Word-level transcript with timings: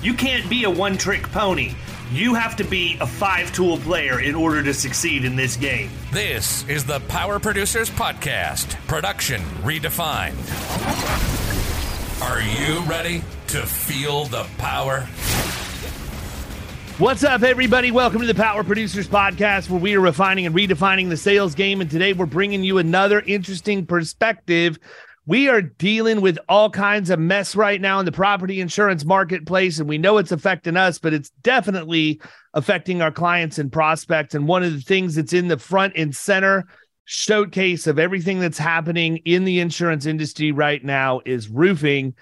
You 0.00 0.14
can't 0.14 0.48
be 0.48 0.62
a 0.62 0.70
one 0.70 0.96
trick 0.96 1.24
pony. 1.32 1.72
You 2.12 2.34
have 2.34 2.54
to 2.56 2.64
be 2.64 2.96
a 3.00 3.06
five 3.06 3.52
tool 3.52 3.78
player 3.78 4.20
in 4.20 4.36
order 4.36 4.62
to 4.62 4.72
succeed 4.72 5.24
in 5.24 5.34
this 5.34 5.56
game. 5.56 5.90
This 6.12 6.66
is 6.68 6.84
the 6.84 7.00
Power 7.08 7.40
Producers 7.40 7.90
Podcast, 7.90 8.76
production 8.86 9.40
redefined. 9.64 10.36
Are 12.22 12.40
you 12.40 12.80
ready 12.88 13.24
to 13.48 13.66
feel 13.66 14.26
the 14.26 14.46
power? 14.58 15.00
What's 16.98 17.24
up, 17.24 17.42
everybody? 17.42 17.90
Welcome 17.90 18.20
to 18.20 18.26
the 18.28 18.34
Power 18.34 18.62
Producers 18.62 19.08
Podcast, 19.08 19.68
where 19.68 19.80
we 19.80 19.96
are 19.96 20.00
refining 20.00 20.46
and 20.46 20.54
redefining 20.54 21.08
the 21.08 21.16
sales 21.16 21.56
game. 21.56 21.80
And 21.80 21.90
today 21.90 22.12
we're 22.12 22.26
bringing 22.26 22.62
you 22.62 22.78
another 22.78 23.20
interesting 23.20 23.84
perspective. 23.84 24.78
We 25.28 25.50
are 25.50 25.60
dealing 25.60 26.22
with 26.22 26.38
all 26.48 26.70
kinds 26.70 27.10
of 27.10 27.18
mess 27.18 27.54
right 27.54 27.78
now 27.78 27.98
in 27.98 28.06
the 28.06 28.12
property 28.12 28.62
insurance 28.62 29.04
marketplace, 29.04 29.78
and 29.78 29.86
we 29.86 29.98
know 29.98 30.16
it's 30.16 30.32
affecting 30.32 30.74
us, 30.74 30.98
but 30.98 31.12
it's 31.12 31.28
definitely 31.42 32.18
affecting 32.54 33.02
our 33.02 33.10
clients 33.12 33.58
and 33.58 33.70
prospects. 33.70 34.34
And 34.34 34.48
one 34.48 34.62
of 34.62 34.72
the 34.72 34.80
things 34.80 35.16
that's 35.16 35.34
in 35.34 35.48
the 35.48 35.58
front 35.58 35.92
and 35.96 36.16
center 36.16 36.64
showcase 37.04 37.86
of 37.86 37.98
everything 37.98 38.40
that's 38.40 38.56
happening 38.56 39.18
in 39.26 39.44
the 39.44 39.60
insurance 39.60 40.06
industry 40.06 40.50
right 40.50 40.82
now 40.82 41.20
is 41.26 41.50
roofing. 41.50 42.14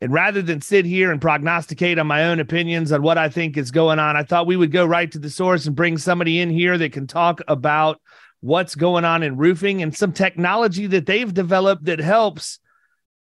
And 0.00 0.12
rather 0.12 0.40
than 0.40 0.60
sit 0.60 0.84
here 0.84 1.10
and 1.10 1.20
prognosticate 1.20 1.98
on 1.98 2.06
my 2.06 2.26
own 2.26 2.38
opinions 2.38 2.92
on 2.92 3.02
what 3.02 3.18
I 3.18 3.28
think 3.28 3.56
is 3.56 3.72
going 3.72 3.98
on, 3.98 4.16
I 4.16 4.22
thought 4.22 4.46
we 4.46 4.56
would 4.56 4.70
go 4.70 4.86
right 4.86 5.10
to 5.10 5.18
the 5.18 5.30
source 5.30 5.66
and 5.66 5.74
bring 5.74 5.98
somebody 5.98 6.38
in 6.38 6.48
here 6.48 6.78
that 6.78 6.92
can 6.92 7.08
talk 7.08 7.40
about 7.48 8.00
what's 8.42 8.74
going 8.74 9.04
on 9.04 9.22
in 9.22 9.36
roofing 9.36 9.82
and 9.82 9.96
some 9.96 10.12
technology 10.12 10.86
that 10.88 11.06
they've 11.06 11.32
developed 11.32 11.84
that 11.84 12.00
helps 12.00 12.58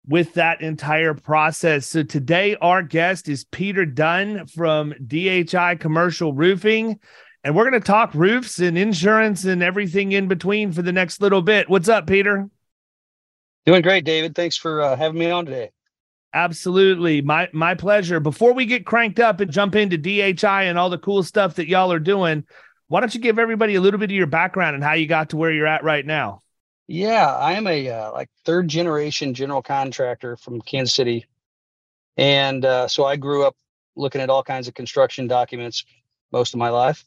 with 0.07 0.35
that 0.35 0.61
entire 0.61 1.15
process. 1.15 1.87
So 1.87 2.03
today, 2.03 2.57
our 2.57 2.83
guest 2.83 3.29
is 3.29 3.45
Peter 3.45 3.85
Dunn 3.85 4.47
from 4.47 4.95
DHI 5.05 5.77
Commercial 5.81 6.33
Roofing. 6.33 7.01
And 7.43 7.57
we're 7.57 7.69
going 7.69 7.81
to 7.81 7.87
talk 7.87 8.15
roofs 8.15 8.59
and 8.59 8.77
insurance 8.77 9.45
and 9.45 9.63
everything 9.63 10.13
in 10.13 10.29
between 10.29 10.73
for 10.73 10.83
the 10.83 10.93
next 10.93 11.23
little 11.23 11.43
bit. 11.43 11.69
What's 11.71 11.89
up, 11.89 12.07
Peter? 12.07 12.49
Doing 13.65 13.83
great, 13.83 14.05
David. 14.05 14.35
Thanks 14.35 14.57
for 14.57 14.83
uh, 14.83 14.97
having 14.97 15.19
me 15.19 15.31
on 15.31 15.47
today. 15.47 15.71
Absolutely. 16.35 17.23
My 17.23 17.49
my 17.55 17.75
pleasure. 17.75 18.21
Before 18.21 18.53
we 18.53 18.67
get 18.67 18.85
cranked 18.85 19.19
up 19.19 19.41
and 19.41 19.51
jump 19.51 19.75
into 19.75 19.97
DHI 19.97 20.65
and 20.65 20.79
all 20.79 20.91
the 20.91 20.99
cool 20.99 21.23
stuff 21.23 21.55
that 21.55 21.69
y'all 21.69 21.93
are 21.93 21.99
doing, 21.99 22.45
why 22.89 23.01
don't 23.01 23.15
you 23.15 23.21
give 23.21 23.39
everybody 23.39 23.75
a 23.75 23.81
little 23.81 24.01
bit 24.01 24.11
of 24.11 24.17
your 24.17 24.27
background 24.27 24.75
and 24.75 24.83
how 24.83 24.95
you 24.95 25.07
got 25.07 25.31
to 25.31 25.37
where 25.37 25.53
you're 25.53 25.67
at 25.67 25.85
right 25.85 26.05
now? 26.05 26.43
Yeah, 26.87 27.27
I 27.27 27.53
am 27.53 27.67
a 27.67 27.89
uh, 27.91 28.13
like 28.13 28.31
third 28.45 28.69
generation 28.69 29.35
general 29.35 29.63
contractor 29.63 30.37
from 30.37 30.61
Kansas 30.63 30.95
City. 30.95 31.27
And 32.17 32.65
uh, 32.65 32.89
so 32.89 33.05
I 33.05 33.17
grew 33.17 33.47
up 33.47 33.55
looking 33.95 34.23
at 34.23 34.31
all 34.31 34.43
kinds 34.43 34.69
of 34.69 34.75
construction 34.75 35.27
documents 35.27 35.85
most 36.33 36.55
of 36.55 36.59
my 36.59 36.71
life. 36.71 37.05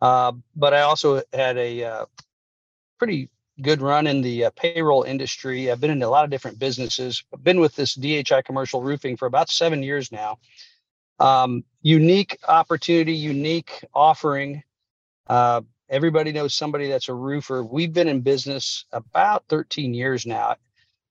Uh, 0.00 0.32
but 0.56 0.74
I 0.74 0.80
also 0.80 1.22
had 1.32 1.56
a 1.56 1.84
uh, 1.84 2.06
pretty 2.98 3.30
good 3.60 3.80
run 3.80 4.08
in 4.08 4.22
the 4.22 4.46
uh, 4.46 4.50
payroll 4.56 5.04
industry. 5.04 5.70
I've 5.70 5.80
been 5.80 5.90
in 5.90 6.02
a 6.02 6.08
lot 6.08 6.24
of 6.24 6.30
different 6.30 6.58
businesses. 6.58 7.22
I've 7.32 7.44
been 7.44 7.60
with 7.60 7.76
this 7.76 7.94
DHI 7.94 8.42
commercial 8.44 8.82
roofing 8.82 9.16
for 9.16 9.26
about 9.26 9.50
seven 9.50 9.84
years 9.84 10.10
now. 10.10 10.38
Um, 11.20 11.62
unique 11.82 12.38
opportunity, 12.48 13.12
unique 13.12 13.84
offering. 13.94 14.64
Uh, 15.26 15.62
everybody 15.88 16.32
knows 16.32 16.54
somebody 16.54 16.88
that's 16.88 17.08
a 17.08 17.14
roofer. 17.14 17.62
We've 17.62 17.92
been 17.92 18.08
in 18.08 18.20
business 18.20 18.84
about 18.92 19.44
13 19.48 19.94
years 19.94 20.26
now, 20.26 20.56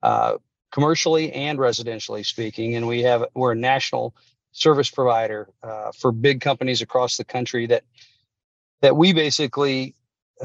uh, 0.03 0.37
commercially 0.71 1.31
and 1.33 1.59
residentially 1.59 2.25
speaking, 2.25 2.75
and 2.75 2.87
we 2.87 3.01
have 3.01 3.25
we're 3.33 3.53
a 3.53 3.55
national 3.55 4.15
service 4.51 4.89
provider 4.89 5.49
uh, 5.63 5.91
for 5.97 6.11
big 6.11 6.41
companies 6.41 6.81
across 6.81 7.17
the 7.17 7.23
country 7.23 7.65
that 7.67 7.83
that 8.81 8.97
we 8.97 9.13
basically 9.13 9.95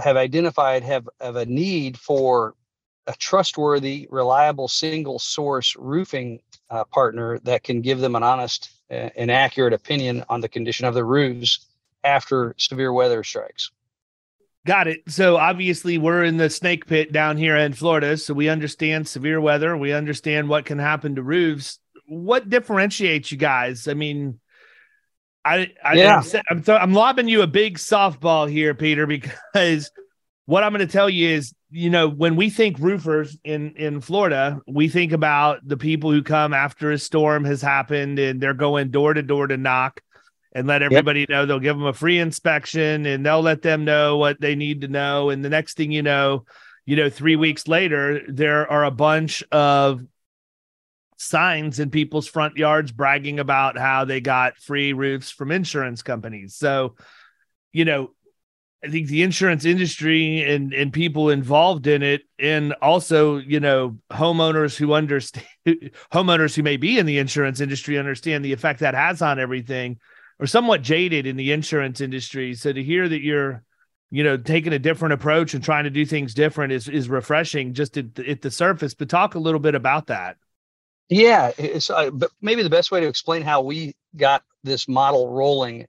have 0.02 0.16
identified 0.16 0.82
have, 0.82 1.08
have 1.20 1.36
a 1.36 1.46
need 1.46 1.98
for 1.98 2.54
a 3.06 3.14
trustworthy, 3.14 4.06
reliable, 4.10 4.68
single 4.68 5.18
source 5.18 5.74
roofing 5.76 6.40
uh, 6.70 6.84
partner 6.84 7.38
that 7.40 7.62
can 7.62 7.80
give 7.80 8.00
them 8.00 8.16
an 8.16 8.22
honest 8.22 8.70
uh, 8.90 9.10
and 9.16 9.30
accurate 9.30 9.72
opinion 9.72 10.24
on 10.28 10.40
the 10.40 10.48
condition 10.48 10.86
of 10.86 10.94
the 10.94 11.04
roofs 11.04 11.66
after 12.04 12.54
severe 12.58 12.92
weather 12.92 13.22
strikes. 13.24 13.70
Got 14.66 14.88
it. 14.88 15.00
So 15.06 15.36
obviously 15.36 15.96
we're 15.96 16.24
in 16.24 16.38
the 16.38 16.50
snake 16.50 16.86
pit 16.86 17.12
down 17.12 17.36
here 17.36 17.56
in 17.56 17.72
Florida, 17.72 18.16
so 18.16 18.34
we 18.34 18.48
understand 18.48 19.06
severe 19.06 19.40
weather. 19.40 19.76
We 19.76 19.92
understand 19.92 20.48
what 20.48 20.64
can 20.64 20.78
happen 20.80 21.14
to 21.14 21.22
roofs. 21.22 21.78
What 22.08 22.50
differentiates 22.50 23.30
you 23.30 23.38
guys? 23.38 23.86
I 23.86 23.94
mean, 23.94 24.40
I, 25.44 25.70
I 25.84 25.94
yeah. 25.94 26.20
I'm, 26.20 26.42
I'm, 26.50 26.62
th- 26.64 26.80
I'm 26.80 26.92
lobbing 26.94 27.28
you 27.28 27.42
a 27.42 27.46
big 27.46 27.78
softball 27.78 28.50
here, 28.50 28.74
Peter, 28.74 29.06
because 29.52 29.92
what 30.46 30.64
I'm 30.64 30.72
going 30.72 30.86
to 30.86 30.92
tell 30.92 31.08
you 31.08 31.28
is, 31.28 31.54
you 31.70 31.88
know, 31.88 32.08
when 32.08 32.34
we 32.34 32.50
think 32.50 32.78
roofers 32.80 33.38
in 33.44 33.74
in 33.76 34.00
Florida, 34.00 34.60
we 34.66 34.88
think 34.88 35.12
about 35.12 35.60
the 35.64 35.76
people 35.76 36.10
who 36.10 36.22
come 36.22 36.52
after 36.52 36.90
a 36.90 36.98
storm 36.98 37.44
has 37.44 37.62
happened 37.62 38.18
and 38.18 38.40
they're 38.40 38.54
going 38.54 38.90
door 38.90 39.14
to 39.14 39.22
door 39.22 39.46
to 39.46 39.56
knock 39.56 40.00
and 40.56 40.66
let 40.66 40.82
everybody 40.82 41.20
yep. 41.20 41.28
know 41.28 41.44
they'll 41.44 41.60
give 41.60 41.76
them 41.76 41.86
a 41.86 41.92
free 41.92 42.18
inspection 42.18 43.04
and 43.04 43.24
they'll 43.24 43.42
let 43.42 43.60
them 43.60 43.84
know 43.84 44.16
what 44.16 44.40
they 44.40 44.54
need 44.54 44.80
to 44.80 44.88
know 44.88 45.28
and 45.28 45.44
the 45.44 45.50
next 45.50 45.76
thing 45.76 45.92
you 45.92 46.02
know, 46.02 46.46
you 46.86 46.96
know, 46.96 47.10
3 47.10 47.36
weeks 47.36 47.68
later 47.68 48.22
there 48.26 48.68
are 48.70 48.84
a 48.84 48.90
bunch 48.90 49.44
of 49.52 50.02
signs 51.18 51.78
in 51.78 51.90
people's 51.90 52.26
front 52.26 52.56
yards 52.56 52.90
bragging 52.90 53.38
about 53.38 53.76
how 53.76 54.06
they 54.06 54.20
got 54.20 54.56
free 54.56 54.94
roofs 54.94 55.30
from 55.30 55.50
insurance 55.50 56.02
companies. 56.02 56.54
So, 56.54 56.96
you 57.72 57.84
know, 57.84 58.12
I 58.82 58.88
think 58.88 59.08
the 59.08 59.22
insurance 59.22 59.64
industry 59.64 60.42
and 60.42 60.72
and 60.72 60.92
people 60.92 61.30
involved 61.30 61.86
in 61.86 62.02
it, 62.02 62.22
and 62.38 62.72
also 62.74 63.38
you 63.38 63.58
know 63.58 63.98
homeowners 64.12 64.76
who 64.76 64.92
understand 64.92 65.46
homeowners 66.12 66.54
who 66.54 66.62
may 66.62 66.76
be 66.76 66.98
in 66.98 67.06
the 67.06 67.18
insurance 67.18 67.60
industry 67.60 67.98
understand 67.98 68.44
the 68.44 68.52
effect 68.52 68.80
that 68.80 68.94
has 68.94 69.22
on 69.22 69.40
everything, 69.40 69.98
or 70.38 70.46
somewhat 70.46 70.82
jaded 70.82 71.26
in 71.26 71.36
the 71.36 71.52
insurance 71.52 72.00
industry. 72.00 72.54
So 72.54 72.72
to 72.72 72.82
hear 72.82 73.08
that 73.08 73.22
you're 73.22 73.62
you 74.10 74.22
know 74.22 74.36
taking 74.36 74.72
a 74.72 74.78
different 74.78 75.14
approach 75.14 75.54
and 75.54 75.62
trying 75.62 75.84
to 75.84 75.90
do 75.90 76.06
things 76.06 76.34
different 76.34 76.72
is 76.72 76.88
is 76.88 77.08
refreshing 77.08 77.74
just 77.74 77.96
at 77.96 78.14
the, 78.14 78.28
at 78.30 78.42
the 78.42 78.50
surface. 78.50 78.94
But 78.94 79.08
talk 79.08 79.34
a 79.34 79.40
little 79.40 79.60
bit 79.60 79.74
about 79.74 80.06
that. 80.08 80.36
Yeah, 81.08 81.52
it's 81.56 81.90
uh, 81.90 82.10
but 82.10 82.30
maybe 82.40 82.62
the 82.62 82.70
best 82.70 82.90
way 82.90 83.00
to 83.00 83.08
explain 83.08 83.42
how 83.42 83.62
we 83.62 83.94
got 84.16 84.42
this 84.64 84.88
model 84.88 85.30
rolling. 85.30 85.86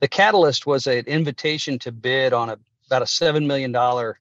The 0.00 0.08
catalyst 0.08 0.66
was 0.66 0.86
an 0.86 1.04
invitation 1.06 1.78
to 1.80 1.92
bid 1.92 2.32
on 2.32 2.50
a 2.50 2.58
about 2.86 3.02
a 3.02 3.06
seven 3.06 3.46
million 3.46 3.72
dollar 3.72 4.18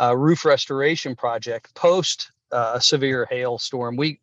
uh, 0.00 0.16
roof 0.16 0.44
restoration 0.44 1.14
project 1.14 1.74
post 1.74 2.32
uh, 2.54 2.72
a 2.74 2.80
severe 2.80 3.26
hailstorm. 3.30 3.96
We 3.96 4.20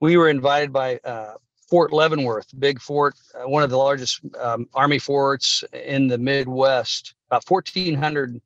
we 0.00 0.16
were 0.16 0.28
invited 0.28 0.72
by 0.72 1.00
uh, 1.04 1.34
Fort 1.68 1.92
Leavenworth, 1.92 2.46
big 2.58 2.80
fort, 2.80 3.14
uh, 3.34 3.48
one 3.48 3.62
of 3.62 3.70
the 3.70 3.76
largest 3.76 4.20
um, 4.40 4.68
Army 4.74 4.98
forts 4.98 5.62
in 5.72 6.08
the 6.08 6.16
Midwest, 6.16 7.14
about 7.30 7.44
1,400 7.46 8.40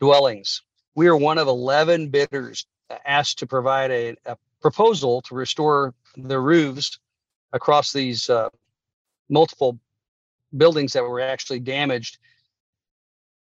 dwellings. 0.00 0.62
We 0.94 1.08
are 1.08 1.16
one 1.16 1.38
of 1.38 1.48
11 1.48 2.08
bidders 2.08 2.66
asked 3.04 3.40
to 3.40 3.46
provide 3.46 3.90
a, 3.90 4.14
a 4.26 4.36
proposal 4.60 5.20
to 5.22 5.34
restore 5.34 5.94
the 6.16 6.38
roofs 6.38 6.98
across 7.52 7.92
these 7.92 8.30
uh, 8.30 8.48
multiple 9.28 9.78
buildings 10.56 10.92
that 10.92 11.02
were 11.02 11.20
actually 11.20 11.60
damaged. 11.60 12.18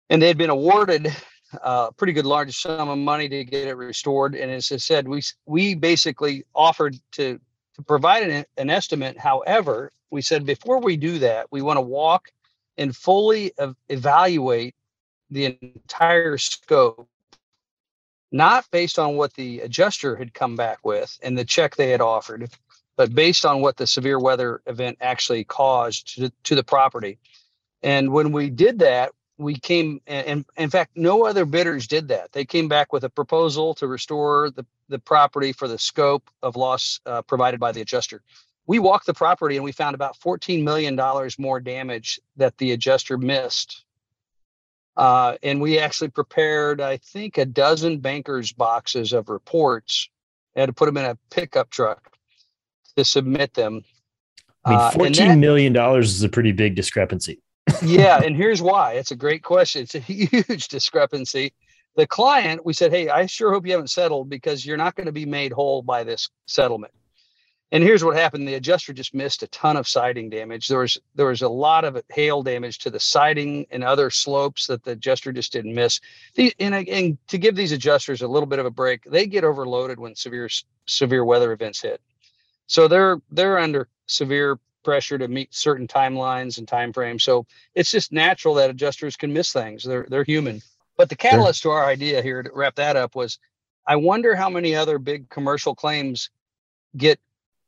And 0.10 0.22
they 0.22 0.28
had 0.28 0.38
been 0.38 0.50
awarded 0.50 1.08
a 1.54 1.66
uh, 1.66 1.92
pretty 1.92 2.14
good 2.14 2.26
large 2.26 2.56
sum 2.56 2.90
of 2.90 2.98
money 2.98 3.30
to 3.30 3.44
get 3.46 3.68
it 3.68 3.76
restored. 3.76 4.36
And 4.36 4.52
as 4.52 4.72
I 4.72 4.78
said, 4.78 5.08
we 5.08 5.22
we 5.46 5.76
basically 5.76 6.44
offered 6.54 6.98
to 7.14 7.40
to 7.78 7.84
provide 7.84 8.24
an, 8.24 8.46
an 8.58 8.70
estimate. 8.70 9.18
However, 9.18 9.92
we 10.10 10.22
said 10.22 10.46
before 10.46 10.80
we 10.80 10.98
do 10.98 11.20
that, 11.20 11.48
we 11.52 11.62
want 11.62 11.78
to 11.78 11.82
walk 11.82 12.32
and 12.78 12.96
fully 12.96 13.52
evaluate 13.90 14.76
the 15.30 15.58
entire 15.62 16.38
scope, 16.38 17.08
not 18.32 18.70
based 18.72 19.00
on 19.00 19.16
what 19.16 19.34
the 19.34 19.62
adjuster 19.62 20.16
had 20.16 20.34
come 20.34 20.56
back 20.56 20.86
with 20.86 21.18
and 21.24 21.38
the 21.38 21.46
check 21.46 21.76
they 21.76 21.90
had 21.90 22.02
offered, 22.02 22.50
but 22.96 23.14
based 23.14 23.46
on 23.46 23.62
what 23.62 23.78
the 23.78 23.88
severe 23.88 24.20
weather 24.20 24.62
event 24.66 24.98
actually 25.02 25.44
caused 25.44 26.16
to, 26.16 26.32
to 26.44 26.56
the 26.56 26.64
property. 26.64 27.20
And 27.84 28.12
when 28.12 28.32
we 28.32 28.50
did 28.50 28.80
that, 28.80 29.12
we 29.38 29.56
came 29.56 30.02
and 30.08 30.46
in 30.58 30.70
fact 30.70 30.92
no 30.96 31.26
other 31.26 31.46
bidders 31.46 31.88
did 31.88 32.08
that 32.08 32.32
they 32.32 32.46
came 32.46 32.68
back 32.68 32.92
with 32.92 33.04
a 33.04 33.10
proposal 33.10 33.74
to 33.76 33.88
restore 33.88 34.50
the, 34.52 34.66
the 34.90 35.00
property 35.00 35.52
for 35.52 35.68
the 35.68 35.78
scope 35.78 36.30
of 36.42 36.56
loss 36.56 37.00
uh, 37.06 37.22
provided 37.22 37.60
by 37.60 37.72
the 37.72 37.82
adjuster 37.82 38.22
we 38.68 38.80
walked 38.80 39.06
the 39.06 39.14
property 39.14 39.56
and 39.56 39.64
we 39.64 39.72
found 39.72 39.96
about 39.96 40.20
$14 40.20 40.62
million 40.62 41.00
more 41.40 41.60
damage 41.60 42.20
that 42.36 42.58
the 42.58 42.74
adjuster 42.74 43.18
missed. 43.18 43.86
Uh, 44.98 45.38
and 45.42 45.62
we 45.62 45.80
actually 45.80 46.10
prepared, 46.10 46.82
I 46.82 46.98
think, 46.98 47.38
a 47.38 47.46
dozen 47.46 48.00
bankers' 48.00 48.52
boxes 48.52 49.14
of 49.14 49.30
reports. 49.30 50.10
I 50.56 50.62
had 50.62 50.66
to 50.68 50.74
put 50.74 50.88
them 50.88 50.98
in 50.98 51.06
a 51.06 51.18
pickup 51.30 51.70
truck 51.70 52.12
to 52.98 53.06
submit 53.06 53.54
them. 53.54 53.86
I 54.66 54.70
mean, 54.70 54.80
uh, 54.80 54.92
fourteen 54.92 55.28
uh, 55.28 55.30
that, 55.30 55.38
million 55.38 55.72
dollars 55.72 56.16
is 56.16 56.24
a 56.24 56.30
pretty 56.30 56.52
big 56.52 56.76
discrepancy. 56.76 57.40
Yeah, 57.82 58.22
and 58.24 58.36
here's 58.36 58.62
why. 58.62 58.94
It's 58.94 59.12
a 59.12 59.16
great 59.16 59.44
question. 59.44 59.84
It's 59.84 59.96
a 59.96 60.00
huge 60.00 60.68
discrepancy. 60.68 61.54
The 61.96 62.08
client, 62.08 62.66
we 62.66 62.74
said, 62.74 62.92
"Hey, 62.92 63.10
I 63.10 63.26
sure 63.26 63.52
hope 63.52 63.66
you 63.66 63.72
haven't 63.72 63.90
settled 63.90 64.30
because 64.30 64.66
you're 64.66 64.78
not 64.78 64.96
going 64.96 65.08
to 65.08 65.12
be 65.12 65.26
made 65.26 65.52
whole 65.52 65.82
by 65.82 66.04
this 66.04 66.30
settlement." 66.46 66.94
And 67.72 67.84
here's 67.84 68.04
what 68.04 68.16
happened: 68.16 68.48
the 68.48 68.54
adjuster 68.54 68.94
just 68.94 69.14
missed 69.14 69.44
a 69.44 69.48
ton 69.48 69.78
of 69.78 69.88
siding 69.88 70.30
damage. 70.30 70.68
There 70.68 70.80
was 70.80 70.98
there 71.16 71.26
was 71.26 71.42
a 71.42 71.50
lot 71.50 71.86
of 71.86 72.02
hail 72.10 72.44
damage 72.44 72.78
to 72.80 72.90
the 72.90 73.00
siding 73.00 73.66
and 73.72 73.84
other 73.84 74.10
slopes 74.10 74.68
that 74.68 74.84
the 74.84 74.92
adjuster 74.92 75.32
just 75.32 75.52
didn't 75.52 75.74
miss. 75.74 76.00
The, 76.36 76.54
and, 76.60 76.76
and 76.76 77.18
to 77.28 77.38
give 77.38 77.56
these 77.56 77.72
adjusters 77.72 78.22
a 78.22 78.28
little 78.28 78.48
bit 78.48 78.60
of 78.60 78.66
a 78.66 78.72
break, 78.72 79.04
they 79.04 79.26
get 79.26 79.44
overloaded 79.44 80.00
when 80.00 80.16
severe 80.16 80.50
severe 80.86 81.26
weather 81.26 81.52
events 81.52 81.82
hit. 81.82 82.00
So 82.68 82.88
they're 82.88 83.20
they're 83.32 83.58
under 83.58 83.88
severe 84.06 84.60
pressure 84.88 85.18
to 85.18 85.28
meet 85.28 85.54
certain 85.54 85.86
timelines 85.86 86.60
and 86.60 86.66
time 86.66 86.94
frames. 86.94 87.22
So 87.22 87.46
it's 87.76 87.92
just 87.92 88.14
natural 88.14 88.54
that 88.54 88.70
adjusters 88.70 89.18
can 89.18 89.34
miss 89.34 89.52
things. 89.52 89.84
They're 89.84 90.08
they're 90.10 90.24
human. 90.24 90.62
But 90.96 91.10
the 91.10 91.18
catalyst 91.18 91.64
sure. 91.64 91.74
to 91.74 91.78
our 91.78 91.86
idea 91.86 92.22
here 92.22 92.42
to 92.42 92.50
wrap 92.54 92.76
that 92.76 92.96
up 92.96 93.14
was 93.14 93.38
I 93.86 93.98
wonder 93.98 94.34
how 94.34 94.50
many 94.50 94.76
other 94.76 94.98
big 94.98 95.30
commercial 95.30 95.76
claims 95.76 96.30
get 96.96 97.20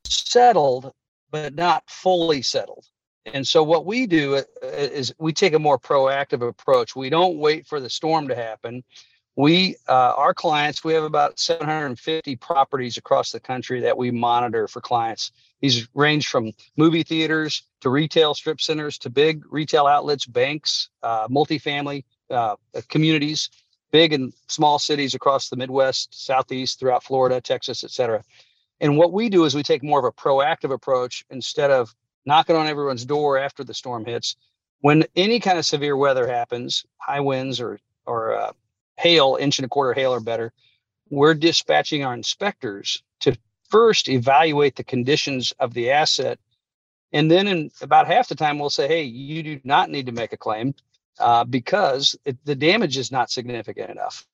settled, 0.06 0.94
but 1.30 1.56
not 1.56 1.84
fully 1.90 2.42
settled. 2.42 2.86
And 3.26 3.46
so 3.46 3.64
what 3.64 3.86
we 3.86 4.08
do 4.08 4.38
uh, 4.38 4.44
is 4.64 5.14
we 5.20 5.34
take 5.34 5.54
a 5.54 5.60
more 5.60 5.78
proactive 5.78 6.48
approach. 6.48 6.96
We 6.96 7.10
don't 7.10 7.38
wait 7.38 7.68
for 7.68 7.82
the 7.82 7.90
storm 7.90 8.30
to 8.30 8.36
happen. 8.36 8.82
We, 9.40 9.78
uh, 9.88 10.16
our 10.18 10.34
clients, 10.34 10.84
we 10.84 10.94
have 10.96 11.06
about 11.06 11.40
750 11.40 12.36
properties 12.36 12.98
across 12.98 13.32
the 13.32 13.40
country 13.40 13.80
that 13.80 13.98
we 13.98 14.12
monitor 14.12 14.68
for 14.68 14.82
clients. 14.82 15.32
These 15.62 15.88
range 15.94 16.28
from 16.28 16.52
movie 16.76 17.04
theaters 17.04 17.64
to 17.80 17.90
retail 17.90 18.34
strip 18.34 18.60
centers 18.60 18.98
to 18.98 19.10
big 19.10 19.46
retail 19.50 19.88
outlets, 19.88 20.26
banks, 20.26 20.90
uh, 21.04 21.30
multifamily 21.30 22.04
uh, 22.30 22.58
communities, 22.90 23.50
big 23.92 24.12
and 24.12 24.34
small 24.48 24.78
cities 24.78 25.16
across 25.16 25.48
the 25.48 25.56
Midwest, 25.56 26.10
Southeast, 26.26 26.78
throughout 26.78 27.06
Florida, 27.06 27.40
Texas, 27.40 27.86
et 27.86 27.92
cetera. 27.92 28.22
And 28.82 28.98
what 28.98 29.14
we 29.14 29.30
do 29.30 29.46
is 29.46 29.56
we 29.56 29.64
take 29.64 29.84
more 29.84 30.00
of 30.00 30.04
a 30.06 30.12
proactive 30.12 30.74
approach 30.74 31.24
instead 31.30 31.72
of 31.72 31.96
knocking 32.26 32.58
on 32.58 32.68
everyone's 32.68 33.06
door 33.06 33.38
after 33.38 33.64
the 33.64 33.74
storm 33.74 34.04
hits. 34.04 34.36
When 34.82 35.06
any 35.16 35.40
kind 35.40 35.58
of 35.58 35.66
severe 35.66 35.96
weather 35.96 36.28
happens, 36.28 36.86
high 36.98 37.22
winds 37.22 37.62
or 37.62 37.80
or 38.06 38.36
uh, 38.36 38.52
hail, 39.00 39.38
inch 39.40 39.58
and 39.60 39.66
a 39.66 39.70
quarter 39.70 39.94
hail 39.94 40.14
or 40.14 40.20
better, 40.20 40.52
we're 41.10 41.34
dispatching 41.34 42.04
our 42.04 42.14
inspectors 42.14 43.02
to 43.22 43.36
first 43.70 44.10
evaluate 44.10 44.76
the 44.76 44.84
conditions 44.84 45.54
of 45.60 45.74
the 45.74 45.92
asset. 45.92 46.38
And 47.12 47.32
then 47.32 47.48
in 47.48 47.72
about 47.82 48.08
half 48.08 48.28
the 48.28 48.36
time, 48.36 48.60
we'll 48.60 48.70
say, 48.70 48.88
hey, 48.88 49.04
you 49.04 49.42
do 49.42 49.60
not 49.64 49.90
need 49.90 50.06
to 50.08 50.12
make 50.12 50.34
a 50.34 50.38
claim 50.38 50.76
uh, 51.20 51.44
because 51.44 52.16
it, 52.26 52.38
the 52.46 52.56
damage 52.56 52.98
is 52.98 53.12
not 53.12 53.32
significant 53.32 53.90
enough. 53.90 54.28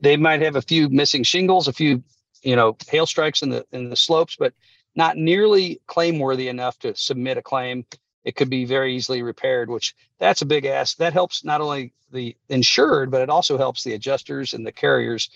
They 0.00 0.16
might 0.16 0.42
have 0.42 0.56
a 0.56 0.62
few 0.62 0.88
missing 0.88 1.22
shingles, 1.22 1.68
a 1.68 1.72
few 1.72 2.02
you 2.42 2.56
know 2.56 2.76
hail 2.88 3.06
strikes 3.06 3.42
in 3.42 3.50
the 3.50 3.64
in 3.72 3.90
the 3.90 3.96
slopes, 3.96 4.36
but 4.36 4.52
not 4.96 5.16
nearly 5.16 5.80
claim 5.86 6.18
worthy 6.18 6.48
enough 6.48 6.78
to 6.80 6.96
submit 6.96 7.38
a 7.38 7.42
claim. 7.42 7.84
It 8.28 8.36
could 8.36 8.50
be 8.50 8.64
very 8.64 8.94
easily 8.94 9.22
repaired, 9.22 9.70
which 9.70 9.94
that's 10.18 10.42
a 10.42 10.46
big 10.46 10.64
ask. 10.64 10.96
That 10.98 11.12
helps 11.12 11.44
not 11.44 11.60
only 11.60 11.92
the 12.12 12.36
insured, 12.48 13.10
but 13.10 13.22
it 13.22 13.30
also 13.30 13.58
helps 13.58 13.84
the 13.84 13.94
adjusters 13.94 14.54
and 14.54 14.66
the 14.66 14.72
carriers 14.72 15.30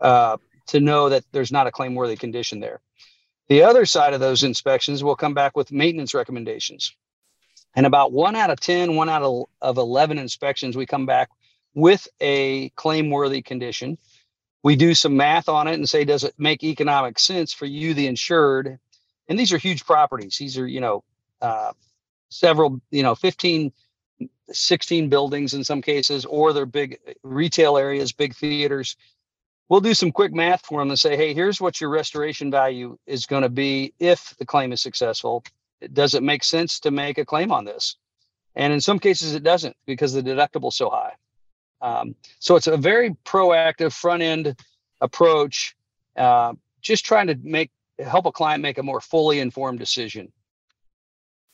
uh, 0.00 0.36
to 0.68 0.80
know 0.80 1.08
that 1.08 1.24
there's 1.32 1.52
not 1.52 1.66
a 1.66 1.72
claim 1.72 1.94
worthy 1.94 2.16
condition 2.16 2.60
there. 2.60 2.80
The 3.48 3.64
other 3.64 3.86
side 3.86 4.14
of 4.14 4.20
those 4.20 4.44
inspections 4.44 5.02
will 5.02 5.16
come 5.16 5.34
back 5.34 5.56
with 5.56 5.72
maintenance 5.72 6.14
recommendations. 6.14 6.94
And 7.74 7.86
about 7.86 8.12
one 8.12 8.36
out 8.36 8.50
of 8.50 8.60
10, 8.60 8.96
one 8.96 9.08
out 9.08 9.22
of, 9.22 9.44
of 9.60 9.78
11 9.78 10.18
inspections, 10.18 10.76
we 10.76 10.86
come 10.86 11.06
back 11.06 11.30
with 11.74 12.06
a 12.20 12.68
claim 12.70 13.10
worthy 13.10 13.42
condition 13.42 13.98
we 14.62 14.76
do 14.76 14.94
some 14.94 15.16
math 15.16 15.48
on 15.48 15.66
it 15.66 15.74
and 15.74 15.88
say, 15.88 16.04
does 16.04 16.24
it 16.24 16.34
make 16.38 16.62
economic 16.62 17.18
sense 17.18 17.52
for 17.52 17.66
you, 17.66 17.94
the 17.94 18.06
insured? 18.06 18.78
And 19.28 19.38
these 19.38 19.52
are 19.52 19.58
huge 19.58 19.84
properties. 19.84 20.36
These 20.38 20.56
are, 20.58 20.66
you 20.66 20.80
know, 20.80 21.04
uh, 21.40 21.72
several, 22.32 22.80
you 22.90 23.02
know, 23.02 23.14
15, 23.14 23.72
16 24.50 25.08
buildings 25.08 25.54
in 25.54 25.64
some 25.64 25.82
cases, 25.82 26.24
or 26.24 26.52
they're 26.52 26.66
big 26.66 26.98
retail 27.22 27.76
areas, 27.76 28.12
big 28.12 28.34
theaters. 28.34 28.96
We'll 29.68 29.80
do 29.80 29.94
some 29.94 30.12
quick 30.12 30.32
math 30.32 30.66
for 30.66 30.80
them 30.80 30.90
and 30.90 30.98
say, 30.98 31.16
hey, 31.16 31.34
here's 31.34 31.60
what 31.60 31.80
your 31.80 31.90
restoration 31.90 32.50
value 32.50 32.98
is 33.06 33.26
going 33.26 33.42
to 33.42 33.48
be 33.48 33.94
if 33.98 34.34
the 34.38 34.44
claim 34.44 34.72
is 34.72 34.80
successful. 34.80 35.44
Does 35.92 36.14
it 36.14 36.22
make 36.22 36.44
sense 36.44 36.80
to 36.80 36.90
make 36.90 37.18
a 37.18 37.24
claim 37.24 37.50
on 37.50 37.64
this? 37.64 37.96
And 38.54 38.72
in 38.72 38.80
some 38.80 38.98
cases, 38.98 39.34
it 39.34 39.42
doesn't 39.42 39.76
because 39.86 40.12
the 40.12 40.22
deductible 40.22 40.68
is 40.68 40.76
so 40.76 40.90
high. 40.90 41.14
Um, 41.80 42.14
so 42.38 42.56
it's 42.56 42.66
a 42.66 42.76
very 42.76 43.10
proactive 43.24 43.92
front 43.92 44.22
end 44.22 44.56
approach, 45.00 45.74
uh, 46.16 46.52
just 46.80 47.04
trying 47.04 47.26
to 47.28 47.36
make 47.42 47.70
help 47.98 48.26
a 48.26 48.32
client 48.32 48.62
make 48.62 48.78
a 48.78 48.82
more 48.82 49.00
fully 49.00 49.40
informed 49.40 49.78
decision. 49.78 50.32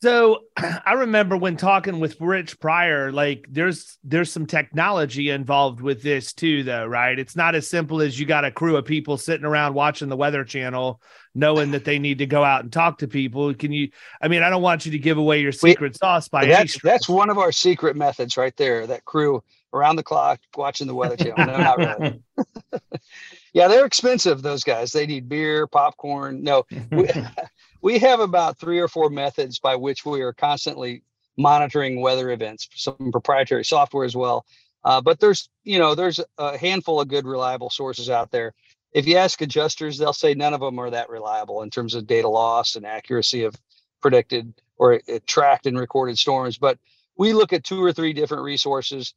So 0.01 0.43
I 0.57 0.93
remember 0.93 1.35
when 1.35 1.57
talking 1.57 1.99
with 1.99 2.19
Rich 2.21 2.59
prior, 2.59 3.11
like 3.11 3.45
there's 3.49 3.97
there's 4.03 4.31
some 4.31 4.45
technology 4.45 5.29
involved 5.29 5.81
with 5.81 6.01
this 6.01 6.33
too, 6.33 6.63
though, 6.63 6.85
right? 6.85 7.17
It's 7.17 7.35
not 7.35 7.55
as 7.55 7.67
simple 7.69 8.01
as 8.01 8.19
you 8.19 8.25
got 8.25 8.45
a 8.45 8.51
crew 8.51 8.77
of 8.77 8.85
people 8.85 9.17
sitting 9.17 9.45
around 9.45 9.73
watching 9.73 10.09
the 10.09 10.17
Weather 10.17 10.43
Channel, 10.43 11.01
knowing 11.35 11.71
that 11.71 11.85
they 11.85 11.99
need 11.99 12.19
to 12.19 12.25
go 12.25 12.43
out 12.43 12.63
and 12.63 12.71
talk 12.71 12.99
to 12.99 13.07
people. 13.07 13.53
Can 13.53 13.71
you? 13.71 13.89
I 14.21 14.27
mean, 14.27 14.41
I 14.41 14.49
don't 14.49 14.61
want 14.61 14.85
you 14.85 14.93
to 14.93 14.99
give 14.99 15.17
away 15.17 15.41
your 15.41 15.51
secret 15.51 15.93
we, 15.93 15.97
sauce 15.97 16.29
by 16.29 16.45
that's, 16.45 16.81
that's 16.81 17.09
one 17.09 17.29
of 17.29 17.37
our 17.37 17.51
secret 17.51 17.95
methods 17.95 18.37
right 18.37 18.55
there. 18.55 18.87
That 18.87 19.05
crew 19.05 19.43
around 19.73 19.97
the 19.97 20.03
clock 20.03 20.39
watching 20.55 20.87
the 20.87 20.95
Weather 20.95 21.17
Channel. 21.17 21.45
No, 21.45 21.57
not 21.57 21.77
really. 21.77 22.21
yeah, 23.53 23.67
they're 23.67 23.85
expensive. 23.85 24.41
Those 24.41 24.63
guys. 24.63 24.91
They 24.91 25.05
need 25.05 25.27
beer, 25.27 25.67
popcorn. 25.67 26.41
No, 26.41 26.65
we, 26.91 27.09
we 27.81 27.99
have 27.99 28.19
about 28.19 28.57
three 28.57 28.79
or 28.79 28.87
four 28.87 29.09
methods 29.09 29.59
by 29.59 29.75
which 29.75 30.05
we 30.05 30.21
are 30.21 30.33
constantly 30.33 31.03
monitoring 31.37 32.01
weather 32.01 32.31
events. 32.31 32.69
Some 32.75 33.11
proprietary 33.11 33.65
software 33.65 34.05
as 34.05 34.15
well. 34.15 34.45
Uh, 34.83 35.01
but 35.01 35.19
there's 35.19 35.49
you 35.63 35.79
know 35.79 35.95
there's 35.95 36.19
a 36.37 36.57
handful 36.57 37.01
of 37.01 37.07
good 37.07 37.25
reliable 37.25 37.69
sources 37.69 38.09
out 38.09 38.31
there. 38.31 38.53
If 38.93 39.07
you 39.07 39.17
ask 39.17 39.41
adjusters, 39.41 39.97
they'll 39.97 40.13
say 40.13 40.33
none 40.33 40.53
of 40.53 40.61
them 40.61 40.79
are 40.79 40.89
that 40.89 41.09
reliable 41.09 41.61
in 41.61 41.69
terms 41.69 41.95
of 41.95 42.07
data 42.07 42.27
loss 42.27 42.75
and 42.75 42.85
accuracy 42.85 43.43
of 43.43 43.55
predicted 44.01 44.53
or 44.77 45.01
tracked 45.27 45.67
and 45.67 45.77
recorded 45.77 46.17
storms. 46.17 46.57
But 46.57 46.79
we 47.17 47.33
look 47.33 47.53
at 47.53 47.63
two 47.63 47.83
or 47.83 47.93
three 47.93 48.13
different 48.13 48.43
resources 48.43 49.13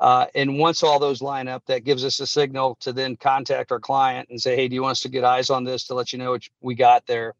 uh, 0.00 0.26
and 0.34 0.58
once 0.58 0.82
all 0.82 0.98
those 0.98 1.20
line 1.20 1.46
up, 1.46 1.64
that 1.66 1.84
gives 1.84 2.04
us 2.04 2.20
a 2.20 2.26
signal 2.26 2.76
to 2.80 2.92
then 2.92 3.16
contact 3.16 3.70
our 3.70 3.78
client 3.78 4.28
and 4.30 4.40
say, 4.40 4.56
hey, 4.56 4.66
do 4.66 4.74
you 4.74 4.82
want 4.82 4.92
us 4.92 5.00
to 5.00 5.10
get 5.10 5.24
eyes 5.24 5.50
on 5.50 5.62
this 5.62 5.84
to 5.84 5.94
let 5.94 6.12
you 6.12 6.18
know 6.18 6.30
what 6.30 6.42
we 6.62 6.74
got 6.74 7.06
there? 7.06 7.34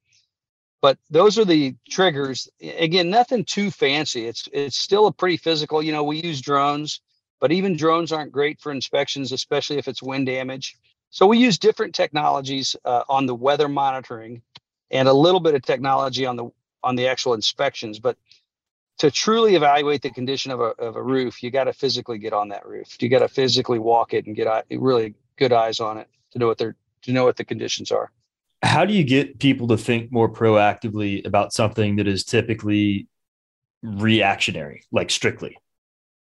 But 0.80 0.98
those 1.10 1.38
are 1.38 1.44
the 1.44 1.74
triggers. 1.90 2.48
Again, 2.60 3.10
nothing 3.10 3.44
too 3.44 3.70
fancy. 3.70 4.26
It's 4.26 4.48
it's 4.52 4.76
still 4.76 5.06
a 5.06 5.12
pretty 5.12 5.36
physical. 5.36 5.82
You 5.82 5.92
know, 5.92 6.04
we 6.04 6.22
use 6.22 6.40
drones, 6.40 7.00
but 7.38 7.52
even 7.52 7.76
drones 7.76 8.12
aren't 8.12 8.32
great 8.32 8.60
for 8.60 8.72
inspections, 8.72 9.32
especially 9.32 9.78
if 9.78 9.88
it's 9.88 10.02
wind 10.02 10.26
damage. 10.26 10.76
So 11.10 11.26
we 11.26 11.38
use 11.38 11.58
different 11.58 11.94
technologies 11.94 12.76
uh, 12.84 13.02
on 13.08 13.26
the 13.26 13.34
weather 13.34 13.68
monitoring, 13.68 14.42
and 14.90 15.08
a 15.08 15.12
little 15.12 15.40
bit 15.40 15.54
of 15.54 15.62
technology 15.62 16.24
on 16.24 16.36
the 16.36 16.50
on 16.82 16.96
the 16.96 17.08
actual 17.08 17.34
inspections. 17.34 17.98
But 17.98 18.16
to 18.98 19.10
truly 19.10 19.56
evaluate 19.56 20.02
the 20.02 20.10
condition 20.10 20.50
of 20.50 20.60
a 20.60 20.72
of 20.78 20.96
a 20.96 21.02
roof, 21.02 21.42
you 21.42 21.50
got 21.50 21.64
to 21.64 21.74
physically 21.74 22.18
get 22.18 22.32
on 22.32 22.48
that 22.48 22.66
roof. 22.66 22.96
You 23.02 23.10
got 23.10 23.18
to 23.20 23.28
physically 23.28 23.78
walk 23.78 24.14
it 24.14 24.26
and 24.26 24.34
get 24.34 24.64
really 24.70 25.14
good 25.36 25.52
eyes 25.52 25.80
on 25.80 25.98
it 25.98 26.08
to 26.32 26.38
know 26.38 26.46
what 26.46 26.56
they're 26.56 26.76
to 27.02 27.12
know 27.12 27.24
what 27.24 27.36
the 27.36 27.44
conditions 27.44 27.90
are. 27.90 28.10
How 28.62 28.84
do 28.84 28.92
you 28.92 29.04
get 29.04 29.38
people 29.38 29.68
to 29.68 29.76
think 29.76 30.12
more 30.12 30.30
proactively 30.30 31.26
about 31.26 31.52
something 31.52 31.96
that 31.96 32.06
is 32.06 32.24
typically 32.24 33.08
reactionary, 33.82 34.84
like 34.92 35.10
strictly? 35.10 35.56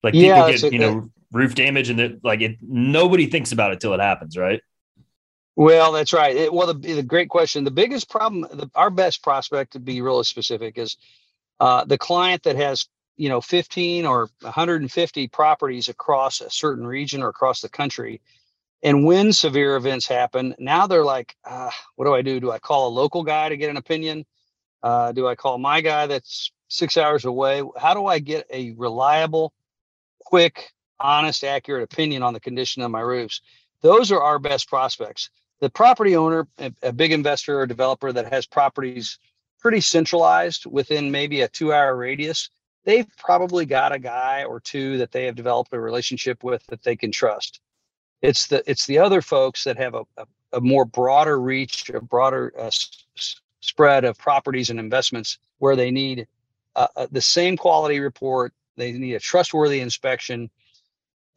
Like 0.03 0.13
people 0.13 0.27
yeah, 0.27 0.51
get, 0.51 0.72
you 0.72 0.80
know, 0.80 1.10
roof 1.32 1.56
damage 1.56 1.89
and 1.89 2.00
that 2.00 2.24
like 2.24 2.42
it 2.42 2.58
nobody 2.62 3.25
thinks 3.25 3.51
about 3.51 3.74
it 3.74 3.80
till 3.80 3.94
it 3.94 4.00
happens, 4.00 4.38
right? 4.38 4.62
Well, 5.56 5.92
that's 5.92 6.13
right. 6.13 6.36
It, 6.36 6.53
well, 6.53 6.74
the, 6.74 6.96
the 6.96 7.03
great 7.03 7.30
question. 7.30 7.63
The 7.63 7.72
biggest 7.72 8.10
problem, 8.10 8.42
the, 8.42 8.70
our 8.74 8.89
best 8.89 9.22
prospect 9.22 9.74
to 9.74 9.80
be 9.80 10.01
really 10.01 10.24
specific 10.24 10.77
is 10.77 10.98
uh, 11.60 11.86
the 11.86 11.98
client 11.98 12.44
that 12.44 12.56
has 12.56 12.88
you 13.18 13.30
know 13.30 13.42
15 13.42 14.06
or 14.06 14.30
150 14.42 15.27
properties 15.27 15.88
across 15.88 16.42
a 16.42 16.50
certain 16.50 16.86
region 16.86 17.22
or 17.22 17.30
across 17.30 17.62
the 17.62 17.70
country 17.70 18.22
and 18.84 19.06
when 19.06 19.34
severe 19.34 19.75
events 19.75 20.08
happen 20.08 20.54
now 20.60 20.86
they're 20.86 21.04
like 21.04 21.36
uh, 21.46 21.72
what 21.96 22.06
do 22.06 22.13
i 22.13 22.22
do? 22.22 22.40
Do 22.40 22.52
i 22.52 22.60
call 22.60 22.88
a 22.88 22.94
local 22.94 23.24
guy 23.24 23.50
to 23.50 23.58
get 23.58 23.70
an 23.70 23.78
opinion? 23.78 24.25
Uh, 24.82 25.12
do 25.12 25.28
i 25.28 25.36
call 25.36 25.58
my 25.58 25.82
guy 25.82 26.08
that's 26.08 26.52
six 26.68 26.98
hours 26.98 27.25
away? 27.25 27.63
How 27.78 27.94
do 27.94 28.06
i 28.06 28.20
get 28.20 28.46
a 28.52 28.72
reliable 28.72 29.54
quick 30.20 30.72
honest 31.00 31.44
accurate 31.44 31.84
opinion 31.84 32.24
on 32.24 32.34
the 32.34 32.40
condition 32.40 32.82
of 32.82 32.92
my 32.92 33.02
roofs? 33.02 33.42
Those 33.82 34.12
are 34.12 34.22
our 34.22 34.40
best 34.40 34.70
prospects. 34.70 35.30
The 35.60 35.70
property 35.70 36.16
owner 36.16 36.48
a, 36.58 36.72
a 36.84 36.94
big 36.94 37.12
investor 37.12 37.60
or 37.60 37.66
developer 37.66 38.12
that 38.12 38.32
has 38.32 38.46
properties 38.46 39.18
pretty 39.63 39.80
centralized 39.80 40.66
within 40.66 41.10
maybe 41.10 41.42
a 41.42 41.48
two 41.48 41.74
hour 41.74 41.96
radius, 41.96 42.50
they've 42.84 43.08
probably 43.18 43.66
got 43.66 43.94
a 43.94 44.00
guy 44.00 44.44
or 44.44 44.60
two 44.60 44.98
that 44.98 45.12
they 45.12 45.25
have 45.25 45.36
developed 45.36 45.74
a 45.74 45.80
relationship 45.80 46.44
with 46.44 46.66
that 46.68 46.84
they 46.84 46.98
can 46.98 47.12
trust. 47.12 47.62
It's 48.24 48.48
the 48.48 48.63
it's 48.72 48.88
the 48.88 49.00
other 49.00 49.22
folks 49.22 49.65
that 49.65 49.77
have 49.77 49.96
a, 49.96 50.03
a, 50.18 50.27
a 50.53 50.62
more 50.62 50.86
broader 50.86 51.39
reach, 51.42 51.92
a 51.92 52.01
broader 52.01 52.53
uh, 52.58 52.68
s- 52.68 53.06
spread 53.62 54.06
of 54.06 54.18
properties 54.18 54.72
and 54.72 54.80
investments 54.80 55.39
where 55.60 55.75
they 55.75 55.92
need 55.92 56.27
uh, 56.77 56.88
uh, 56.98 57.08
the 57.12 57.22
same 57.22 57.58
quality 57.58 58.00
report. 58.00 58.53
They 58.77 58.94
need 58.94 59.15
a 59.15 59.20
trustworthy 59.20 59.82
inspection, 59.82 60.50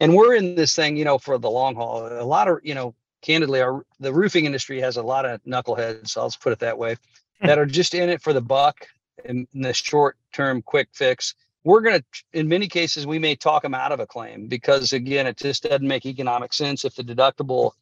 and 0.01 0.15
we're 0.15 0.37
in 0.37 0.55
this 0.55 0.77
thing, 0.77 0.97
you 0.97 1.05
know, 1.05 1.19
for 1.19 1.39
the 1.39 1.51
long 1.51 1.75
haul. 1.75 2.07
A 2.07 2.25
lot 2.25 2.49
of 2.49 2.61
you 2.65 2.77
know, 2.77 2.95
candidly, 3.23 3.63
our 3.63 3.85
the 4.01 4.15
roofing 4.15 4.47
industry 4.47 4.81
has 4.81 4.97
a 4.97 5.05
lot 5.05 5.27
of 5.27 5.43
knuckleheads. 5.45 6.17
I'll 6.17 6.29
just 6.29 6.41
put 6.41 6.53
it 6.53 6.61
that 6.61 6.79
way 6.79 6.97
that 7.43 7.59
are 7.59 7.67
just 7.67 7.95
in 7.95 8.11
it 8.11 8.23
for 8.23 8.33
the 8.33 8.43
buck 8.43 8.89
in, 9.25 9.49
in 9.55 9.63
the 9.63 9.75
short 9.75 10.17
term 10.33 10.63
quick 10.63 10.89
fix 10.93 11.35
we're 11.67 11.81
going 11.81 11.99
to 11.99 12.05
in 12.33 12.49
many 12.49 12.69
cases 12.69 13.07
we 13.07 13.19
may 13.19 13.35
talk 13.35 13.63
them 13.63 13.75
out 13.75 13.91
of 13.91 13.99
a 13.99 14.07
claim 14.07 14.47
because 14.47 14.93
again 14.93 15.27
it 15.27 15.37
just 15.37 15.65
doesn't 15.65 15.87
make 15.87 16.07
economic 16.07 16.55
sense 16.55 16.85
if 16.85 16.95
the 16.95 17.03
deductible 17.03 17.73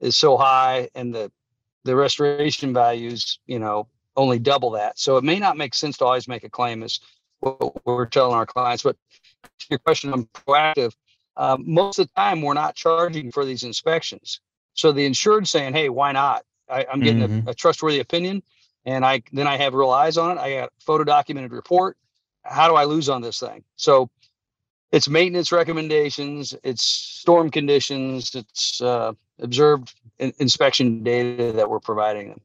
is 0.00 0.16
so 0.16 0.36
high 0.36 0.88
and 0.94 1.12
the 1.12 1.30
the 1.84 1.94
restoration 1.94 2.72
values 2.72 3.40
you 3.46 3.58
know 3.58 3.88
only 4.16 4.38
double 4.38 4.70
that 4.70 4.98
so 4.98 5.16
it 5.16 5.24
may 5.24 5.38
not 5.38 5.56
make 5.56 5.74
sense 5.74 5.98
to 5.98 6.04
always 6.04 6.28
make 6.28 6.44
a 6.44 6.48
claim 6.48 6.82
is 6.82 7.00
what 7.40 7.84
we're 7.84 8.06
telling 8.06 8.34
our 8.34 8.46
clients 8.46 8.84
but 8.84 8.96
to 9.58 9.66
your 9.70 9.78
question 9.80 10.12
i'm 10.12 10.26
proactive 10.26 10.94
um, 11.36 11.64
most 11.66 11.98
of 11.98 12.06
the 12.06 12.12
time 12.14 12.42
we're 12.42 12.54
not 12.54 12.76
charging 12.76 13.32
for 13.32 13.44
these 13.44 13.64
inspections 13.64 14.40
so 14.74 14.92
the 14.92 15.04
insured 15.04 15.48
saying 15.48 15.74
hey 15.74 15.88
why 15.88 16.12
not 16.12 16.44
I, 16.70 16.86
am 16.92 17.00
getting 17.00 17.22
mm-hmm. 17.22 17.48
a, 17.48 17.50
a 17.50 17.54
trustworthy 17.54 17.98
opinion 17.98 18.42
and 18.84 19.04
I 19.04 19.22
then 19.32 19.46
I 19.46 19.56
have 19.56 19.74
real 19.74 19.90
eyes 19.90 20.16
on 20.16 20.36
it. 20.36 20.40
I 20.40 20.54
got 20.54 20.72
photo 20.80 21.04
documented 21.04 21.52
report. 21.52 21.96
How 22.44 22.68
do 22.68 22.74
I 22.74 22.84
lose 22.84 23.08
on 23.08 23.22
this 23.22 23.38
thing? 23.38 23.64
So 23.76 24.10
it's 24.90 25.08
maintenance 25.08 25.52
recommendations, 25.52 26.54
it's 26.62 26.84
storm 26.84 27.50
conditions, 27.50 28.34
it's 28.34 28.80
uh, 28.82 29.12
observed 29.40 29.94
in- 30.18 30.34
inspection 30.38 31.02
data 31.02 31.52
that 31.52 31.68
we're 31.68 31.80
providing 31.80 32.28
them. 32.30 32.40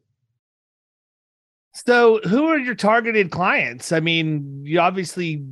So, 1.85 2.19
who 2.23 2.47
are 2.47 2.57
your 2.57 2.73
targeted 2.73 3.29
clients? 3.29 3.91
I 3.91 3.99
mean, 3.99 4.63
you 4.65 4.79
obviously 4.79 5.43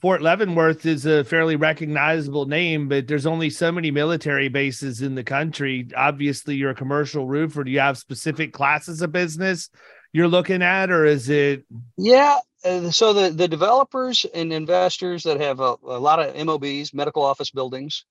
Fort 0.00 0.20
Leavenworth 0.20 0.84
is 0.84 1.06
a 1.06 1.24
fairly 1.24 1.56
recognizable 1.56 2.46
name, 2.46 2.88
but 2.88 3.06
there's 3.06 3.26
only 3.26 3.48
so 3.48 3.72
many 3.72 3.90
military 3.90 4.48
bases 4.48 5.00
in 5.00 5.14
the 5.14 5.24
country. 5.24 5.88
Obviously, 5.96 6.56
you're 6.56 6.70
a 6.70 6.74
commercial 6.74 7.26
roofer. 7.26 7.64
Do 7.64 7.70
you 7.70 7.80
have 7.80 7.96
specific 7.96 8.52
classes 8.52 9.00
of 9.00 9.12
business 9.12 9.70
you're 10.12 10.28
looking 10.28 10.62
at, 10.62 10.90
or 10.90 11.06
is 11.06 11.30
it? 11.30 11.64
Yeah. 11.96 12.38
So 12.64 13.12
the, 13.12 13.30
the 13.30 13.46
developers 13.46 14.24
and 14.32 14.50
investors 14.52 15.24
that 15.24 15.38
have 15.38 15.60
a, 15.60 15.76
a 15.84 15.98
lot 15.98 16.18
of 16.18 16.34
MOBs, 16.34 16.94
medical 16.94 17.22
office 17.22 17.50
buildings, 17.50 18.06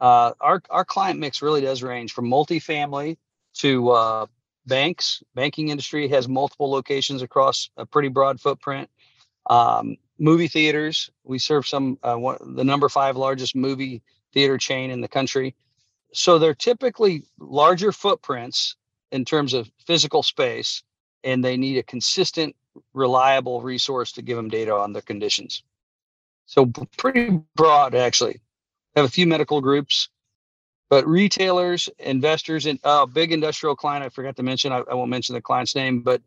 uh, 0.00 0.32
our 0.40 0.60
our 0.68 0.84
client 0.84 1.20
mix 1.20 1.40
really 1.40 1.60
does 1.60 1.82
range 1.82 2.12
from 2.12 2.28
multifamily 2.28 3.16
to 3.58 3.90
uh, 3.90 4.26
banks. 4.66 5.22
Banking 5.36 5.68
industry 5.68 6.08
has 6.08 6.26
multiple 6.26 6.70
locations 6.70 7.22
across 7.22 7.70
a 7.76 7.86
pretty 7.86 8.08
broad 8.08 8.40
footprint. 8.40 8.90
Um, 9.48 9.96
movie 10.18 10.48
theaters. 10.48 11.10
We 11.22 11.38
serve 11.38 11.66
some 11.68 11.98
uh, 12.02 12.16
one, 12.16 12.38
the 12.56 12.64
number 12.64 12.88
five 12.88 13.16
largest 13.16 13.54
movie 13.54 14.02
theater 14.32 14.58
chain 14.58 14.90
in 14.90 15.00
the 15.00 15.08
country. 15.08 15.54
So 16.12 16.38
they're 16.38 16.54
typically 16.54 17.22
larger 17.38 17.92
footprints 17.92 18.76
in 19.12 19.24
terms 19.24 19.54
of 19.54 19.70
physical 19.86 20.22
space, 20.22 20.82
and 21.24 21.44
they 21.44 21.56
need 21.56 21.78
a 21.78 21.82
consistent, 21.82 22.56
reliable 22.94 23.62
resource 23.62 24.12
to 24.12 24.22
give 24.22 24.36
them 24.36 24.48
data 24.48 24.74
on 24.74 24.92
their 24.92 25.02
conditions. 25.02 25.62
So 26.46 26.66
pretty 26.96 27.40
broad, 27.54 27.94
actually. 27.94 28.40
Have 28.96 29.06
a 29.06 29.08
few 29.08 29.26
medical 29.26 29.60
groups, 29.60 30.08
but 30.90 31.06
retailers, 31.06 31.88
investors, 31.98 32.66
and 32.66 32.78
uh, 32.84 33.06
big 33.06 33.32
industrial 33.32 33.74
client. 33.74 34.04
I 34.04 34.10
forgot 34.10 34.36
to 34.36 34.42
mention. 34.42 34.72
I, 34.72 34.82
I 34.90 34.94
won't 34.94 35.10
mention 35.10 35.34
the 35.34 35.40
client's 35.40 35.74
name, 35.74 36.00
but 36.00 36.20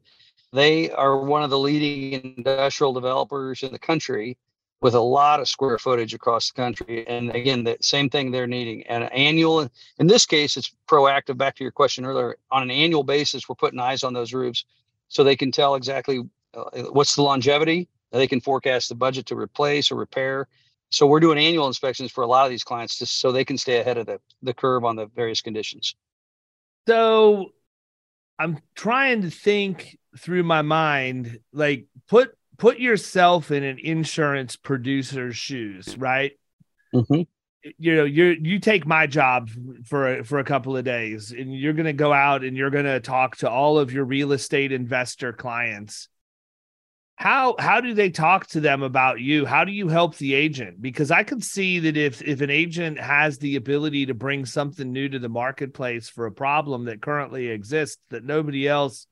they 0.51 0.89
are 0.91 1.17
one 1.17 1.43
of 1.43 1.49
the 1.49 1.59
leading 1.59 2.33
industrial 2.37 2.93
developers 2.93 3.61
in 3.61 3.71
the 3.71 3.79
country 3.79 4.37
with 4.81 4.95
a 4.95 4.99
lot 4.99 5.39
of 5.39 5.47
square 5.47 5.77
footage 5.77 6.13
across 6.13 6.49
the 6.49 6.55
country. 6.55 7.07
And 7.07 7.29
again, 7.31 7.63
the 7.63 7.77
same 7.81 8.09
thing 8.09 8.31
they're 8.31 8.47
needing 8.47 8.83
an 8.87 9.03
annual. 9.03 9.69
In 9.99 10.07
this 10.07 10.25
case, 10.25 10.57
it's 10.57 10.73
proactive. 10.87 11.37
Back 11.37 11.55
to 11.57 11.63
your 11.63 11.71
question 11.71 12.05
earlier, 12.05 12.37
on 12.51 12.63
an 12.63 12.71
annual 12.71 13.03
basis, 13.03 13.47
we're 13.47 13.55
putting 13.55 13.79
eyes 13.79 14.03
on 14.03 14.13
those 14.13 14.33
roofs 14.33 14.65
so 15.07 15.24
they 15.24 15.35
can 15.35 15.51
tell 15.51 15.75
exactly 15.75 16.21
uh, 16.53 16.83
what's 16.91 17.15
the 17.15 17.21
longevity. 17.21 17.88
They 18.12 18.27
can 18.27 18.41
forecast 18.41 18.89
the 18.89 18.95
budget 18.95 19.25
to 19.27 19.35
replace 19.35 19.91
or 19.91 19.95
repair. 19.95 20.47
So 20.89 21.07
we're 21.07 21.19
doing 21.19 21.38
annual 21.38 21.67
inspections 21.67 22.12
for 22.12 22.24
a 22.24 22.27
lot 22.27 22.45
of 22.45 22.50
these 22.50 22.63
clients 22.63 22.97
just 22.97 23.19
so 23.19 23.31
they 23.31 23.43
can 23.43 23.57
stay 23.57 23.79
ahead 23.79 23.97
of 23.97 24.05
the, 24.05 24.19
the 24.41 24.53
curve 24.53 24.85
on 24.85 24.95
the 24.95 25.07
various 25.07 25.41
conditions. 25.41 25.95
So 26.88 27.50
I'm 28.39 28.59
trying 28.75 29.24
to 29.24 29.29
think 29.29 29.97
through 30.17 30.43
my 30.43 30.62
mind, 30.62 31.39
like 31.51 31.88
put 32.07 32.38
put 32.57 32.79
yourself 32.79 33.51
in 33.51 33.63
an 33.63 33.79
insurance 33.79 34.55
producer's 34.55 35.35
shoes, 35.35 35.97
right? 35.97 36.33
Mm-hmm 36.93 37.24
you 37.77 37.95
know 37.95 38.03
you 38.03 38.38
you 38.41 38.60
take 38.60 38.86
my 38.86 39.07
job 39.07 39.50
for 39.86 40.24
for 40.24 40.39
a 40.39 40.43
couple 40.43 40.77
of 40.77 40.86
days 40.86 41.31
and 41.31 41.53
you're 41.53 41.74
going 41.74 41.86
to 41.86 41.93
go 41.93 42.13
out 42.13 42.43
and 42.43 42.55
you're 42.55 42.69
going 42.69 42.86
to 42.86 43.00
talk 43.00 43.38
to 43.38 43.50
all 43.50 43.79
of 43.79 43.91
your 43.91 44.05
real 44.05 44.31
estate 44.31 44.72
investor 44.72 45.34
clients. 45.34 46.07
How 47.15 47.55
how 47.57 47.81
do 47.81 47.93
they 47.93 48.10
talk 48.10 48.48
to 48.48 48.60
them 48.60 48.84
about 48.84 49.19
you? 49.19 49.45
How 49.45 49.63
do 49.63 49.72
you 49.72 49.88
help 49.88 50.17
the 50.17 50.34
agent? 50.34 50.81
Because 50.81 51.12
i 51.12 51.24
could 51.24 51.43
see 51.43 51.79
that 51.79 51.98
if 51.98 52.22
if 52.22 52.41
an 52.41 52.50
agent 52.50 53.00
has 53.00 53.38
the 53.38 53.55
ability 53.55 54.07
to 54.07 54.13
bring 54.13 54.45
something 54.45 54.91
new 54.91 55.10
to 55.10 55.19
the 55.19 55.29
marketplace 55.29 56.10
for 56.10 56.25
a 56.25 56.31
problem 56.31 56.86
that 56.86 57.01
currently 57.01 57.48
exists 57.48 58.01
that 58.10 58.25
nobody 58.25 58.67
else 58.67 59.07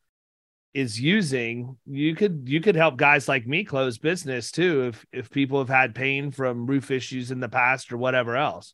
is 0.73 0.99
using 0.99 1.77
you 1.85 2.15
could 2.15 2.43
you 2.47 2.59
could 2.59 2.75
help 2.75 2.97
guys 2.97 3.27
like 3.27 3.45
me 3.45 3.63
close 3.63 3.97
business 3.97 4.51
too 4.51 4.87
if 4.87 5.05
if 5.11 5.29
people 5.29 5.59
have 5.59 5.69
had 5.69 5.93
pain 5.93 6.31
from 6.31 6.65
roof 6.65 6.89
issues 6.89 7.29
in 7.29 7.39
the 7.39 7.49
past 7.49 7.91
or 7.91 7.97
whatever 7.97 8.35
else. 8.35 8.73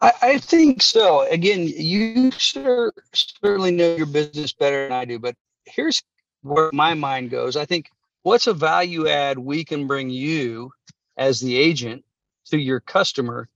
I, 0.00 0.12
I 0.22 0.38
think 0.38 0.82
so. 0.82 1.28
Again 1.30 1.68
you 1.68 2.30
sure, 2.30 2.92
certainly 3.14 3.70
know 3.70 3.96
your 3.96 4.06
business 4.06 4.52
better 4.52 4.88
than 4.88 4.92
i 4.92 5.04
do 5.04 5.18
but 5.18 5.34
here's 5.66 6.02
where 6.42 6.70
my 6.72 6.94
mind 6.94 7.30
goes. 7.30 7.56
I 7.56 7.64
think 7.64 7.90
what's 8.22 8.46
a 8.46 8.54
value 8.54 9.08
add 9.08 9.38
we 9.38 9.64
can 9.64 9.86
bring 9.86 10.10
you 10.10 10.72
as 11.16 11.40
the 11.40 11.56
agent 11.56 12.04
to 12.46 12.58
your 12.58 12.80
customer 12.80 13.48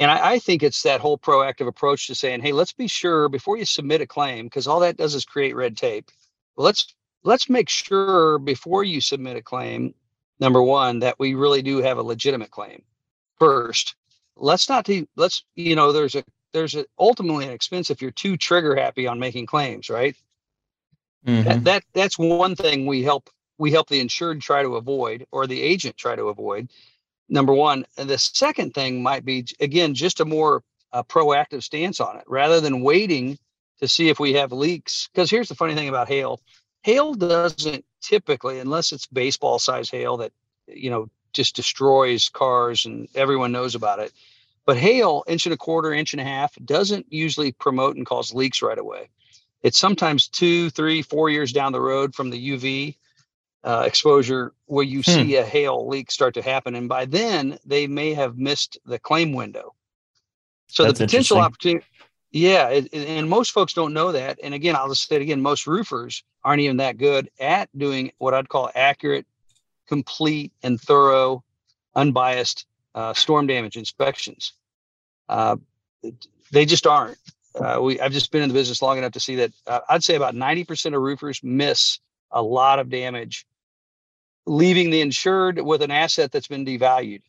and 0.00 0.10
I, 0.10 0.32
I, 0.32 0.38
think 0.38 0.62
it's 0.62 0.82
that 0.82 1.00
whole 1.00 1.18
proactive 1.18 1.66
approach 1.66 2.06
to 2.06 2.14
saying, 2.14 2.40
hey, 2.40 2.52
let's 2.52 2.72
be 2.72 2.86
sure 2.86 3.28
before 3.28 3.56
you 3.56 3.64
submit 3.64 4.00
a 4.00 4.06
claim, 4.06 4.46
because 4.46 4.66
all 4.66 4.80
that 4.80 4.96
does 4.96 5.14
is 5.14 5.24
create 5.24 5.56
red 5.56 5.76
tape. 5.76 6.10
Well, 6.56 6.66
let's 6.66 6.94
let's 7.24 7.48
make 7.48 7.68
sure 7.68 8.38
before 8.38 8.84
you 8.84 9.00
submit 9.00 9.36
a 9.36 9.42
claim, 9.42 9.94
number 10.40 10.62
one, 10.62 11.00
that 11.00 11.18
we 11.18 11.34
really 11.34 11.62
do 11.62 11.78
have 11.78 11.98
a 11.98 12.02
legitimate 12.02 12.50
claim. 12.50 12.82
First, 13.38 13.96
let's 14.36 14.68
not 14.68 14.84
do 14.84 15.06
let's, 15.16 15.44
you 15.54 15.76
know, 15.76 15.92
there's 15.92 16.14
a 16.14 16.24
there's 16.52 16.74
a, 16.74 16.86
ultimately 16.98 17.46
an 17.46 17.52
expense 17.52 17.90
if 17.90 18.00
you're 18.00 18.10
too 18.10 18.36
trigger 18.36 18.74
happy 18.74 19.06
on 19.06 19.18
making 19.18 19.46
claims, 19.46 19.90
right? 19.90 20.16
Mm-hmm. 21.26 21.48
That, 21.48 21.64
that 21.64 21.82
that's 21.92 22.18
one 22.18 22.56
thing 22.56 22.86
we 22.86 23.02
help 23.02 23.30
we 23.58 23.72
help 23.72 23.88
the 23.88 24.00
insured 24.00 24.40
try 24.40 24.62
to 24.62 24.76
avoid 24.76 25.26
or 25.32 25.46
the 25.46 25.60
agent 25.60 25.96
try 25.96 26.16
to 26.16 26.28
avoid. 26.28 26.70
Number 27.28 27.52
one, 27.52 27.84
and 27.96 28.08
the 28.08 28.18
second 28.18 28.74
thing 28.74 29.02
might 29.02 29.24
be 29.24 29.44
again 29.60 29.94
just 29.94 30.20
a 30.20 30.24
more 30.24 30.62
uh, 30.92 31.02
proactive 31.02 31.62
stance 31.62 32.00
on 32.00 32.16
it 32.16 32.24
rather 32.26 32.60
than 32.60 32.82
waiting 32.82 33.38
to 33.80 33.88
see 33.88 34.08
if 34.08 34.18
we 34.18 34.32
have 34.34 34.52
leaks. 34.52 35.08
Because 35.12 35.30
here's 35.30 35.48
the 35.48 35.54
funny 35.54 35.74
thing 35.74 35.88
about 35.88 36.08
hail: 36.08 36.40
hail 36.82 37.14
doesn't 37.14 37.84
typically, 38.00 38.58
unless 38.58 38.92
it's 38.92 39.06
baseball 39.06 39.58
size 39.58 39.90
hail 39.90 40.16
that 40.18 40.32
you 40.66 40.90
know 40.90 41.08
just 41.32 41.54
destroys 41.54 42.28
cars 42.30 42.86
and 42.86 43.08
everyone 43.14 43.52
knows 43.52 43.74
about 43.74 43.98
it. 43.98 44.12
But 44.64 44.76
hail, 44.76 45.24
inch 45.26 45.46
and 45.46 45.52
a 45.52 45.56
quarter, 45.58 45.92
inch 45.92 46.12
and 46.12 46.20
a 46.20 46.24
half, 46.24 46.54
doesn't 46.64 47.06
usually 47.10 47.52
promote 47.52 47.96
and 47.96 48.06
cause 48.06 48.34
leaks 48.34 48.62
right 48.62 48.78
away. 48.78 49.08
It's 49.62 49.78
sometimes 49.78 50.28
two, 50.28 50.70
three, 50.70 51.02
four 51.02 51.30
years 51.30 51.52
down 51.52 51.72
the 51.72 51.80
road 51.80 52.14
from 52.14 52.30
the 52.30 52.50
UV 52.50 52.96
uh, 53.68 53.82
exposure 53.86 54.54
where 54.66 54.84
you 54.84 55.02
hmm. 55.04 55.10
see 55.10 55.36
a 55.36 55.44
hail 55.44 55.86
leak 55.86 56.10
start 56.10 56.34
to 56.34 56.42
happen. 56.42 56.74
And 56.74 56.88
by 56.88 57.04
then, 57.04 57.58
they 57.66 57.86
may 57.86 58.14
have 58.14 58.38
missed 58.38 58.78
the 58.86 58.98
claim 58.98 59.32
window. 59.32 59.74
So 60.68 60.84
That's 60.84 60.98
the 60.98 61.04
potential 61.06 61.38
opportunity, 61.38 61.84
yeah, 62.30 62.68
it, 62.68 62.92
and 62.92 63.28
most 63.28 63.52
folks 63.52 63.72
don't 63.72 63.94
know 63.94 64.12
that. 64.12 64.38
And 64.42 64.52
again, 64.52 64.76
I'll 64.76 64.88
just 64.88 65.08
say 65.08 65.16
it 65.16 65.22
again: 65.22 65.40
most 65.40 65.66
roofers 65.66 66.24
aren't 66.44 66.60
even 66.60 66.76
that 66.78 66.98
good 66.98 67.30
at 67.40 67.70
doing 67.76 68.12
what 68.18 68.34
I'd 68.34 68.48
call 68.48 68.70
accurate, 68.74 69.26
complete, 69.86 70.52
and 70.62 70.78
thorough, 70.78 71.42
unbiased 71.94 72.66
uh, 72.94 73.14
storm 73.14 73.46
damage 73.46 73.76
inspections. 73.76 74.52
Uh, 75.28 75.56
they 76.52 76.66
just 76.66 76.86
aren't. 76.86 77.18
Uh, 77.54 77.80
we 77.80 77.98
I've 77.98 78.12
just 78.12 78.30
been 78.30 78.42
in 78.42 78.48
the 78.50 78.54
business 78.54 78.82
long 78.82 78.98
enough 78.98 79.12
to 79.12 79.20
see 79.20 79.36
that 79.36 79.52
uh, 79.66 79.80
I'd 79.88 80.04
say 80.04 80.14
about 80.14 80.34
ninety 80.34 80.64
percent 80.64 80.94
of 80.94 81.00
roofers 81.00 81.42
miss 81.42 81.98
a 82.30 82.42
lot 82.42 82.78
of 82.78 82.90
damage, 82.90 83.46
leaving 84.48 84.90
the 84.90 85.00
insured 85.00 85.60
with 85.60 85.82
an 85.82 85.90
asset 85.90 86.32
that's 86.32 86.48
been 86.48 86.64
devalued. 86.64 87.22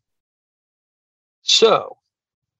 So, 1.41 1.97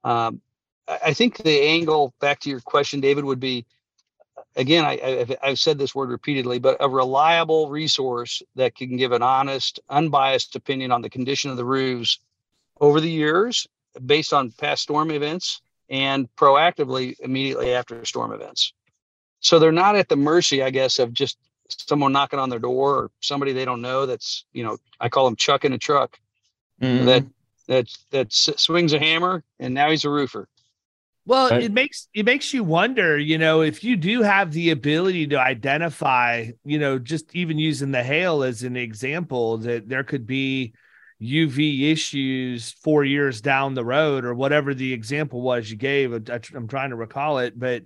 um, 0.04 0.42
I 0.88 1.14
think 1.14 1.38
the 1.38 1.62
angle 1.62 2.14
back 2.20 2.40
to 2.42 2.50
your 2.50 2.62
question, 2.62 3.00
David, 3.00 3.24
would 3.24 3.40
be 3.40 3.66
again, 4.56 4.84
I, 4.84 5.38
have 5.42 5.60
said 5.60 5.78
this 5.78 5.96
word 5.96 6.10
repeatedly, 6.10 6.60
but 6.60 6.78
a 6.80 6.90
reliable 6.90 7.70
resource 7.70 8.42
that 8.56 8.76
can 8.76 8.98
give 8.98 9.12
an 9.12 9.22
honest, 9.22 9.80
unbiased 9.90 10.56
opinion 10.56 10.92
on 10.92 11.02
the 11.02 11.10
condition 11.10 11.52
of 11.52 11.58
the 11.58 11.66
roofs 11.66 12.20
over 12.82 13.00
the 13.00 13.10
years 13.10 13.68
based 14.06 14.34
on 14.34 14.52
past 14.52 14.84
storm 14.84 15.12
events 15.12 15.62
and 15.90 16.28
proactively 16.36 17.16
immediately 17.20 17.74
after 17.74 18.04
storm 18.06 18.32
events. 18.32 18.74
So 19.40 19.60
they're 19.60 19.72
not 19.72 19.96
at 19.96 20.10
the 20.10 20.18
mercy, 20.18 20.62
I 20.62 20.70
guess, 20.70 21.00
of 21.00 21.14
just 21.14 21.38
someone 21.70 22.12
knocking 22.12 22.40
on 22.40 22.50
their 22.50 22.60
door 22.60 22.96
or 22.96 23.12
somebody 23.22 23.54
they 23.54 23.66
don't 23.66 23.82
know 23.82 24.06
that's, 24.06 24.46
you 24.54 24.64
know, 24.64 24.78
I 25.00 25.10
call 25.10 25.26
them 25.26 25.36
chuck 25.36 25.66
in 25.66 25.74
a 25.74 25.78
truck 25.78 26.20
mm-hmm. 26.82 27.06
that 27.06 27.26
that 27.68 27.88
that 28.12 28.34
swings 28.34 28.94
a 28.94 29.00
hammer 29.00 29.44
and 29.60 29.74
now 29.74 29.90
he's 29.90 30.06
a 30.06 30.10
roofer. 30.10 30.48
Well, 31.26 31.52
right. 31.52 31.62
it 31.62 31.72
makes 31.72 32.08
it 32.14 32.26
makes 32.26 32.54
you 32.54 32.64
wonder, 32.64 33.18
you 33.18 33.38
know, 33.38 33.62
if 33.62 33.84
you 33.84 33.96
do 33.96 34.24
have 34.24 34.52
the 34.52 34.72
ability 34.72 35.28
to 35.28 35.40
identify, 35.40 36.52
you 36.66 36.80
know, 36.80 36.98
just 36.98 37.36
even 37.36 37.60
using 37.60 37.92
the 37.92 38.04
hail 38.04 38.42
as 38.42 38.64
an 38.64 38.76
example, 38.76 39.60
that 39.60 39.88
there 39.88 40.04
could 40.04 40.26
be 40.26 40.74
UV 41.22 41.92
issues 41.92 42.72
four 42.72 43.04
years 43.04 43.42
down 43.42 43.76
the 43.76 43.86
road 43.86 44.26
or 44.26 44.34
whatever 44.34 44.74
the 44.74 44.92
example 44.94 45.42
was 45.42 45.70
you 45.70 45.78
gave. 45.78 46.14
I'm 46.14 46.68
trying 46.68 46.90
to 46.92 46.96
recall 46.96 47.40
it, 47.40 47.60
but 47.60 47.84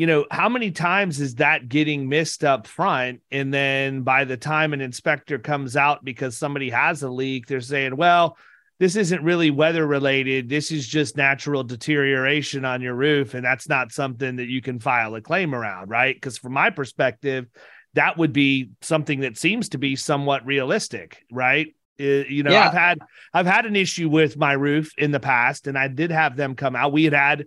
you 0.00 0.06
know, 0.06 0.24
how 0.30 0.48
many 0.48 0.70
times 0.70 1.20
is 1.20 1.34
that 1.34 1.68
getting 1.68 2.08
missed 2.08 2.42
up 2.42 2.66
front? 2.66 3.20
And 3.30 3.52
then 3.52 4.00
by 4.00 4.24
the 4.24 4.38
time 4.38 4.72
an 4.72 4.80
inspector 4.80 5.38
comes 5.38 5.76
out 5.76 6.02
because 6.02 6.38
somebody 6.38 6.70
has 6.70 7.02
a 7.02 7.10
leak, 7.10 7.46
they're 7.46 7.60
saying, 7.60 7.94
well, 7.94 8.38
this 8.78 8.96
isn't 8.96 9.22
really 9.22 9.50
weather 9.50 9.86
related. 9.86 10.48
This 10.48 10.72
is 10.72 10.88
just 10.88 11.18
natural 11.18 11.64
deterioration 11.64 12.64
on 12.64 12.80
your 12.80 12.94
roof. 12.94 13.34
And 13.34 13.44
that's 13.44 13.68
not 13.68 13.92
something 13.92 14.36
that 14.36 14.48
you 14.48 14.62
can 14.62 14.78
file 14.78 15.14
a 15.16 15.20
claim 15.20 15.54
around, 15.54 15.90
right? 15.90 16.16
Because 16.16 16.38
from 16.38 16.54
my 16.54 16.70
perspective, 16.70 17.48
that 17.92 18.16
would 18.16 18.32
be 18.32 18.70
something 18.80 19.20
that 19.20 19.36
seems 19.36 19.68
to 19.68 19.78
be 19.78 19.96
somewhat 19.96 20.46
realistic, 20.46 21.22
right? 21.30 21.74
You 21.98 22.42
know, 22.42 22.52
yeah. 22.52 22.68
I've 22.68 22.72
had 22.72 22.98
I've 23.34 23.46
had 23.46 23.66
an 23.66 23.76
issue 23.76 24.08
with 24.08 24.38
my 24.38 24.52
roof 24.52 24.92
in 24.96 25.10
the 25.10 25.20
past, 25.20 25.66
and 25.66 25.76
I 25.76 25.88
did 25.88 26.10
have 26.10 26.34
them 26.34 26.54
come 26.54 26.74
out. 26.74 26.92
We 26.92 27.04
had 27.04 27.12
had 27.12 27.44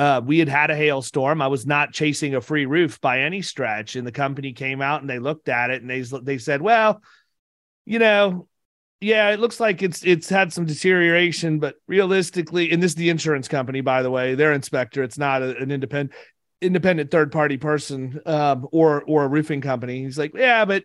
uh, 0.00 0.22
we 0.24 0.38
had 0.38 0.48
had 0.48 0.70
a 0.70 0.76
hailstorm. 0.76 1.42
I 1.42 1.48
was 1.48 1.66
not 1.66 1.92
chasing 1.92 2.34
a 2.34 2.40
free 2.40 2.64
roof 2.64 2.98
by 3.02 3.20
any 3.20 3.42
stretch, 3.42 3.96
and 3.96 4.06
the 4.06 4.12
company 4.12 4.54
came 4.54 4.80
out 4.80 5.02
and 5.02 5.10
they 5.10 5.18
looked 5.18 5.50
at 5.50 5.68
it 5.68 5.82
and 5.82 5.90
they 5.90 6.00
they 6.22 6.38
said, 6.38 6.62
"Well, 6.62 7.02
you 7.84 7.98
know, 7.98 8.48
yeah, 9.02 9.28
it 9.28 9.40
looks 9.40 9.60
like 9.60 9.82
it's 9.82 10.02
it's 10.02 10.30
had 10.30 10.54
some 10.54 10.64
deterioration, 10.64 11.58
but 11.58 11.74
realistically, 11.86 12.70
and 12.70 12.82
this 12.82 12.92
is 12.92 12.94
the 12.94 13.10
insurance 13.10 13.46
company, 13.46 13.82
by 13.82 14.02
the 14.02 14.10
way, 14.10 14.34
their 14.34 14.54
inspector. 14.54 15.02
It's 15.02 15.18
not 15.18 15.42
a, 15.42 15.54
an 15.58 15.70
independent 15.70 16.12
independent 16.62 17.10
third 17.10 17.30
party 17.30 17.58
person 17.58 18.20
um, 18.24 18.66
or 18.72 19.02
or 19.02 19.24
a 19.24 19.28
roofing 19.28 19.60
company. 19.60 20.02
He's 20.02 20.18
like, 20.18 20.32
yeah, 20.34 20.64
but 20.64 20.84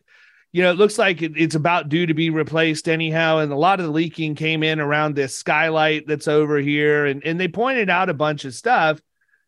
you 0.55 0.61
know, 0.61 0.71
it 0.71 0.77
looks 0.77 0.97
like 0.97 1.21
it, 1.21 1.33
it's 1.35 1.55
about 1.55 1.89
due 1.89 2.05
to 2.05 2.13
be 2.13 2.29
replaced 2.29 2.87
anyhow. 2.87 3.39
And 3.39 3.51
a 3.51 3.57
lot 3.57 3.81
of 3.81 3.87
the 3.87 3.91
leaking 3.91 4.35
came 4.35 4.63
in 4.63 4.79
around 4.79 5.13
this 5.13 5.35
skylight 5.35 6.07
that's 6.07 6.29
over 6.29 6.59
here, 6.59 7.05
and 7.05 7.21
and 7.25 7.37
they 7.37 7.49
pointed 7.49 7.89
out 7.89 8.07
a 8.07 8.13
bunch 8.13 8.45
of 8.45 8.53
stuff. 8.53 9.01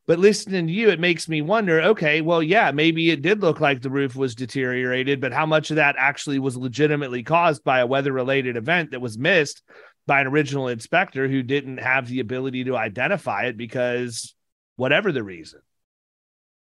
But 0.06 0.20
listening 0.20 0.68
to 0.68 0.74
you, 0.74 0.90
it 0.90 1.00
makes 1.00 1.30
me 1.30 1.42
wonder 1.42 1.82
okay, 1.82 2.20
well, 2.20 2.44
yeah, 2.44 2.72
maybe 2.72 3.10
it 3.10 3.22
did 3.22 3.40
look 3.40 3.62
like 3.62 3.82
the 3.82 3.90
roof 3.90 4.18
was 4.18 4.36
deteriorated, 4.36 5.22
but 5.22 5.32
how 5.32 5.46
much 5.46 5.70
of 5.70 5.78
that 5.78 5.96
actually 5.98 6.40
was 6.40 6.58
legitimately 6.58 7.24
caused 7.24 7.64
by 7.64 7.80
a 7.80 7.88
weather 7.88 8.12
related 8.12 8.58
event 8.58 8.92
that 8.92 9.00
was 9.00 9.18
missed 9.18 9.62
by 10.08 10.20
an 10.20 10.28
original 10.28 10.68
inspector 10.68 11.30
who 11.30 11.42
didn't 11.42 11.78
have 11.78 12.10
the 12.10 12.20
ability 12.20 12.66
to 12.66 12.76
identify 12.76 13.44
it 13.44 13.56
because 13.56 14.36
whatever 14.76 15.14
the 15.14 15.24
reason? 15.24 15.62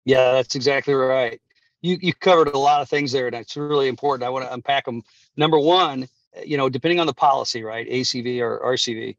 Yeah, 0.06 0.32
that's 0.32 0.56
exactly 0.56 0.94
right. 0.94 1.42
You, 1.82 1.98
you 2.02 2.14
covered 2.14 2.50
a 2.50 2.58
lot 2.58 2.82
of 2.82 2.90
things 2.90 3.12
there, 3.12 3.28
and 3.28 3.36
it's 3.36 3.58
really 3.58 3.88
important. 3.88 4.26
I 4.26 4.30
want 4.30 4.46
to 4.46 4.54
unpack 4.54 4.86
them. 4.86 5.04
Number 5.36 5.60
one, 5.60 6.08
you 6.46 6.58
know, 6.58 6.70
depending 6.70 7.00
on 7.00 7.08
the 7.08 7.14
policy, 7.14 7.64
right, 7.64 7.88
ACV 7.88 8.40
or 8.40 8.60
RCV, 8.64 9.16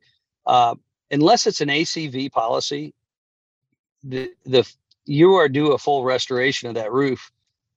uh, 0.46 0.74
unless 1.10 1.46
it's 1.46 1.60
an 1.60 1.68
ACV 1.68 2.30
policy, 2.30 2.94
the 4.04 4.30
the 4.44 4.70
you 5.04 5.34
are 5.34 5.48
due 5.48 5.72
a 5.72 5.78
full 5.78 6.04
restoration 6.04 6.68
of 6.68 6.74
that 6.76 6.92
roof. 6.92 7.32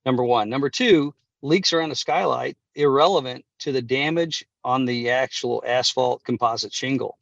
Number 0.06 0.24
one. 0.24 0.50
Number 0.50 0.70
two, 0.70 1.14
leaks 1.42 1.74
around 1.74 1.90
the 1.90 1.96
skylight 1.96 2.58
irrelevant 2.76 3.46
to 3.60 3.72
the 3.72 3.82
damage 3.82 4.46
on 4.64 4.86
the 4.86 5.10
actual 5.10 5.64
asphalt 5.66 6.24
composite 6.24 6.74
shingle. 6.74 7.18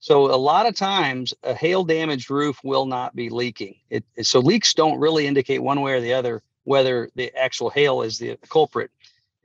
So 0.00 0.32
a 0.32 0.36
lot 0.36 0.66
of 0.66 0.76
times 0.76 1.34
a 1.42 1.54
hail 1.54 1.84
damaged 1.84 2.30
roof 2.30 2.58
will 2.62 2.86
not 2.86 3.14
be 3.16 3.28
leaking. 3.28 3.76
It, 3.90 4.04
so 4.22 4.40
leaks 4.40 4.74
don't 4.74 4.98
really 4.98 5.26
indicate 5.26 5.62
one 5.62 5.80
way 5.80 5.92
or 5.92 6.00
the 6.00 6.14
other 6.14 6.42
whether 6.66 7.08
the 7.14 7.32
actual 7.36 7.70
hail 7.70 8.02
is 8.02 8.18
the 8.18 8.36
culprit. 8.48 8.90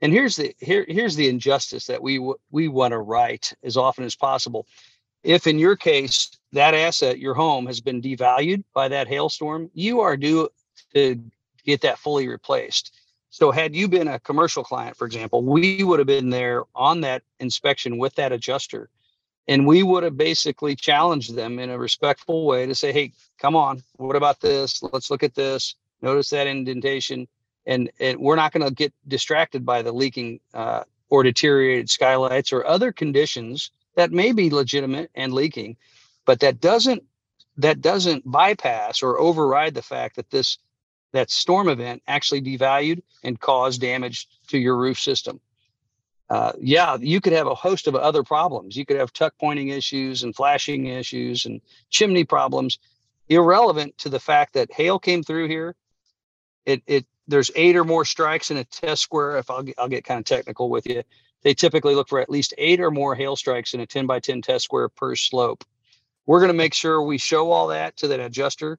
And 0.00 0.12
here's 0.12 0.36
the 0.36 0.54
here 0.58 0.84
here's 0.88 1.14
the 1.14 1.28
injustice 1.28 1.86
that 1.86 2.02
we 2.02 2.18
we 2.50 2.68
want 2.68 2.92
to 2.92 2.98
right 2.98 3.52
as 3.62 3.76
often 3.76 4.04
as 4.04 4.16
possible. 4.16 4.66
If 5.22 5.46
in 5.46 5.58
your 5.58 5.76
case 5.76 6.36
that 6.52 6.74
asset, 6.74 7.20
your 7.20 7.34
home, 7.34 7.66
has 7.66 7.80
been 7.80 8.02
devalued 8.02 8.64
by 8.74 8.88
that 8.88 9.06
hailstorm, 9.06 9.70
you 9.72 10.00
are 10.00 10.16
due 10.16 10.48
to 10.94 11.22
get 11.64 11.80
that 11.82 11.98
fully 11.98 12.26
replaced. 12.28 12.98
So, 13.30 13.52
had 13.52 13.74
you 13.74 13.88
been 13.88 14.08
a 14.08 14.18
commercial 14.18 14.64
client, 14.64 14.96
for 14.96 15.06
example, 15.06 15.44
we 15.44 15.84
would 15.84 16.00
have 16.00 16.08
been 16.08 16.30
there 16.30 16.64
on 16.74 17.00
that 17.02 17.22
inspection 17.38 17.98
with 17.98 18.14
that 18.16 18.32
adjuster. 18.32 18.90
And 19.48 19.66
we 19.66 19.82
would 19.82 20.04
have 20.04 20.16
basically 20.16 20.76
challenged 20.76 21.34
them 21.34 21.58
in 21.58 21.70
a 21.70 21.78
respectful 21.78 22.46
way 22.46 22.66
to 22.66 22.74
say, 22.74 22.92
hey, 22.92 23.12
come 23.38 23.56
on, 23.56 23.82
what 23.96 24.14
about 24.14 24.40
this? 24.40 24.82
Let's 24.82 25.10
look 25.10 25.22
at 25.22 25.34
this. 25.34 25.74
Notice 26.02 26.30
that 26.30 26.46
indentation. 26.46 27.28
And, 27.64 27.90
and 28.00 28.18
we're 28.18 28.36
not 28.36 28.52
going 28.52 28.66
to 28.66 28.74
get 28.74 28.92
distracted 29.06 29.64
by 29.64 29.82
the 29.82 29.92
leaking 29.92 30.40
uh, 30.52 30.82
or 31.08 31.22
deteriorated 31.22 31.88
skylights 31.88 32.52
or 32.52 32.66
other 32.66 32.92
conditions 32.92 33.70
that 33.94 34.10
may 34.10 34.32
be 34.32 34.50
legitimate 34.50 35.10
and 35.14 35.32
leaking 35.32 35.76
but 36.24 36.40
that 36.40 36.60
doesn't 36.60 37.02
that 37.58 37.80
doesn't 37.80 38.30
bypass 38.30 39.02
or 39.02 39.20
override 39.20 39.74
the 39.74 39.82
fact 39.82 40.16
that 40.16 40.30
this 40.30 40.58
that 41.12 41.30
storm 41.30 41.68
event 41.68 42.02
actually 42.06 42.40
devalued 42.40 43.02
and 43.22 43.38
caused 43.38 43.80
damage 43.80 44.28
to 44.48 44.58
your 44.58 44.76
roof 44.76 44.98
system. 44.98 45.40
Uh, 46.30 46.52
yeah, 46.58 46.96
you 46.98 47.20
could 47.20 47.34
have 47.34 47.46
a 47.46 47.54
host 47.54 47.86
of 47.86 47.94
other 47.94 48.22
problems. 48.22 48.74
You 48.74 48.86
could 48.86 48.96
have 48.96 49.12
tuck 49.12 49.34
pointing 49.38 49.68
issues 49.68 50.22
and 50.22 50.34
flashing 50.34 50.86
issues 50.86 51.44
and 51.44 51.60
chimney 51.90 52.24
problems, 52.24 52.78
irrelevant 53.28 53.98
to 53.98 54.08
the 54.08 54.20
fact 54.20 54.54
that 54.54 54.72
hail 54.72 54.98
came 54.98 55.22
through 55.22 55.48
here. 55.48 55.74
It 56.66 56.82
it 56.86 57.06
there's 57.28 57.50
eight 57.54 57.76
or 57.76 57.84
more 57.84 58.04
strikes 58.04 58.50
in 58.50 58.56
a 58.56 58.64
test 58.64 59.02
square. 59.02 59.36
If 59.38 59.50
I'll 59.50 59.64
I'll 59.78 59.88
get 59.88 60.04
kind 60.04 60.18
of 60.18 60.24
technical 60.24 60.68
with 60.68 60.86
you, 60.86 61.02
they 61.42 61.54
typically 61.54 61.94
look 61.94 62.08
for 62.08 62.20
at 62.20 62.30
least 62.30 62.54
eight 62.58 62.80
or 62.80 62.90
more 62.90 63.14
hail 63.14 63.36
strikes 63.36 63.74
in 63.74 63.80
a 63.80 63.86
10 63.86 64.06
by 64.06 64.20
10 64.20 64.42
test 64.42 64.64
square 64.64 64.88
per 64.88 65.14
slope. 65.14 65.64
we're 66.26 66.38
going 66.38 66.48
to 66.48 66.54
make 66.54 66.74
sure 66.74 67.02
we 67.02 67.18
show 67.18 67.50
all 67.50 67.68
that 67.68 67.96
to 67.96 68.08
that 68.08 68.20
adjuster 68.20 68.78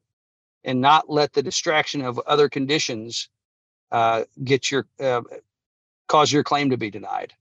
and 0.63 0.79
not 0.79 1.09
let 1.09 1.33
the 1.33 1.43
distraction 1.43 2.01
of 2.01 2.19
other 2.19 2.47
conditions 2.47 3.29
uh, 3.91 4.23
get 4.43 4.71
your 4.71 4.87
uh, 4.99 5.21
cause 6.07 6.31
your 6.31 6.43
claim 6.43 6.69
to 6.69 6.77
be 6.77 6.89
denied. 6.89 7.33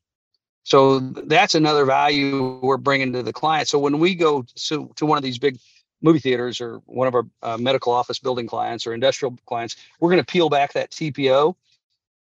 So 0.64 1.00
that's 1.00 1.54
another 1.54 1.84
value 1.84 2.58
we're 2.62 2.76
bringing 2.76 3.12
to 3.14 3.22
the 3.22 3.32
client. 3.32 3.68
So 3.68 3.78
when 3.78 3.98
we 3.98 4.14
go 4.14 4.44
to, 4.68 4.90
to 4.96 5.06
one 5.06 5.18
of 5.18 5.24
these 5.24 5.38
big 5.38 5.58
movie 6.02 6.18
theaters 6.18 6.60
or 6.60 6.78
one 6.86 7.08
of 7.08 7.14
our 7.14 7.24
uh, 7.42 7.56
medical 7.56 7.92
office 7.92 8.18
building 8.18 8.46
clients 8.46 8.86
or 8.86 8.92
industrial 8.92 9.38
clients, 9.46 9.76
we're 10.00 10.10
going 10.10 10.22
to 10.22 10.30
peel 10.30 10.48
back 10.50 10.72
that 10.72 10.90
TPO. 10.90 11.54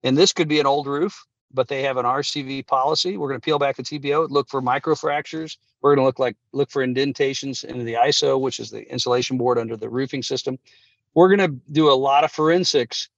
And 0.03 0.17
this 0.17 0.33
could 0.33 0.47
be 0.47 0.59
an 0.59 0.65
old 0.65 0.87
roof, 0.87 1.25
but 1.53 1.67
they 1.67 1.83
have 1.83 1.97
an 1.97 2.05
RCV 2.05 2.67
policy. 2.67 3.17
We're 3.17 3.29
going 3.29 3.39
to 3.39 3.45
peel 3.45 3.59
back 3.59 3.75
the 3.75 3.83
TPO, 3.83 4.29
look 4.29 4.49
for 4.49 4.61
microfractures. 4.61 5.57
We're 5.81 5.95
going 5.95 6.03
to 6.03 6.07
look 6.07 6.19
like 6.19 6.35
look 6.51 6.71
for 6.71 6.81
indentations 6.83 7.63
into 7.63 7.83
the 7.83 7.93
ISO, 7.93 8.39
which 8.39 8.59
is 8.59 8.71
the 8.71 8.89
insulation 8.91 9.37
board 9.37 9.57
under 9.57 9.77
the 9.77 9.89
roofing 9.89 10.23
system. 10.23 10.57
We're 11.13 11.35
going 11.35 11.51
to 11.51 11.59
do 11.71 11.91
a 11.91 11.93
lot 11.93 12.23
of 12.23 12.31
forensics 12.31 13.09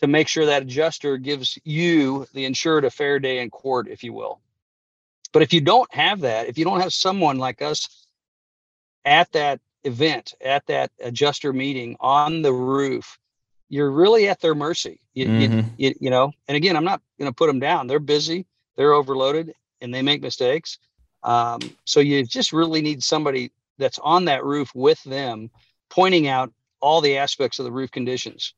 to 0.00 0.06
make 0.06 0.28
sure 0.28 0.46
that 0.46 0.62
adjuster 0.62 1.16
gives 1.18 1.58
you 1.64 2.26
the 2.34 2.44
insured 2.44 2.84
a 2.84 2.90
fair 2.90 3.18
day 3.18 3.38
in 3.38 3.50
court, 3.50 3.88
if 3.88 4.02
you 4.02 4.12
will. 4.12 4.40
But 5.32 5.42
if 5.42 5.52
you 5.52 5.60
don't 5.60 5.92
have 5.92 6.20
that, 6.20 6.48
if 6.48 6.58
you 6.58 6.64
don't 6.64 6.80
have 6.80 6.92
someone 6.92 7.38
like 7.38 7.62
us 7.62 8.06
at 9.04 9.30
that 9.32 9.60
event, 9.84 10.34
at 10.40 10.66
that 10.66 10.90
adjuster 11.00 11.52
meeting 11.52 11.96
on 12.00 12.42
the 12.42 12.52
roof, 12.52 13.18
you're 13.68 13.90
really 13.90 14.28
at 14.28 14.40
their 14.40 14.54
mercy. 14.54 15.00
You, 15.14 15.26
mm-hmm. 15.26 15.58
you, 15.58 15.64
you, 15.76 15.94
you 16.00 16.10
know, 16.10 16.32
and 16.48 16.56
again, 16.56 16.76
I'm 16.76 16.84
not 16.84 17.00
going 17.18 17.30
to 17.30 17.34
put 17.34 17.46
them 17.46 17.60
down. 17.60 17.86
They're 17.86 18.00
busy, 18.00 18.46
they're 18.76 18.92
overloaded, 18.92 19.54
and 19.80 19.92
they 19.92 20.02
make 20.02 20.22
mistakes. 20.22 20.78
Um, 21.22 21.60
so 21.84 22.00
you 22.00 22.24
just 22.24 22.52
really 22.52 22.82
need 22.82 23.02
somebody 23.02 23.50
that's 23.78 23.98
on 23.98 24.26
that 24.26 24.44
roof 24.44 24.70
with 24.74 25.02
them, 25.04 25.50
pointing 25.90 26.28
out 26.28 26.52
all 26.80 27.00
the 27.00 27.16
aspects 27.18 27.58
of 27.58 27.64
the 27.64 27.72
roof 27.72 27.90
conditions. 27.90 28.54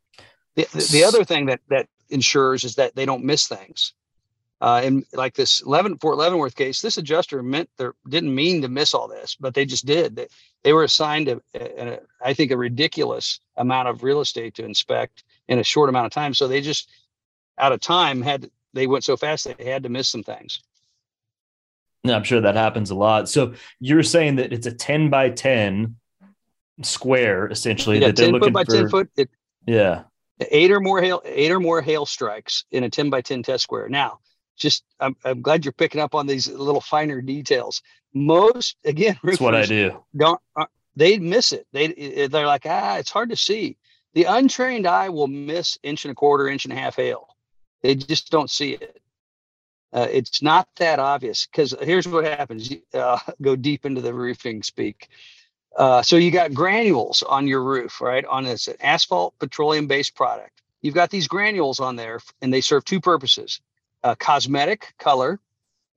The, 0.57 0.67
the, 0.73 0.89
the 0.93 1.05
other 1.05 1.25
thing 1.25 1.47
that 1.47 1.61
that 1.69 1.87
ensures 2.09 2.65
is 2.65 2.77
that 2.77 2.95
they 2.95 3.05
don't 3.05 3.25
miss 3.25 3.47
things. 3.47 3.93
Uh, 4.61 4.81
and 4.83 5.05
like 5.13 5.35
this 5.35 5.61
11 5.61 5.99
Fort 5.99 6.17
Leavenworth 6.17 6.57
case, 6.57 6.81
this 6.81 6.97
adjuster 6.97 7.43
meant 7.43 7.69
they 7.77 7.89
didn't 8.09 8.35
mean 8.35 8.63
to 8.63 8.69
miss 8.69 8.95
all 8.95 9.07
this, 9.07 9.37
but 9.39 9.53
they 9.55 9.67
just 9.67 9.85
did. 9.85 10.17
They, 10.17 10.29
they 10.65 10.73
were 10.73 10.85
assigned 10.85 11.29
a, 11.29 11.41
a, 11.55 11.95
a, 11.95 11.99
I 12.25 12.33
think, 12.33 12.51
a 12.51 12.57
ridiculous 12.57 13.41
amount 13.57 13.89
of 13.89 14.03
real 14.03 14.21
estate 14.21 14.55
to 14.55 14.65
inspect 14.65 15.25
in 15.49 15.59
a 15.59 15.65
short 15.65 15.91
amount 15.91 16.07
of 16.07 16.13
time. 16.13 16.33
So 16.33 16.49
they 16.49 16.63
just, 16.63 16.91
out 17.59 17.73
of 17.73 17.81
time, 17.81 18.23
had 18.23 18.51
they 18.73 18.87
went 18.87 19.05
so 19.05 19.17
fast 19.17 19.49
they 19.59 19.65
had 19.65 19.83
to 19.83 19.89
miss 19.89 20.09
some 20.09 20.23
things. 20.23 20.63
I'm 22.05 22.25
sure 22.25 22.41
that 22.41 22.55
happens 22.55 22.91
a 22.91 22.95
lot. 22.95 23.29
So 23.29 23.55
you're 23.81 24.03
saying 24.03 24.37
that 24.37 24.53
it's 24.53 24.67
a 24.67 24.73
10 24.73 25.11
by 25.11 25.31
10 25.31 25.97
square 26.83 27.49
essentially 27.49 27.99
yeah, 27.99 28.09
that 28.09 28.17
they're 28.17 28.27
10 28.27 28.33
looking 28.35 28.49
foot 28.49 28.53
by 28.53 28.65
for. 28.65 28.81
10 28.81 28.89
foot. 28.89 29.11
It, 29.17 29.31
yeah. 29.67 30.05
Eight 30.51 30.71
or 30.71 30.81
more 30.81 31.01
hail, 31.01 31.23
eight 31.25 31.51
or 31.51 31.61
more 31.61 31.81
hail 31.81 32.07
strikes 32.07 32.65
in 32.71 32.85
a 32.85 32.91
10 32.91 33.11
by 33.11 33.23
10 33.23 33.43
test 33.43 33.63
square. 33.63 33.89
Now, 33.89 34.19
just 34.57 34.85
I'm, 35.01 35.17
I'm 35.25 35.43
glad 35.43 35.65
you're 35.65 35.73
picking 35.73 36.01
up 36.01 36.15
on 36.15 36.27
these 36.27 36.49
little 36.49 36.81
finer 36.81 37.21
details. 37.21 37.83
Most 38.15 38.77
again, 38.85 39.19
that's 39.25 39.41
what 39.41 39.55
I 39.55 39.67
do. 39.67 40.03
Don't 40.17 40.41
uh, 40.57 40.67
they 40.97 41.19
miss 41.19 41.53
it? 41.53 41.67
They 41.73 42.29
they're 42.29 42.47
like 42.47 42.67
ah, 42.67 42.97
it's 42.97 43.11
hard 43.11 43.31
to 43.31 43.37
see. 43.37 43.77
The 44.15 44.25
untrained 44.25 44.87
eye 44.87 45.11
will 45.11 45.27
miss 45.27 45.79
inch 45.83 46.05
and 46.07 46.13
a 46.13 46.15
quarter, 46.15 46.49
inch 46.49 46.65
and 46.65 46.73
a 46.73 46.77
half 46.77 46.97
hail. 46.97 47.29
They 47.83 47.95
just 47.95 48.31
don't 48.31 48.51
see 48.51 48.73
it. 48.73 49.01
Uh, 49.93 50.09
it's 50.11 50.43
not 50.43 50.69
that 50.77 50.99
obvious 50.99 51.47
because 51.47 51.75
here's 51.83 52.09
what 52.09 52.25
happens. 52.25 52.73
Uh, 52.93 53.19
go 53.43 53.57
deep 53.57 53.85
into 53.85 54.01
the 54.01 54.15
roofing 54.15 54.63
speak. 54.63 55.09
Uh, 55.77 56.01
so 56.01 56.17
you 56.17 56.31
got 56.31 56.55
granules 56.55 57.23
on 57.23 57.47
your 57.47 57.63
roof, 57.63 58.01
right? 58.01 58.25
On 58.25 58.45
this 58.45 58.69
asphalt 58.81 59.39
petroleum 59.39 59.87
based 59.87 60.15
product. 60.15 60.63
You've 60.81 60.95
got 60.95 61.11
these 61.11 61.29
granules 61.29 61.81
on 61.81 61.97
there, 61.97 62.21
and 62.41 62.53
they 62.53 62.61
serve 62.61 62.85
two 62.85 63.01
purposes 63.01 63.61
uh, 64.07 64.15
cosmetic 64.15 64.95
color, 64.99 65.41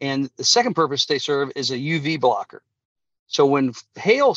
and 0.01 0.31
the 0.37 0.43
second 0.43 0.73
purpose 0.73 1.05
they 1.05 1.19
serve 1.19 1.51
is 1.55 1.69
a 1.69 1.77
UV 1.77 2.19
blocker. 2.19 2.63
So 3.27 3.45
when 3.45 3.73
hail 3.95 4.35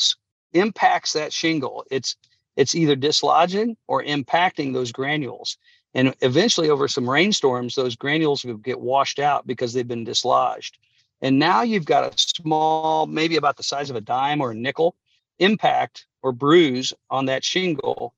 impacts 0.53 1.15
that 1.15 1.33
shingle, 1.33 1.85
it's 1.91 2.17
it's 2.55 2.75
either 2.75 2.95
dislodging 2.95 3.77
or 3.87 4.05
impacting 4.05 4.75
those 4.75 4.93
granules. 4.93 5.57
And 5.95 6.15
eventually, 6.21 6.69
over 6.69 6.87
some 6.87 7.09
rainstorms, 7.09 7.75
those 7.75 7.97
granules 7.97 8.45
will 8.45 8.59
get 8.59 8.79
washed 8.79 9.19
out 9.19 9.47
because 9.47 9.73
they've 9.73 9.89
been 9.89 10.05
dislodged. 10.05 10.79
And 11.23 11.39
now 11.39 11.63
you've 11.63 11.87
got 11.87 12.13
a 12.13 12.19
small, 12.19 13.07
maybe 13.07 13.37
about 13.37 13.57
the 13.57 13.63
size 13.63 13.89
of 13.89 13.97
a 13.97 14.03
dime 14.03 14.43
or 14.43 14.51
a 14.51 14.55
nickel, 14.55 14.97
impact 15.39 16.07
or 16.23 16.33
bruise 16.33 16.93
on 17.09 17.27
that 17.27 17.43
shingle. 17.43 18.13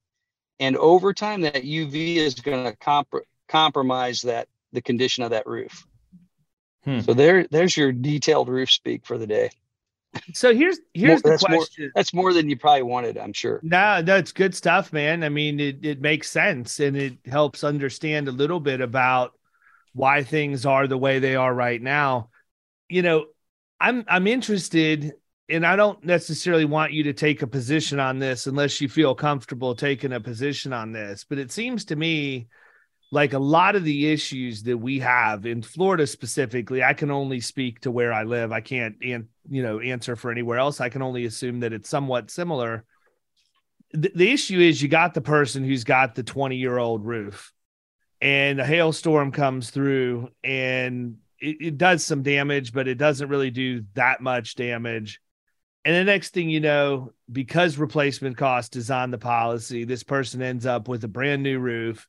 And 0.59 0.77
over 0.77 1.13
time, 1.13 1.43
that 1.43 1.63
UV 1.63 2.17
is 2.17 2.35
going 2.35 2.65
to 2.65 2.77
comp- 2.77 3.27
compromise 3.47 4.23
that 4.23 4.49
the 4.75 4.83
condition 4.83 5.25
of 5.25 5.31
that 5.31 5.47
roof. 5.47 5.87
Hmm. 6.85 7.01
So 7.01 7.15
there, 7.15 7.47
there's 7.51 7.77
your 7.77 7.93
detailed 7.93 8.49
roof 8.49 8.71
speak 8.71 9.07
for 9.07 9.17
the 9.17 9.27
day. 9.27 9.51
So 10.33 10.55
here's 10.55 10.79
here's 10.93 11.25
more, 11.25 11.33
the 11.33 11.45
question. 11.45 11.85
More, 11.85 11.93
that's 11.95 12.15
more 12.15 12.33
than 12.33 12.49
you 12.49 12.57
probably 12.57 12.83
wanted, 12.83 13.19
I'm 13.19 13.33
sure. 13.33 13.61
No, 13.63 14.01
that's 14.03 14.33
good 14.33 14.55
stuff, 14.55 14.93
man. 14.93 15.25
I 15.25 15.29
mean, 15.29 15.59
it, 15.59 15.85
it 15.85 16.01
makes 16.01 16.31
sense 16.31 16.79
and 16.79 16.97
it 16.97 17.19
helps 17.27 17.65
understand 17.65 18.29
a 18.29 18.33
little 18.33 18.61
bit 18.61 18.81
about 18.81 19.33
why 19.93 20.23
things 20.23 20.67
are 20.67 20.87
the 20.87 20.99
way 20.99 21.19
they 21.19 21.35
are 21.35 21.53
right 21.53 21.83
now. 21.83 22.31
You 22.89 23.03
know, 23.03 23.27
I'm 23.81 24.05
I'm 24.07 24.27
interested 24.27 25.15
and 25.49 25.67
I 25.67 25.77
don't 25.77 26.03
necessarily 26.05 26.65
want 26.65 26.93
you 26.93 27.03
to 27.05 27.13
take 27.13 27.43
a 27.43 27.47
position 27.47 28.01
on 28.01 28.19
this 28.19 28.47
unless 28.47 28.81
you 28.81 28.89
feel 28.89 29.15
comfortable 29.15 29.75
taking 29.75 30.13
a 30.13 30.21
position 30.21 30.73
on 30.73 30.93
this, 30.93 31.25
but 31.29 31.39
it 31.39 31.53
seems 31.53 31.85
to 31.87 31.97
me 31.97 32.47
like 33.15 33.33
a 33.33 33.39
lot 33.39 33.77
of 33.77 33.85
the 33.85 34.11
issues 34.11 34.65
that 34.65 34.77
we 34.77 34.99
have 34.99 35.47
in 35.47 35.63
Florida 35.63 36.05
specifically, 36.05 36.83
I 36.83 36.95
can 36.95 37.13
only 37.13 37.39
speak 37.39 37.83
to 37.83 37.93
where 37.93 38.13
I 38.13 38.25
live. 38.25 38.51
I 38.51 38.61
can't, 38.61 38.97
you 39.01 39.29
know, 39.49 39.79
answer 39.79 40.17
for 40.17 40.33
anywhere 40.33 40.59
else. 40.59 40.81
I 40.81 40.89
can 40.89 41.01
only 41.01 41.25
assume 41.25 41.61
that 41.61 41.73
it's 41.73 41.89
somewhat 41.89 42.33
similar. 42.33 42.85
The, 43.93 44.11
the 44.13 44.33
issue 44.33 44.59
is 44.59 44.83
you 44.83 44.89
got 44.89 45.15
the 45.15 45.21
person 45.21 45.63
who's 45.63 45.85
got 45.85 46.17
the 46.17 46.25
20 46.25 46.57
year 46.57 46.77
old 46.77 47.07
roof 47.07 47.53
and 48.21 48.59
a 48.59 48.67
hailstorm 48.67 49.31
comes 49.31 49.71
through 49.71 50.31
and 50.43 51.19
it, 51.39 51.57
it 51.61 51.79
does 51.79 52.05
some 52.05 52.25
damage, 52.25 52.73
but 52.73 52.89
it 52.89 52.97
doesn't 52.97 53.29
really 53.29 53.53
do 53.53 53.85
that 53.95 54.23
much 54.23 54.57
damage. 54.57 55.21
And 55.85 55.95
the 55.95 56.03
next 56.03 56.35
thing 56.35 56.51
you 56.51 56.59
know, 56.59 57.13
because 57.31 57.79
replacement 57.79 58.37
cost 58.37 58.75
is 58.75 58.91
on 58.91 59.13
the 59.13 59.19
policy, 59.19 59.85
this 59.85 60.03
person 60.03 60.43
ends 60.43 60.67
up 60.67 60.89
with 60.89 61.05
a 61.05 61.09
brand 61.09 61.45
new 61.45 61.61
roof 61.61 62.09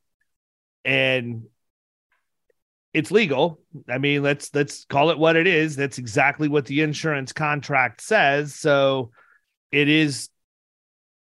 and 0.86 1.44
it's 2.94 3.12
legal. 3.12 3.60
I 3.90 3.98
mean, 3.98 4.24
let's 4.24 4.54
let's 4.54 4.86
call 4.86 5.10
it 5.10 5.18
what 5.18 5.36
it 5.36 5.48
is. 5.48 5.76
That's 5.76 5.98
exactly 5.98 6.48
what 6.48 6.66
the 6.66 6.82
insurance 6.82 7.34
contract 7.34 8.02
says. 8.02 8.56
So 8.56 9.12
it 9.72 9.90
is 9.90 10.30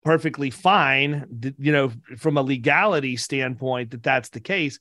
perfectly 0.03 0.49
fine, 0.49 1.55
you 1.57 1.71
know, 1.71 1.91
from 2.17 2.37
a 2.37 2.41
legality 2.41 3.15
standpoint 3.15 3.91
that 3.91 4.03
that's 4.03 4.29
the 4.29 4.41
case. 4.41 4.79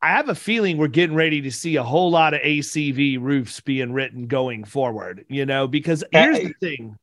I 0.00 0.10
have 0.10 0.28
a 0.28 0.34
feeling 0.34 0.78
we're 0.78 0.88
getting 0.88 1.16
ready 1.16 1.42
to 1.42 1.50
see 1.50 1.76
a 1.76 1.82
whole 1.82 2.10
lot 2.10 2.34
of 2.34 2.40
ACV 2.40 3.20
roofs 3.20 3.60
being 3.60 3.92
written 3.92 4.26
going 4.26 4.64
forward, 4.64 5.24
you 5.28 5.46
know, 5.46 5.66
because 5.68 6.02
uh, 6.02 6.06
here's 6.12 6.38
the 6.40 6.54
thing. 6.60 6.96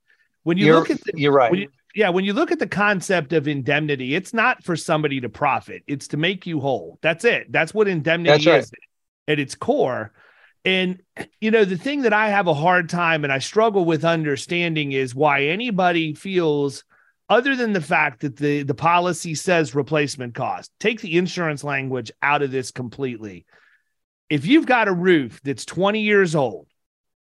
When 0.43 0.57
you 0.57 0.73
look 0.73 0.89
at 0.89 1.01
the, 1.03 1.13
you're 1.15 1.33
right. 1.33 1.53
You, 1.53 1.67
yeah, 1.95 2.09
when 2.09 2.25
you 2.25 2.33
look 2.33 2.51
at 2.51 2.59
the 2.59 2.67
concept 2.67 3.33
of 3.33 3.47
indemnity, 3.47 4.15
it's 4.15 4.33
not 4.33 4.63
for 4.63 4.75
somebody 4.75 5.21
to 5.21 5.29
profit, 5.29 5.83
it's 5.87 6.09
to 6.09 6.17
make 6.17 6.45
you 6.45 6.59
whole. 6.59 6.99
That's 7.01 7.25
it. 7.25 7.51
That's 7.51 7.73
what 7.73 7.87
indemnity 7.87 8.45
That's 8.45 8.45
right. 8.45 8.63
is 8.63 8.71
at 9.27 9.39
its 9.39 9.55
core. 9.55 10.13
And, 10.65 11.01
you 11.39 11.51
know, 11.51 11.65
the 11.65 11.77
thing 11.77 12.01
that 12.01 12.13
I 12.13 12.29
have 12.29 12.47
a 12.47 12.53
hard 12.53 12.89
time 12.89 13.23
and 13.23 13.31
I 13.31 13.39
struggle 13.39 13.85
with 13.85 14.03
understanding 14.03 14.91
is 14.91 15.15
why 15.15 15.45
anybody 15.45 16.13
feels, 16.13 16.83
other 17.29 17.55
than 17.55 17.73
the 17.73 17.81
fact 17.81 18.21
that 18.21 18.35
the, 18.35 18.63
the 18.63 18.73
policy 18.75 19.35
says 19.35 19.73
replacement 19.73 20.35
cost, 20.35 20.71
take 20.79 21.01
the 21.01 21.17
insurance 21.17 21.63
language 21.63 22.11
out 22.21 22.41
of 22.41 22.51
this 22.51 22.71
completely. 22.71 23.45
If 24.29 24.45
you've 24.45 24.65
got 24.65 24.87
a 24.87 24.93
roof 24.93 25.39
that's 25.43 25.65
20 25.65 26.01
years 26.01 26.35
old, 26.35 26.67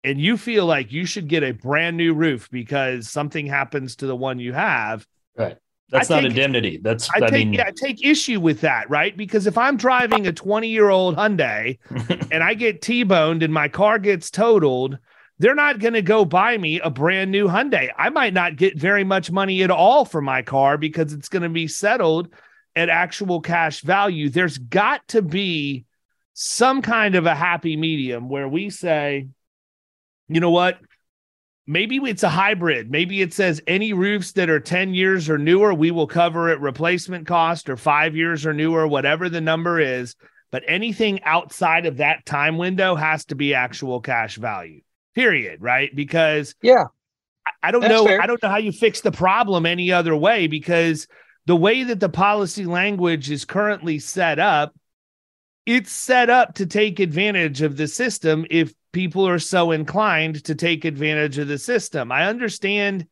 and 0.04 0.20
you 0.20 0.36
feel 0.36 0.66
like 0.66 0.92
you 0.92 1.06
should 1.06 1.28
get 1.28 1.42
a 1.42 1.52
brand 1.52 1.96
new 1.96 2.14
roof 2.14 2.50
because 2.50 3.08
something 3.08 3.46
happens 3.46 3.96
to 3.96 4.06
the 4.06 4.16
one 4.16 4.38
you 4.38 4.52
have, 4.52 5.06
right? 5.36 5.56
That's 5.90 6.10
I 6.10 6.14
not 6.14 6.20
take, 6.22 6.30
indemnity. 6.30 6.78
That's 6.82 7.08
I, 7.14 7.18
I 7.18 7.20
take 7.28 7.32
mean, 7.32 7.52
yeah, 7.52 7.66
I 7.66 7.70
take 7.70 8.04
issue 8.04 8.40
with 8.40 8.62
that, 8.62 8.88
right? 8.88 9.14
Because 9.14 9.46
if 9.46 9.58
I'm 9.58 9.76
driving 9.76 10.26
a 10.26 10.32
20 10.32 10.68
year 10.68 10.88
old 10.88 11.16
Hyundai 11.16 11.78
and 12.30 12.42
I 12.42 12.54
get 12.54 12.80
T-boned 12.80 13.42
and 13.42 13.52
my 13.52 13.68
car 13.68 13.98
gets 13.98 14.30
totaled, 14.30 14.98
they're 15.38 15.54
not 15.54 15.80
going 15.80 15.94
to 15.94 16.02
go 16.02 16.24
buy 16.24 16.56
me 16.56 16.80
a 16.80 16.88
brand 16.88 17.30
new 17.30 17.46
Hyundai. 17.46 17.90
I 17.98 18.08
might 18.08 18.32
not 18.32 18.56
get 18.56 18.78
very 18.78 19.04
much 19.04 19.30
money 19.30 19.62
at 19.62 19.70
all 19.70 20.04
for 20.04 20.22
my 20.22 20.40
car 20.40 20.78
because 20.78 21.12
it's 21.12 21.28
going 21.28 21.42
to 21.42 21.48
be 21.50 21.68
settled 21.68 22.32
at 22.74 22.88
actual 22.88 23.40
cash 23.40 23.82
value. 23.82 24.30
There's 24.30 24.56
got 24.56 25.06
to 25.08 25.20
be 25.20 25.84
some 26.32 26.80
kind 26.80 27.16
of 27.16 27.26
a 27.26 27.34
happy 27.34 27.76
medium 27.76 28.30
where 28.30 28.48
we 28.48 28.70
say, 28.70 29.28
you 30.28 30.40
know 30.40 30.50
what? 30.50 30.78
maybe 31.66 31.96
it's 31.96 32.22
a 32.22 32.28
hybrid. 32.28 32.90
Maybe 32.90 33.22
it 33.22 33.32
says 33.32 33.62
any 33.66 33.92
roofs 33.92 34.32
that 34.32 34.50
are 34.50 34.60
10 34.60 34.94
years 34.94 35.28
or 35.28 35.38
newer, 35.38 35.72
we 35.72 35.90
will 35.90 36.06
cover 36.06 36.48
at 36.48 36.60
replacement 36.60 37.26
cost 37.26 37.68
or 37.68 37.76
five 37.76 38.16
years 38.16 38.46
or 38.46 38.52
newer, 38.52 38.86
whatever 38.86 39.28
the 39.28 39.40
number 39.40 39.80
is. 39.80 40.16
But 40.50 40.64
anything 40.66 41.22
outside 41.22 41.86
of 41.86 41.98
that 41.98 42.26
time 42.26 42.58
window 42.58 42.94
has 42.94 43.24
to 43.26 43.34
be 43.34 43.54
actual 43.54 44.00
cash 44.00 44.36
value, 44.36 44.82
period. 45.14 45.62
Right. 45.62 45.94
Because, 45.94 46.54
yeah, 46.62 46.86
I, 47.62 47.70
don't 47.70 47.82
know. 47.82 48.04
Fair. 48.04 48.20
I 48.20 48.26
don't 48.26 48.42
know 48.42 48.50
how 48.50 48.58
you 48.58 48.72
fix 48.72 49.00
the 49.00 49.12
problem 49.12 49.64
any 49.64 49.92
other 49.92 50.14
way 50.14 50.48
because 50.48 51.06
the 51.46 51.56
way 51.56 51.84
that 51.84 52.00
the 52.00 52.08
policy 52.08 52.66
language 52.66 53.30
is 53.30 53.44
currently 53.44 53.98
set 53.98 54.38
up, 54.38 54.74
it's 55.64 55.92
set 55.92 56.28
up 56.28 56.56
to 56.56 56.66
take 56.66 57.00
advantage 57.00 57.62
of 57.62 57.76
the 57.76 57.86
system 57.86 58.44
if 58.50 58.74
people 58.92 59.26
are 59.26 59.38
so 59.38 59.70
inclined 59.70 60.44
to 60.44 60.54
take 60.54 60.84
advantage 60.84 61.38
of 61.38 61.48
the 61.48 61.58
system. 61.58 62.12
I 62.12 62.26
understand 62.26 63.06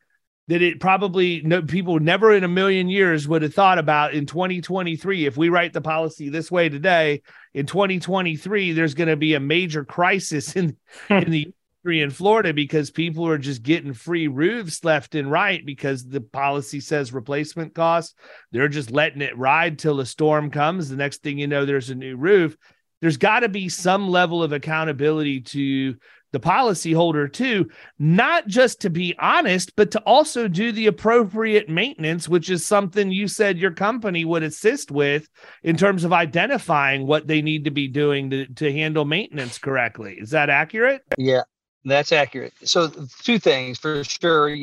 that 0.49 0.63
it 0.63 0.81
probably 0.81 1.43
no 1.43 1.63
people 1.63 2.01
never 2.01 2.35
in 2.35 2.43
a 2.43 2.49
million 2.49 2.89
years 2.89 3.29
would 3.29 3.43
have 3.43 3.55
thought 3.55 3.79
about 3.79 4.15
in 4.15 4.27
2023 4.27 5.27
if 5.27 5.37
we 5.37 5.49
write 5.49 5.73
the 5.73 5.81
policy 5.81 6.29
this 6.29 6.51
way 6.51 6.69
today 6.69 7.23
in 7.55 7.67
2023 7.67 8.73
there's 8.73 8.95
going 8.95 9.09
to 9.09 9.15
be 9.15 9.35
a 9.35 9.41
major 9.41 9.85
crisis 9.85 10.57
in 10.57 10.77
hmm. 11.07 11.15
in 11.15 11.31
the 11.31 11.53
in 11.87 12.11
Florida 12.11 12.53
because 12.53 12.91
people 12.91 13.27
are 13.27 13.39
just 13.39 13.63
getting 13.63 13.95
free 13.95 14.29
roofs 14.29 14.85
left 14.85 15.15
and 15.15 15.31
right 15.31 15.65
because 15.65 16.07
the 16.07 16.21
policy 16.21 16.79
says 16.79 17.13
replacement 17.13 17.75
costs. 17.75 18.15
They're 18.53 18.69
just 18.69 18.91
letting 18.91 19.23
it 19.23 19.39
ride 19.39 19.79
till 19.79 20.01
a 20.01 20.05
storm 20.07 20.51
comes. 20.51 20.91
The 20.91 20.97
next 20.97 21.23
thing 21.23 21.39
you 21.39 21.47
know, 21.47 21.65
there's 21.65 21.89
a 21.89 21.95
new 21.95 22.17
roof 22.17 22.55
there's 23.01 23.17
got 23.17 23.41
to 23.41 23.49
be 23.49 23.69
some 23.69 24.09
level 24.09 24.43
of 24.43 24.53
accountability 24.53 25.41
to 25.41 25.97
the 26.33 26.41
policy 26.41 26.93
holder 26.93 27.27
too, 27.27 27.69
not 27.99 28.47
just 28.47 28.81
to 28.81 28.91
be 28.91 29.15
honest, 29.19 29.75
but 29.75 29.91
to 29.91 30.01
also 30.01 30.47
do 30.47 30.71
the 30.71 30.87
appropriate 30.87 31.69
maintenance, 31.69 32.29
which 32.29 32.51
is 32.51 32.65
something 32.65 33.11
you 33.11 33.27
said 33.27 33.59
your 33.59 33.73
company 33.73 34.25
would 34.25 34.43
assist 34.43 34.91
with 34.91 35.29
in 35.63 35.77
terms 35.77 36.05
of 36.05 36.13
identifying 36.13 37.07
what 37.07 37.27
they 37.27 37.43
need 37.43 37.65
to 37.65 37.71
be 37.71 37.89
doing 37.89 38.31
to, 38.31 38.47
to 38.47 38.73
handle 38.73 39.05
maintenance 39.05 39.59
correctly. 39.59 40.19
Is 40.21 40.31
that 40.31 40.51
accurate? 40.51 41.03
Yeah, 41.19 41.43
that's 41.85 42.13
accurate. 42.13 42.53
So, 42.63 42.89
two 43.23 43.39
things 43.39 43.79
for 43.79 44.05
sure. 44.05 44.55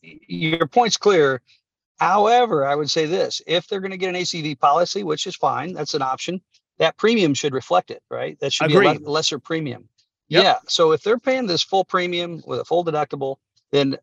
Your 0.00 0.66
point's 0.66 0.96
clear. 0.96 1.42
However, 1.98 2.64
I 2.64 2.76
would 2.76 2.88
say 2.88 3.04
this 3.04 3.42
if 3.46 3.68
they're 3.68 3.80
going 3.80 3.90
to 3.90 3.98
get 3.98 4.08
an 4.08 4.14
ACV 4.14 4.58
policy, 4.58 5.02
which 5.02 5.26
is 5.26 5.36
fine, 5.36 5.74
that's 5.74 5.92
an 5.92 6.00
option 6.00 6.40
that 6.80 6.96
premium 6.96 7.34
should 7.34 7.52
reflect 7.52 7.90
it, 7.90 8.02
right? 8.10 8.40
That 8.40 8.52
should 8.52 8.72
Agreed. 8.72 8.98
be 8.98 9.04
a 9.04 9.08
lesser 9.08 9.38
premium. 9.38 9.88
Yep. 10.28 10.42
Yeah. 10.44 10.58
So 10.66 10.92
if 10.92 11.02
they're 11.02 11.18
paying 11.18 11.46
this 11.46 11.62
full 11.62 11.84
premium 11.84 12.42
with 12.46 12.58
a 12.58 12.64
full 12.64 12.84
deductible, 12.84 13.36
then 13.70 13.98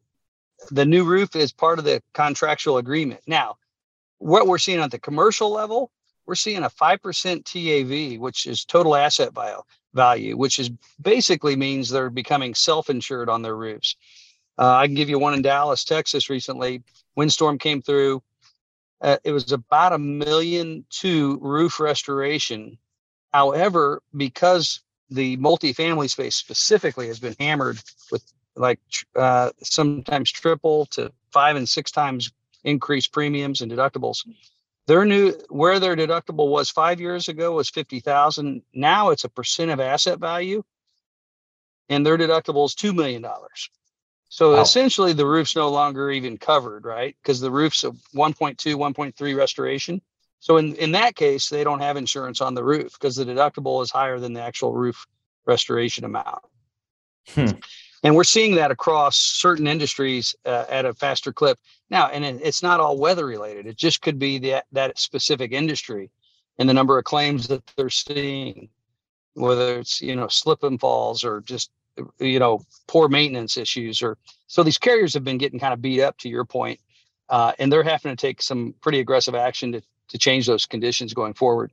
the 0.72 0.86
new 0.86 1.04
roof 1.04 1.36
is 1.36 1.52
part 1.52 1.80
of 1.80 1.86
the 1.86 2.02
contractual 2.14 2.78
agreement. 2.78 3.22
Now, 3.28 3.58
what 4.20 4.48
we're 4.48 4.60
seeing 4.60 4.80
at 4.80 4.92
the 4.92 5.00
commercial 5.00 5.52
level, 5.52 5.92
we're 6.28 6.36
seeing 6.36 6.64
a 6.64 6.70
5% 6.70 7.46
TAV, 7.46 8.20
which 8.20 8.46
is 8.46 8.64
total 8.64 8.96
asset 8.96 9.32
value, 9.94 10.38
which 10.38 10.60
is 10.60 10.70
basically 11.02 11.56
means 11.56 11.90
they're 11.90 12.10
becoming 12.12 12.54
self-insured 12.54 13.30
on 13.30 13.42
their 13.42 13.56
roofs. 13.56 13.96
Uh, 14.60 14.76
I 14.76 14.86
can 14.86 14.96
give 14.96 15.10
you 15.10 15.18
one 15.18 15.34
in 15.34 15.42
Dallas, 15.42 15.84
Texas 15.84 16.30
recently. 16.30 16.84
Windstorm 17.16 17.58
came 17.58 17.82
through 17.82 18.22
uh, 19.02 19.18
it 19.24 19.32
was 19.32 19.52
about 19.52 19.94
a 19.94 19.98
million 19.98 20.86
to 20.90 21.38
roof 21.42 21.80
restoration. 21.80 22.78
However, 23.32 24.02
because 24.16 24.82
the 25.10 25.38
multifamily 25.38 26.10
space 26.10 26.36
specifically 26.36 27.08
has 27.08 27.20
been 27.20 27.36
hammered 27.40 27.80
with 28.12 28.24
like 28.56 28.80
uh, 29.16 29.52
sometimes 29.64 30.32
triple 30.32 30.88
to 30.88 31.12
five 31.32 31.56
and 31.56 31.70
six 31.70 31.92
times 31.92 32.32
increased 32.64 33.12
premiums 33.12 33.62
and 33.62 33.72
deductibles. 33.72 34.28
Their 34.88 35.06
new 35.06 35.34
where 35.50 35.80
their 35.80 35.96
deductible 35.96 36.50
was 36.50 36.70
five 36.70 37.00
years 37.00 37.28
ago 37.28 37.54
was 37.54 37.70
fifty 37.70 38.00
thousand. 38.00 38.64
Now 38.74 39.10
it's 39.12 39.26
a 39.26 39.30
percent 39.30 39.72
of 39.72 39.80
asset 39.80 40.20
value, 40.20 40.64
and 41.90 42.06
their 42.06 42.18
deductible 42.18 42.66
is 42.66 42.74
two 42.74 42.94
million 42.94 43.22
dollars. 43.22 43.70
So 44.30 44.54
wow. 44.54 44.62
essentially, 44.62 45.14
the 45.14 45.26
roof's 45.26 45.56
no 45.56 45.70
longer 45.70 46.12
even 46.12 46.38
covered, 46.38 46.86
right? 46.86 47.16
Because 47.22 47.40
the 47.40 47.52
roof's 47.52 47.84
a 47.84 47.92
1.2, 47.92 48.58
1.3 48.58 49.38
restoration. 49.38 50.02
So 50.40 50.58
in, 50.58 50.76
in 50.76 50.92
that 50.92 51.16
case, 51.16 51.50
they 51.50 51.64
don't 51.64 51.80
have 51.80 51.98
insurance 51.98 52.42
on 52.42 52.54
the 52.54 52.64
roof 52.64 52.94
because 52.94 53.16
the 53.16 53.26
deductible 53.26 53.82
is 53.82 53.90
higher 53.90 54.20
than 54.20 54.34
the 54.34 54.42
actual 54.42 54.74
roof 54.74 55.06
restoration 55.46 56.04
amount. 56.04 56.44
Hmm. 57.30 57.48
And 58.04 58.16
we're 58.16 58.24
seeing 58.24 58.56
that 58.56 58.72
across 58.72 59.18
certain 59.18 59.68
industries 59.68 60.36
uh, 60.46 60.66
at 60.70 60.86
a 60.86 60.94
faster 60.94 61.34
clip 61.34 61.58
now. 61.90 62.08
And 62.08 62.24
it, 62.24 62.42
it's 62.44 62.62
not 62.62 62.80
all 62.80 62.98
weather 62.98 63.26
related; 63.26 63.66
it 63.66 63.78
just 63.78 64.02
could 64.02 64.20
be 64.20 64.38
that 64.40 64.66
that 64.72 65.00
specific 65.00 65.52
industry 65.52 66.12
and 66.60 66.70
the 66.70 66.74
number 66.74 66.98
of 66.98 67.06
claims 67.06 67.48
that 67.48 67.66
they're 67.76 67.90
seeing, 67.90 68.70
whether 69.34 69.80
it's 69.80 70.02
you 70.02 70.16
know 70.16 70.28
slip 70.28 70.64
and 70.64 70.80
falls 70.80 71.24
or 71.24 71.42
just 71.42 71.72
you 72.20 72.40
know 72.40 72.62
poor 72.88 73.08
maintenance 73.10 73.58
issues 73.58 74.02
or 74.02 74.18
so 74.48 74.64
these 74.64 74.78
carriers 74.78 75.14
have 75.14 75.24
been 75.24 75.38
getting 75.38 75.60
kind 75.60 75.74
of 75.74 75.82
beat 75.82 76.02
up 76.02 76.18
to 76.20 76.30
your 76.30 76.46
point, 76.46 76.80
uh, 77.30 77.54
and 77.60 77.72
they're 77.72 77.84
having 77.84 78.16
to 78.16 78.16
take 78.16 78.42
some 78.42 78.74
pretty 78.82 79.00
aggressive 79.00 79.36
action 79.36 79.74
to 79.74 79.82
to 80.10 80.18
change 80.18 80.48
those 80.48 80.66
conditions 80.66 81.14
going 81.14 81.34
forward 81.34 81.72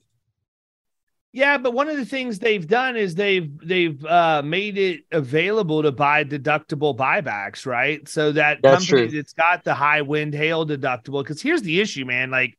yeah, 1.34 1.58
but 1.58 1.72
one 1.72 1.88
of 1.88 1.96
the 1.96 2.04
things 2.04 2.38
they've 2.38 2.64
done 2.64 2.96
is 2.96 3.16
they've 3.16 3.50
they've 3.58 4.02
uh, 4.06 4.40
made 4.44 4.78
it 4.78 5.00
available 5.10 5.82
to 5.82 5.90
buy 5.90 6.22
deductible 6.22 6.96
buybacks, 6.96 7.66
right? 7.66 8.08
So 8.08 8.30
that 8.30 8.60
that's 8.62 8.87
company 8.87 9.08
true. 9.08 9.16
that's 9.18 9.32
got 9.32 9.64
the 9.64 9.74
high 9.74 10.02
wind 10.02 10.32
hail 10.32 10.64
deductible. 10.64 11.24
Because 11.24 11.42
here's 11.42 11.62
the 11.62 11.80
issue, 11.80 12.04
man. 12.04 12.30
Like 12.30 12.56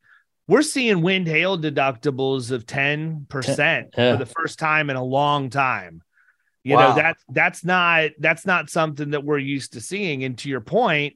we're 0.50 0.62
seeing 0.62 1.02
wind 1.02 1.26
hail 1.26 1.58
deductibles 1.58 2.52
of 2.52 2.66
ten 2.66 3.26
percent 3.30 3.92
yeah. 3.98 4.12
for 4.12 4.18
the 4.18 4.26
first 4.26 4.60
time 4.60 4.90
in 4.90 4.98
a 4.98 5.04
long 5.04 5.50
time. 5.50 6.02
You 6.66 6.78
wow. 6.78 6.90
know, 6.90 6.96
that's 6.96 7.24
that's 7.30 7.64
not 7.64 8.10
that's 8.18 8.44
not 8.44 8.72
something 8.72 9.12
that 9.12 9.24
we're 9.24 9.38
used 9.38 9.74
to 9.74 9.82
seeing. 9.82 10.24
And 10.24 10.36
to 10.40 10.50
your 10.50 10.62
point, 10.62 11.14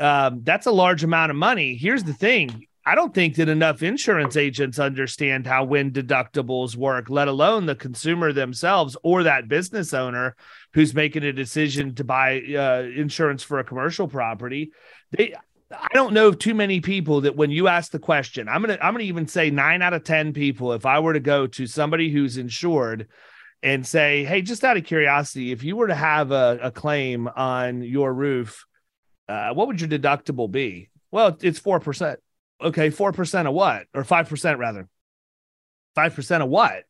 um, 0.00 0.40
that's 0.42 0.64
a 0.64 0.72
large 0.72 1.04
amount 1.04 1.30
of 1.30 1.36
money. 1.36 1.76
Here's 1.76 2.02
the 2.02 2.14
thing. 2.14 2.66
I 2.86 2.94
don't 2.94 3.12
think 3.12 3.36
that 3.36 3.50
enough 3.50 3.82
insurance 3.82 4.38
agents 4.38 4.78
understand 4.78 5.46
how 5.46 5.64
wind 5.64 5.92
deductibles 5.92 6.76
work, 6.76 7.10
let 7.10 7.28
alone 7.28 7.66
the 7.66 7.74
consumer 7.74 8.32
themselves 8.32 8.96
or 9.02 9.24
that 9.24 9.48
business 9.48 9.92
owner 9.92 10.34
who's 10.72 10.94
making 10.94 11.24
a 11.24 11.32
decision 11.32 11.94
to 11.96 12.04
buy 12.04 12.40
uh, 12.40 12.88
insurance 12.96 13.42
for 13.42 13.58
a 13.58 13.64
commercial 13.64 14.08
property. 14.08 14.72
They, 15.10 15.34
I 15.70 15.88
don't 15.92 16.14
know 16.14 16.28
of 16.28 16.38
too 16.38 16.54
many 16.54 16.80
people 16.80 17.20
that 17.22 17.36
when 17.36 17.50
you 17.50 17.68
ask 17.68 17.92
the 17.92 17.98
question, 17.98 18.48
I'm 18.48 18.62
gonna, 18.62 18.78
I'm 18.80 18.94
gonna 18.94 19.04
even 19.04 19.28
say 19.28 19.50
nine 19.50 19.82
out 19.82 19.92
of 19.92 20.04
ten 20.04 20.32
people. 20.32 20.72
If 20.72 20.86
I 20.86 21.00
were 21.00 21.12
to 21.12 21.20
go 21.20 21.46
to 21.48 21.66
somebody 21.66 22.10
who's 22.10 22.38
insured 22.38 23.08
and 23.64 23.86
say, 23.86 24.24
hey, 24.24 24.42
just 24.42 24.62
out 24.62 24.76
of 24.76 24.84
curiosity, 24.84 25.50
if 25.50 25.64
you 25.64 25.74
were 25.74 25.86
to 25.86 25.94
have 25.94 26.32
a, 26.32 26.58
a 26.64 26.70
claim 26.70 27.26
on 27.34 27.80
your 27.82 28.12
roof, 28.12 28.66
uh, 29.26 29.54
what 29.54 29.66
would 29.66 29.80
your 29.80 29.88
deductible 29.88 30.50
be? 30.50 30.90
Well, 31.10 31.38
it's 31.40 31.58
4%. 31.58 32.16
Okay, 32.62 32.90
4% 32.90 33.48
of 33.48 33.54
what? 33.54 33.86
Or 33.94 34.04
5% 34.04 34.58
rather. 34.58 34.86
5% 35.96 36.42
of 36.42 36.48
what? 36.50 36.84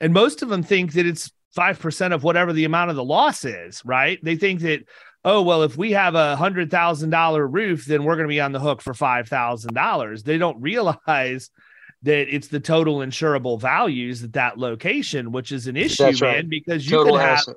And 0.00 0.14
most 0.14 0.42
of 0.42 0.48
them 0.48 0.62
think 0.62 0.94
that 0.94 1.04
it's 1.04 1.30
5% 1.56 2.14
of 2.14 2.24
whatever 2.24 2.54
the 2.54 2.64
amount 2.64 2.88
of 2.88 2.96
the 2.96 3.04
loss 3.04 3.44
is, 3.44 3.82
right? 3.84 4.18
They 4.22 4.36
think 4.36 4.60
that, 4.60 4.84
oh, 5.26 5.42
well, 5.42 5.62
if 5.62 5.76
we 5.76 5.92
have 5.92 6.14
a 6.14 6.38
$100,000 6.40 7.52
roof, 7.52 7.84
then 7.84 8.04
we're 8.04 8.16
going 8.16 8.28
to 8.28 8.32
be 8.32 8.40
on 8.40 8.52
the 8.52 8.60
hook 8.60 8.80
for 8.80 8.94
$5,000. 8.94 10.22
They 10.22 10.38
don't 10.38 10.62
realize 10.62 11.50
that 12.02 12.34
it's 12.34 12.48
the 12.48 12.60
total 12.60 12.98
insurable 12.98 13.60
values 13.60 14.22
at 14.22 14.34
that 14.34 14.58
location, 14.58 15.32
which 15.32 15.52
is 15.52 15.66
an 15.66 15.76
issue, 15.76 16.12
man, 16.20 16.48
because 16.48 16.84
you 16.84 16.96
total 16.96 17.14
could 17.14 17.22
have, 17.22 17.38
asset. 17.38 17.56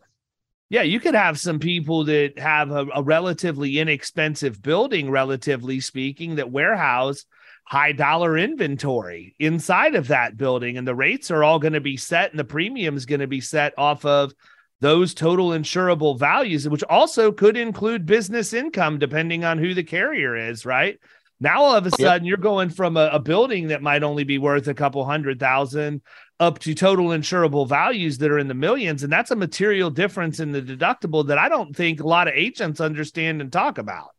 yeah, 0.69 0.81
you 0.81 0.99
could 0.99 1.15
have 1.15 1.39
some 1.39 1.59
people 1.59 2.05
that 2.05 2.39
have 2.39 2.71
a, 2.71 2.87
a 2.95 3.03
relatively 3.03 3.77
inexpensive 3.77 4.61
building, 4.61 5.11
relatively 5.11 5.79
speaking, 5.79 6.35
that 6.35 6.51
warehouse 6.51 7.25
high 7.65 7.91
dollar 7.93 8.37
inventory 8.37 9.33
inside 9.39 9.95
of 9.95 10.09
that 10.09 10.35
building, 10.35 10.77
and 10.77 10.87
the 10.87 10.95
rates 10.95 11.31
are 11.31 11.43
all 11.43 11.59
going 11.59 11.73
to 11.73 11.79
be 11.79 11.95
set, 11.95 12.31
and 12.31 12.39
the 12.39 12.43
premium 12.43 12.97
is 12.97 13.05
going 13.05 13.21
to 13.21 13.27
be 13.27 13.39
set 13.39 13.73
off 13.77 14.03
of 14.03 14.33
those 14.81 15.13
total 15.13 15.49
insurable 15.49 16.17
values, 16.19 16.67
which 16.67 16.83
also 16.83 17.31
could 17.31 17.55
include 17.55 18.05
business 18.05 18.51
income, 18.51 18.97
depending 18.97 19.45
on 19.45 19.57
who 19.57 19.73
the 19.73 19.83
carrier 19.83 20.35
is, 20.35 20.65
right? 20.65 20.99
Now 21.41 21.63
all 21.63 21.75
of 21.75 21.87
a 21.87 21.89
sudden 21.91 22.23
yep. 22.23 22.29
you're 22.29 22.37
going 22.37 22.69
from 22.69 22.95
a, 22.97 23.09
a, 23.13 23.19
building 23.19 23.69
that 23.69 23.81
might 23.81 24.03
only 24.03 24.23
be 24.23 24.37
worth 24.37 24.67
a 24.67 24.75
couple 24.75 25.03
hundred 25.03 25.39
thousand 25.39 26.03
up 26.39 26.59
to 26.59 26.75
total 26.75 27.07
insurable 27.07 27.67
values 27.67 28.19
that 28.19 28.29
are 28.29 28.37
in 28.37 28.47
the 28.47 28.53
millions. 28.53 29.01
And 29.01 29.11
that's 29.11 29.31
a 29.31 29.35
material 29.35 29.89
difference 29.89 30.39
in 30.39 30.51
the 30.51 30.61
deductible 30.61 31.25
that 31.27 31.39
I 31.39 31.49
don't 31.49 31.75
think 31.75 31.99
a 31.99 32.07
lot 32.07 32.27
of 32.27 32.35
agents 32.35 32.79
understand 32.79 33.41
and 33.41 33.51
talk 33.51 33.79
about. 33.79 34.11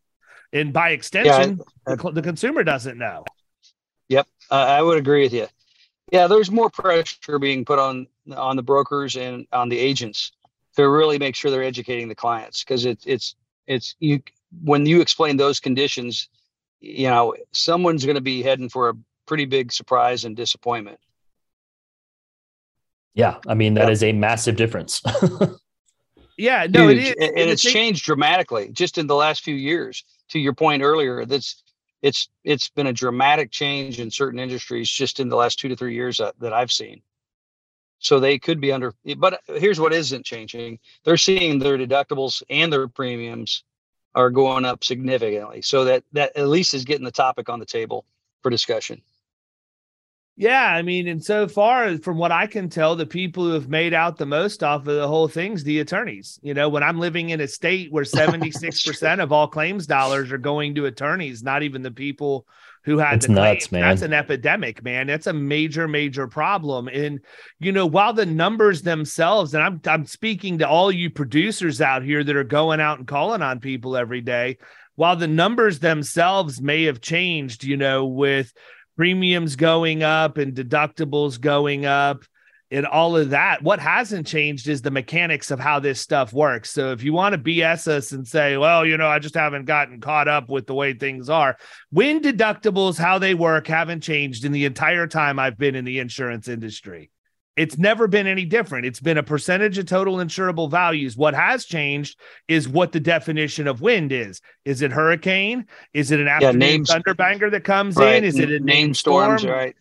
And 0.53 0.73
by 0.73 0.91
extension, 0.91 1.59
yeah, 1.59 1.65
I, 1.87 1.93
I, 1.93 1.97
the, 1.97 2.11
the, 2.11 2.23
consumer 2.23 2.65
doesn't 2.65 2.99
know. 2.99 3.25
Yep. 4.09 4.27
Uh, 4.51 4.55
I 4.55 4.83
would 4.83 4.99
agree 4.99 5.23
with 5.23 5.33
you. 5.33 5.47
Yeah, 6.11 6.27
there's 6.27 6.51
more 6.51 6.71
pressure 6.71 7.39
being 7.39 7.65
put 7.65 7.79
on 7.79 8.07
on 8.37 8.57
the 8.57 8.63
brokers 8.63 9.17
and 9.17 9.47
on 9.53 9.69
the 9.69 9.79
agents 9.79 10.33
to 10.77 10.89
really 10.89 11.19
make 11.19 11.35
sure 11.35 11.51
they're 11.51 11.63
educating 11.63 12.09
the 12.09 12.15
clients 12.15 12.63
because 12.63 12.85
it, 12.85 13.01
it's 13.07 13.35
it's 13.67 13.95
you 13.99 14.21
when 14.63 14.85
you 14.85 15.01
explain 15.01 15.39
those 15.39 15.59
conditions, 15.59 16.29
you 16.83 17.09
know, 17.09 17.35
someone's 17.53 18.05
going 18.05 18.17
to 18.17 18.21
be 18.23 18.43
heading 18.43 18.69
for 18.69 18.91
a 18.91 18.95
pretty 19.27 19.45
big 19.45 19.73
surprise 19.73 20.25
and 20.25 20.37
disappointment. 20.37 20.99
Yeah, 23.15 23.37
I 23.47 23.55
mean 23.55 23.75
that 23.75 23.87
yeah. 23.87 23.93
is 23.93 24.03
a 24.03 24.13
massive 24.13 24.57
difference. 24.57 25.01
yeah, 26.39 26.67
no, 26.69 26.89
Huge. 26.89 26.99
it 26.99 27.19
is, 27.19 27.29
and, 27.29 27.51
it's 27.51 27.63
changed 27.63 28.05
dramatically 28.05 28.71
just 28.73 28.99
in 28.99 29.07
the 29.07 29.15
last 29.15 29.45
few 29.45 29.55
years. 29.55 30.05
To 30.31 30.39
your 30.39 30.55
point 30.55 30.83
earlier, 30.83 31.25
that's 31.27 31.63
it's 32.01 32.29
it's 32.43 32.71
been 32.71 32.87
a 32.87 32.93
dramatic 32.93 33.51
change 33.51 34.01
in 34.01 34.11
certain 34.11 34.41
industries 34.41 34.91
just 34.91 35.21
in 35.21 35.29
the 35.29 35.37
last 35.37 35.59
two 35.59 35.69
to 35.69 35.77
three 35.77 35.95
years 35.95 36.17
that, 36.19 36.39
that 36.41 36.53
I've 36.53 36.73
seen. 36.73 37.03
So 37.99 38.19
they 38.19 38.39
could 38.39 38.61
be 38.61 38.73
under, 38.73 38.95
but 39.19 39.41
here's 39.47 39.79
what 39.79 39.93
isn't 39.93 40.25
changing: 40.25 40.79
they're 41.05 41.19
seeing 41.19 41.59
their 41.59 41.79
deductibles 41.79 42.43
and 42.51 42.73
their 42.73 42.89
premiums 42.89 43.63
are 44.15 44.31
going 44.31 44.65
up 44.65 44.85
significantly. 44.85 45.63
So 45.63 45.85
that 45.85 46.05
that 46.13 46.37
at 46.37 46.49
least 46.49 46.75
is 46.75 46.85
getting 46.85 47.05
the 47.05 47.11
topic 47.11 47.49
on 47.49 47.59
the 47.59 47.67
table 47.67 48.05
for 48.43 48.51
discussion. 48.51 49.03
Yeah, 50.35 50.65
I 50.65 50.81
mean, 50.81 51.09
and 51.09 51.23
so 51.23 51.47
far, 51.47 51.99
from 51.99 52.17
what 52.17 52.33
I 52.33 52.47
can 52.47 52.71
tell, 52.71 52.97
the 52.97 53.05
people 53.05 53.45
who 53.45 53.53
have 53.53 53.69
made 53.69 53.93
out 53.93 54.17
the 54.17 54.25
most 54.25 54.63
off 54.63 54.87
of 54.87 54.95
the 54.95 55.07
whole 55.07 55.29
thing's 55.29 55.63
the 55.63 55.81
attorneys. 55.81 56.41
You 56.43 56.55
know, 56.55 56.71
when 56.71 56.83
I'm 56.83 56.99
living 56.99 57.31
in 57.31 57.43
a 57.43 57.49
state 57.49 57.93
where 57.93 58.05
76% 58.05 59.23
of 59.23 59.31
all 59.31 59.47
claims 59.47 59.87
dollars 59.87 60.33
are 60.33 60.39
going 60.39 60.75
to 60.77 60.87
attorneys, 60.87 61.43
not 61.43 61.63
even 61.63 61.83
the 61.83 61.91
people 61.91 62.47
who 62.85 62.99
had 62.99 63.15
it's 63.15 63.27
the 63.27 63.33
nuts, 63.33 63.71
man. 63.71 63.83
That's 63.83 64.03
an 64.03 64.13
epidemic, 64.13 64.83
man. 64.83 65.07
That's 65.07 65.27
a 65.27 65.33
major, 65.33 65.87
major 65.87 66.27
problem. 66.27 66.89
And 66.89 67.21
you 67.61 67.73
know, 67.73 67.87
while 67.87 68.13
the 68.13 68.27
numbers 68.27 68.83
themselves, 68.83 69.55
and 69.55 69.63
I'm 69.63 69.81
I'm 69.87 70.05
speaking 70.05 70.59
to 70.59 70.69
all 70.69 70.91
you 70.91 71.11
producers 71.11 71.81
out 71.81 72.03
here 72.03 72.25
that 72.25 72.37
are 72.37 72.45
going 72.45 72.81
out 72.81 72.99
and 72.99 73.07
calling 73.07 73.43
on 73.43 73.61
people 73.61 73.97
every 73.97 74.21
day, 74.21 74.59
while 74.97 75.17
the 75.17 75.29
numbers 75.29 75.79
themselves 75.79 76.61
may 76.61 76.85
have 76.85 77.01
changed, 77.01 77.65
you 77.65 77.77
know, 77.77 78.05
with 78.07 78.53
premiums 78.97 79.57
going 79.57 80.03
up 80.03 80.37
and 80.37 80.55
deductibles 80.55 81.41
going 81.41 81.87
up 81.87 82.25
and 82.73 82.87
all 82.87 83.17
of 83.17 83.31
that. 83.31 83.63
What 83.63 83.79
hasn't 83.79 84.27
changed 84.27 84.67
is 84.67 84.81
the 84.81 84.91
mechanics 84.91 85.51
of 85.51 85.61
how 85.61 85.79
this 85.79 86.01
stuff 86.01 86.33
works. 86.33 86.71
So 86.71 86.91
if 86.93 87.03
you 87.03 87.13
want 87.13 87.35
to 87.35 87.39
BS 87.39 87.87
us 87.87 88.13
and 88.13 88.27
say, 88.27 88.57
well, 88.57 88.87
you 88.87 88.97
know, 88.97 89.09
I 89.09 89.19
just 89.19 89.35
haven't 89.35 89.67
gotten 89.67 90.01
caught 90.01 90.27
up 90.27 90.49
with 90.49 90.67
the 90.67 90.75
way 90.75 90.95
things 90.95 91.29
are, 91.29 91.59
when 91.91 92.23
deductibles, 92.23 92.99
how 92.99 93.19
they 93.19 93.35
work, 93.35 93.67
haven't 93.67 94.01
changed 94.01 94.47
in 94.47 94.53
the 94.53 94.65
entire 94.65 95.07
time 95.07 95.39
I've 95.39 95.59
been 95.59 95.75
in 95.75 95.85
the 95.85 95.99
insurance 95.99 96.49
industry. 96.49 97.11
It's 97.55 97.77
never 97.77 98.09
been 98.09 98.27
any 98.27 98.47
different. 98.47 98.87
It's 98.87 99.01
been 99.01 99.19
a 99.19 99.23
percentage 99.23 99.77
of 99.77 99.85
total 99.85 100.17
insurable 100.17 100.71
values. 100.71 101.19
What 101.19 101.35
has 101.35 101.67
changed 101.67 102.19
is 102.49 102.67
what 102.67 102.93
the 102.93 103.01
definition 103.01 103.69
of 103.69 103.83
wind 103.83 104.11
is. 104.11 104.41
Is 104.65 104.81
it 104.81 104.91
hurricane? 104.91 105.67
Is 105.93 106.11
it 106.11 106.21
an 106.21 106.29
afternoon 106.29 106.87
yeah, 106.89 106.99
thunderbanger 106.99 107.51
that 107.51 107.65
comes 107.65 107.97
right. 107.97 108.17
in? 108.17 108.25
Is 108.25 108.39
it 108.39 108.51
a 108.51 108.59
named 108.59 108.97
storms? 108.97 109.43
Storm? 109.43 109.55
Right. 109.55 109.77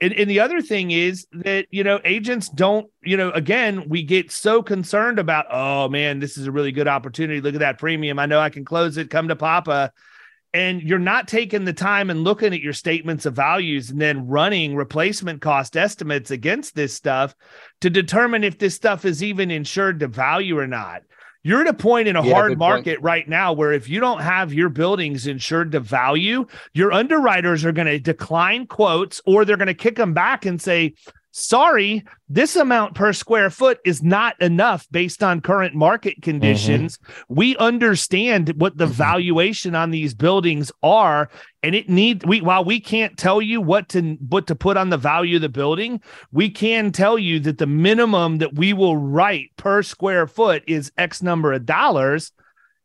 And, 0.00 0.12
and 0.12 0.30
the 0.30 0.40
other 0.40 0.62
thing 0.62 0.92
is 0.92 1.26
that 1.32 1.66
you 1.70 1.82
know 1.82 2.00
agents 2.04 2.48
don't 2.48 2.88
you 3.02 3.16
know 3.16 3.30
again 3.30 3.88
we 3.88 4.04
get 4.04 4.30
so 4.30 4.62
concerned 4.62 5.18
about 5.18 5.46
oh 5.50 5.88
man 5.88 6.20
this 6.20 6.36
is 6.36 6.46
a 6.46 6.52
really 6.52 6.72
good 6.72 6.88
opportunity. 6.88 7.40
Look 7.40 7.54
at 7.54 7.60
that 7.60 7.78
premium. 7.78 8.18
I 8.18 8.26
know 8.26 8.40
I 8.40 8.50
can 8.50 8.64
close 8.64 8.96
it. 8.96 9.10
Come 9.10 9.28
to 9.28 9.36
Papa. 9.36 9.92
And 10.54 10.82
you're 10.82 10.98
not 10.98 11.28
taking 11.28 11.66
the 11.66 11.74
time 11.74 12.08
and 12.08 12.24
looking 12.24 12.54
at 12.54 12.62
your 12.62 12.72
statements 12.72 13.26
of 13.26 13.34
values 13.34 13.90
and 13.90 14.00
then 14.00 14.26
running 14.26 14.74
replacement 14.74 15.42
cost 15.42 15.76
estimates 15.76 16.30
against 16.30 16.74
this 16.74 16.94
stuff 16.94 17.34
to 17.82 17.90
determine 17.90 18.44
if 18.44 18.58
this 18.58 18.74
stuff 18.74 19.04
is 19.04 19.22
even 19.22 19.50
insured 19.50 20.00
to 20.00 20.08
value 20.08 20.58
or 20.58 20.66
not. 20.66 21.02
You're 21.48 21.62
at 21.62 21.66
a 21.66 21.72
point 21.72 22.08
in 22.08 22.14
a 22.14 22.22
yeah, 22.22 22.34
hard 22.34 22.58
market 22.58 22.96
point. 22.96 23.02
right 23.02 23.26
now 23.26 23.54
where 23.54 23.72
if 23.72 23.88
you 23.88 24.00
don't 24.00 24.20
have 24.20 24.52
your 24.52 24.68
buildings 24.68 25.26
insured 25.26 25.72
to 25.72 25.80
value, 25.80 26.46
your 26.74 26.92
underwriters 26.92 27.64
are 27.64 27.72
going 27.72 27.86
to 27.86 27.98
decline 27.98 28.66
quotes 28.66 29.22
or 29.24 29.46
they're 29.46 29.56
going 29.56 29.68
to 29.68 29.72
kick 29.72 29.96
them 29.96 30.12
back 30.12 30.44
and 30.44 30.60
say, 30.60 30.94
sorry, 31.30 32.04
this 32.28 32.56
amount 32.56 32.94
per 32.94 33.12
square 33.12 33.50
foot 33.50 33.78
is 33.84 34.02
not 34.02 34.40
enough 34.40 34.86
based 34.90 35.22
on 35.22 35.40
current 35.40 35.74
market 35.74 36.22
conditions. 36.22 36.98
Mm-hmm. 36.98 37.34
We 37.34 37.56
understand 37.56 38.52
what 38.56 38.76
the 38.76 38.84
mm-hmm. 38.84 38.94
valuation 38.94 39.74
on 39.74 39.90
these 39.90 40.14
buildings 40.14 40.72
are, 40.82 41.30
and 41.62 41.74
it 41.74 41.88
need 41.88 42.24
we 42.24 42.40
while 42.40 42.64
we 42.64 42.80
can't 42.80 43.16
tell 43.16 43.40
you 43.40 43.60
what 43.60 43.88
to 43.90 44.14
what 44.28 44.46
to 44.48 44.54
put 44.54 44.76
on 44.76 44.90
the 44.90 44.96
value 44.96 45.36
of 45.36 45.42
the 45.42 45.48
building, 45.48 46.00
we 46.32 46.50
can 46.50 46.92
tell 46.92 47.18
you 47.18 47.40
that 47.40 47.58
the 47.58 47.66
minimum 47.66 48.38
that 48.38 48.54
we 48.54 48.72
will 48.72 48.96
write 48.96 49.50
per 49.56 49.82
square 49.82 50.26
foot 50.26 50.62
is 50.66 50.92
X 50.96 51.22
number 51.22 51.52
of 51.52 51.66
dollars. 51.66 52.32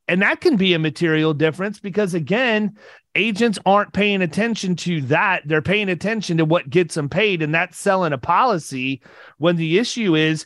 And 0.07 0.21
that 0.21 0.41
can 0.41 0.57
be 0.57 0.73
a 0.73 0.79
material 0.79 1.33
difference 1.33 1.79
because, 1.79 2.13
again, 2.13 2.77
agents 3.15 3.57
aren't 3.65 3.93
paying 3.93 4.21
attention 4.21 4.75
to 4.77 5.01
that. 5.03 5.43
They're 5.45 5.61
paying 5.61 5.89
attention 5.89 6.37
to 6.37 6.45
what 6.45 6.69
gets 6.69 6.95
them 6.95 7.09
paid, 7.09 7.41
and 7.41 7.53
that's 7.53 7.77
selling 7.77 8.13
a 8.13 8.17
policy. 8.17 9.01
When 9.37 9.55
the 9.55 9.77
issue 9.77 10.15
is, 10.15 10.45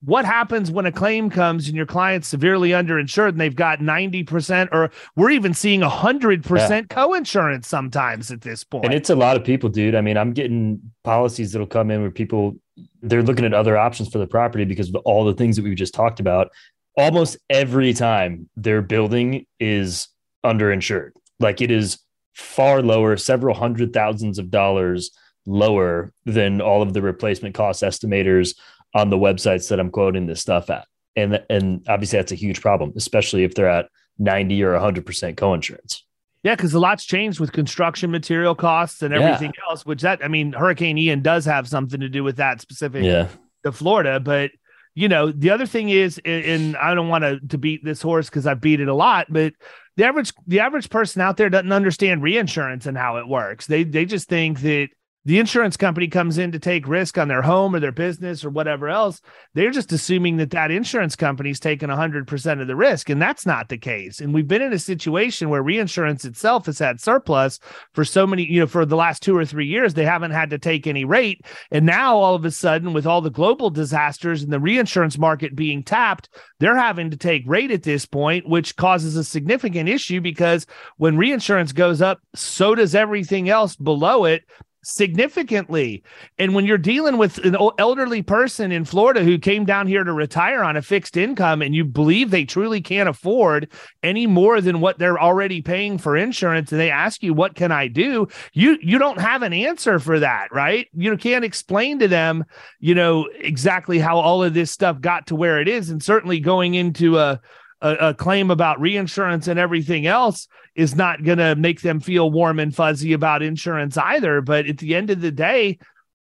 what 0.00 0.24
happens 0.24 0.70
when 0.70 0.86
a 0.86 0.92
claim 0.92 1.28
comes 1.28 1.66
and 1.66 1.76
your 1.76 1.86
client's 1.86 2.28
severely 2.28 2.70
underinsured 2.70 3.30
and 3.30 3.40
they've 3.40 3.56
got 3.56 3.80
90% 3.80 4.68
or 4.70 4.90
we're 5.16 5.30
even 5.30 5.52
seeing 5.54 5.80
100% 5.80 6.68
yeah. 6.70 6.82
co-insurance 6.82 7.66
sometimes 7.66 8.30
at 8.30 8.42
this 8.42 8.62
point 8.62 8.84
and 8.84 8.94
it's 8.94 9.10
a 9.10 9.16
lot 9.16 9.36
of 9.36 9.42
people 9.42 9.68
dude 9.68 9.94
i 9.94 10.00
mean 10.00 10.16
i'm 10.16 10.32
getting 10.32 10.80
policies 11.02 11.52
that'll 11.52 11.66
come 11.66 11.90
in 11.90 12.00
where 12.00 12.10
people 12.10 12.54
they're 13.02 13.22
looking 13.22 13.44
at 13.44 13.52
other 13.52 13.76
options 13.76 14.08
for 14.08 14.18
the 14.18 14.26
property 14.26 14.64
because 14.64 14.88
of 14.88 14.96
all 15.04 15.24
the 15.24 15.34
things 15.34 15.56
that 15.56 15.64
we've 15.64 15.76
just 15.76 15.94
talked 15.94 16.20
about 16.20 16.52
almost 16.98 17.38
every 17.48 17.94
time 17.94 18.50
their 18.56 18.82
building 18.82 19.46
is 19.58 20.08
underinsured 20.44 21.12
like 21.40 21.60
it 21.60 21.70
is 21.70 21.98
far 22.34 22.82
lower, 22.82 23.16
several 23.16 23.54
hundred 23.54 23.92
thousands 23.92 24.38
of 24.38 24.50
dollars 24.50 25.10
lower 25.46 26.12
than 26.24 26.60
all 26.60 26.82
of 26.82 26.92
the 26.92 27.02
replacement 27.02 27.54
cost 27.54 27.82
estimators 27.82 28.54
on 28.94 29.10
the 29.10 29.16
websites 29.16 29.68
that 29.68 29.80
I'm 29.80 29.90
quoting 29.90 30.26
this 30.26 30.40
stuff 30.40 30.70
at. 30.70 30.86
And 31.16 31.42
and 31.50 31.84
obviously 31.88 32.18
that's 32.18 32.32
a 32.32 32.36
huge 32.36 32.60
problem, 32.60 32.92
especially 32.96 33.44
if 33.44 33.54
they're 33.54 33.68
at 33.68 33.88
90 34.18 34.62
or 34.62 34.72
100% 34.72 35.34
coinsurance. 35.34 36.02
Yeah, 36.44 36.54
because 36.54 36.72
a 36.72 36.78
lot's 36.78 37.04
changed 37.04 37.40
with 37.40 37.52
construction 37.52 38.10
material 38.10 38.54
costs 38.54 39.02
and 39.02 39.12
everything 39.12 39.52
yeah. 39.56 39.70
else, 39.70 39.84
which 39.84 40.02
that 40.02 40.24
I 40.24 40.28
mean, 40.28 40.52
Hurricane 40.52 40.96
Ian 40.96 41.22
does 41.22 41.44
have 41.44 41.66
something 41.66 42.00
to 42.00 42.08
do 42.08 42.22
with 42.22 42.36
that 42.36 42.60
specific 42.60 43.04
yeah. 43.04 43.28
to 43.64 43.72
Florida. 43.72 44.20
But 44.20 44.52
you 44.98 45.08
know, 45.08 45.30
the 45.30 45.50
other 45.50 45.64
thing 45.64 45.90
is, 45.90 46.20
and 46.24 46.76
I 46.76 46.92
don't 46.92 47.06
want 47.06 47.22
to 47.22 47.38
to 47.50 47.56
beat 47.56 47.84
this 47.84 48.02
horse 48.02 48.28
because 48.28 48.48
I've 48.48 48.60
beat 48.60 48.80
it 48.80 48.88
a 48.88 48.94
lot, 48.94 49.26
but 49.30 49.52
the 49.96 50.02
average 50.02 50.32
the 50.48 50.58
average 50.58 50.90
person 50.90 51.22
out 51.22 51.36
there 51.36 51.48
doesn't 51.48 51.70
understand 51.70 52.20
reinsurance 52.20 52.84
and 52.84 52.98
how 52.98 53.18
it 53.18 53.28
works. 53.28 53.68
They 53.68 53.84
they 53.84 54.04
just 54.04 54.28
think 54.28 54.60
that 54.62 54.88
the 55.28 55.38
insurance 55.38 55.76
company 55.76 56.08
comes 56.08 56.38
in 56.38 56.52
to 56.52 56.58
take 56.58 56.88
risk 56.88 57.18
on 57.18 57.28
their 57.28 57.42
home 57.42 57.74
or 57.74 57.80
their 57.80 57.92
business 57.92 58.46
or 58.46 58.48
whatever 58.48 58.88
else, 58.88 59.20
they're 59.52 59.70
just 59.70 59.92
assuming 59.92 60.38
that 60.38 60.52
that 60.52 60.70
insurance 60.70 61.14
company's 61.16 61.60
taking 61.60 61.90
100% 61.90 62.60
of 62.62 62.66
the 62.66 62.74
risk. 62.74 63.10
And 63.10 63.20
that's 63.20 63.44
not 63.44 63.68
the 63.68 63.76
case. 63.76 64.22
And 64.22 64.32
we've 64.32 64.48
been 64.48 64.62
in 64.62 64.72
a 64.72 64.78
situation 64.78 65.50
where 65.50 65.62
reinsurance 65.62 66.24
itself 66.24 66.64
has 66.64 66.78
had 66.78 66.98
surplus 66.98 67.60
for 67.92 68.06
so 68.06 68.26
many, 68.26 68.50
you 68.50 68.60
know, 68.60 68.66
for 68.66 68.86
the 68.86 68.96
last 68.96 69.22
two 69.22 69.36
or 69.36 69.44
three 69.44 69.66
years, 69.66 69.92
they 69.92 70.06
haven't 70.06 70.30
had 70.30 70.48
to 70.48 70.58
take 70.58 70.86
any 70.86 71.04
rate. 71.04 71.44
And 71.70 71.84
now 71.84 72.16
all 72.16 72.34
of 72.34 72.46
a 72.46 72.50
sudden, 72.50 72.94
with 72.94 73.06
all 73.06 73.20
the 73.20 73.28
global 73.28 73.68
disasters 73.68 74.42
and 74.42 74.50
the 74.50 74.58
reinsurance 74.58 75.18
market 75.18 75.54
being 75.54 75.82
tapped, 75.82 76.30
they're 76.58 76.74
having 76.74 77.10
to 77.10 77.18
take 77.18 77.42
rate 77.46 77.70
at 77.70 77.82
this 77.82 78.06
point, 78.06 78.48
which 78.48 78.76
causes 78.76 79.14
a 79.14 79.24
significant 79.24 79.90
issue 79.90 80.22
because 80.22 80.64
when 80.96 81.18
reinsurance 81.18 81.72
goes 81.72 82.00
up, 82.00 82.18
so 82.34 82.74
does 82.74 82.94
everything 82.94 83.50
else 83.50 83.76
below 83.76 84.24
it 84.24 84.44
significantly. 84.88 86.02
And 86.38 86.54
when 86.54 86.64
you're 86.64 86.78
dealing 86.78 87.18
with 87.18 87.38
an 87.44 87.56
elderly 87.78 88.22
person 88.22 88.72
in 88.72 88.86
Florida 88.86 89.22
who 89.22 89.38
came 89.38 89.66
down 89.66 89.86
here 89.86 90.02
to 90.02 90.12
retire 90.12 90.64
on 90.64 90.76
a 90.76 90.82
fixed 90.82 91.16
income 91.16 91.60
and 91.60 91.74
you 91.74 91.84
believe 91.84 92.30
they 92.30 92.46
truly 92.46 92.80
can't 92.80 93.08
afford 93.08 93.70
any 94.02 94.26
more 94.26 94.60
than 94.62 94.80
what 94.80 94.98
they're 94.98 95.20
already 95.20 95.60
paying 95.60 95.98
for 95.98 96.16
insurance 96.16 96.72
and 96.72 96.80
they 96.80 96.90
ask 96.90 97.22
you 97.22 97.34
what 97.34 97.54
can 97.54 97.70
I 97.70 97.88
do? 97.88 98.28
You 98.54 98.78
you 98.80 98.98
don't 98.98 99.20
have 99.20 99.42
an 99.42 99.52
answer 99.52 99.98
for 99.98 100.18
that, 100.20 100.48
right? 100.52 100.86
You 100.94 101.16
can't 101.18 101.44
explain 101.44 101.98
to 101.98 102.08
them, 102.08 102.44
you 102.80 102.94
know, 102.94 103.28
exactly 103.38 103.98
how 103.98 104.18
all 104.18 104.42
of 104.42 104.54
this 104.54 104.70
stuff 104.70 105.00
got 105.00 105.26
to 105.26 105.36
where 105.36 105.60
it 105.60 105.68
is 105.68 105.90
and 105.90 106.02
certainly 106.02 106.40
going 106.40 106.74
into 106.74 107.18
a 107.18 107.40
a, 107.80 107.94
a 108.08 108.14
claim 108.14 108.50
about 108.50 108.80
reinsurance 108.80 109.48
and 109.48 109.58
everything 109.58 110.06
else 110.06 110.48
is 110.78 110.94
not 110.94 111.24
going 111.24 111.38
to 111.38 111.56
make 111.56 111.82
them 111.82 111.98
feel 111.98 112.30
warm 112.30 112.60
and 112.60 112.72
fuzzy 112.72 113.12
about 113.12 113.42
insurance 113.42 113.98
either. 113.98 114.40
But 114.40 114.66
at 114.66 114.78
the 114.78 114.94
end 114.94 115.10
of 115.10 115.20
the 115.20 115.32
day, 115.32 115.80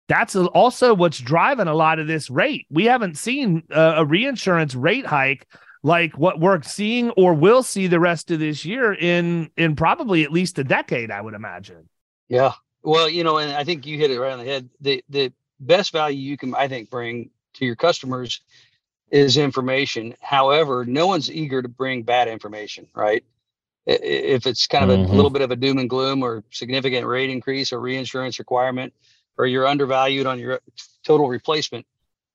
that's 0.08 0.34
also 0.34 0.94
what's 0.94 1.18
driving 1.18 1.68
a 1.68 1.74
lot 1.74 1.98
of 1.98 2.06
this 2.06 2.30
rate. 2.30 2.66
We 2.70 2.86
haven't 2.86 3.18
seen 3.18 3.64
a, 3.70 4.04
reinsurance 4.04 4.74
rate 4.74 5.04
hike 5.04 5.46
like 5.82 6.16
what 6.16 6.40
we're 6.40 6.62
seeing 6.62 7.10
or 7.10 7.34
will 7.34 7.62
see 7.62 7.86
the 7.86 8.00
rest 8.00 8.30
of 8.30 8.40
this 8.40 8.64
year 8.64 8.94
in 8.94 9.50
in 9.58 9.76
probably 9.76 10.24
at 10.24 10.32
least 10.32 10.58
a 10.58 10.64
decade, 10.64 11.10
I 11.10 11.20
would 11.20 11.34
imagine. 11.34 11.88
Yeah. 12.28 12.52
Well, 12.82 13.10
you 13.10 13.24
know, 13.24 13.36
and 13.36 13.52
I 13.52 13.64
think 13.64 13.86
you 13.86 13.98
hit 13.98 14.10
it 14.10 14.18
right 14.18 14.32
on 14.32 14.38
the 14.38 14.44
head. 14.46 14.70
The 14.80 15.04
the 15.10 15.32
best 15.60 15.92
value 15.92 16.18
you 16.18 16.38
can, 16.38 16.54
I 16.54 16.66
think, 16.66 16.88
bring 16.88 17.30
to 17.54 17.66
your 17.66 17.76
customers 17.76 18.40
is 19.10 19.36
information. 19.36 20.14
However, 20.20 20.86
no 20.86 21.06
one's 21.06 21.30
eager 21.30 21.60
to 21.60 21.68
bring 21.68 22.04
bad 22.04 22.28
information, 22.28 22.88
right? 22.94 23.22
If 23.86 24.46
it's 24.46 24.66
kind 24.66 24.90
of 24.90 24.98
mm-hmm. 24.98 25.12
a 25.12 25.14
little 25.14 25.30
bit 25.30 25.42
of 25.42 25.50
a 25.52 25.56
doom 25.56 25.78
and 25.78 25.88
gloom 25.88 26.22
or 26.22 26.42
significant 26.50 27.06
rate 27.06 27.30
increase 27.30 27.72
or 27.72 27.80
reinsurance 27.80 28.38
requirement, 28.38 28.92
or 29.38 29.46
you're 29.46 29.66
undervalued 29.66 30.26
on 30.26 30.38
your 30.38 30.60
total 31.04 31.28
replacement, 31.28 31.86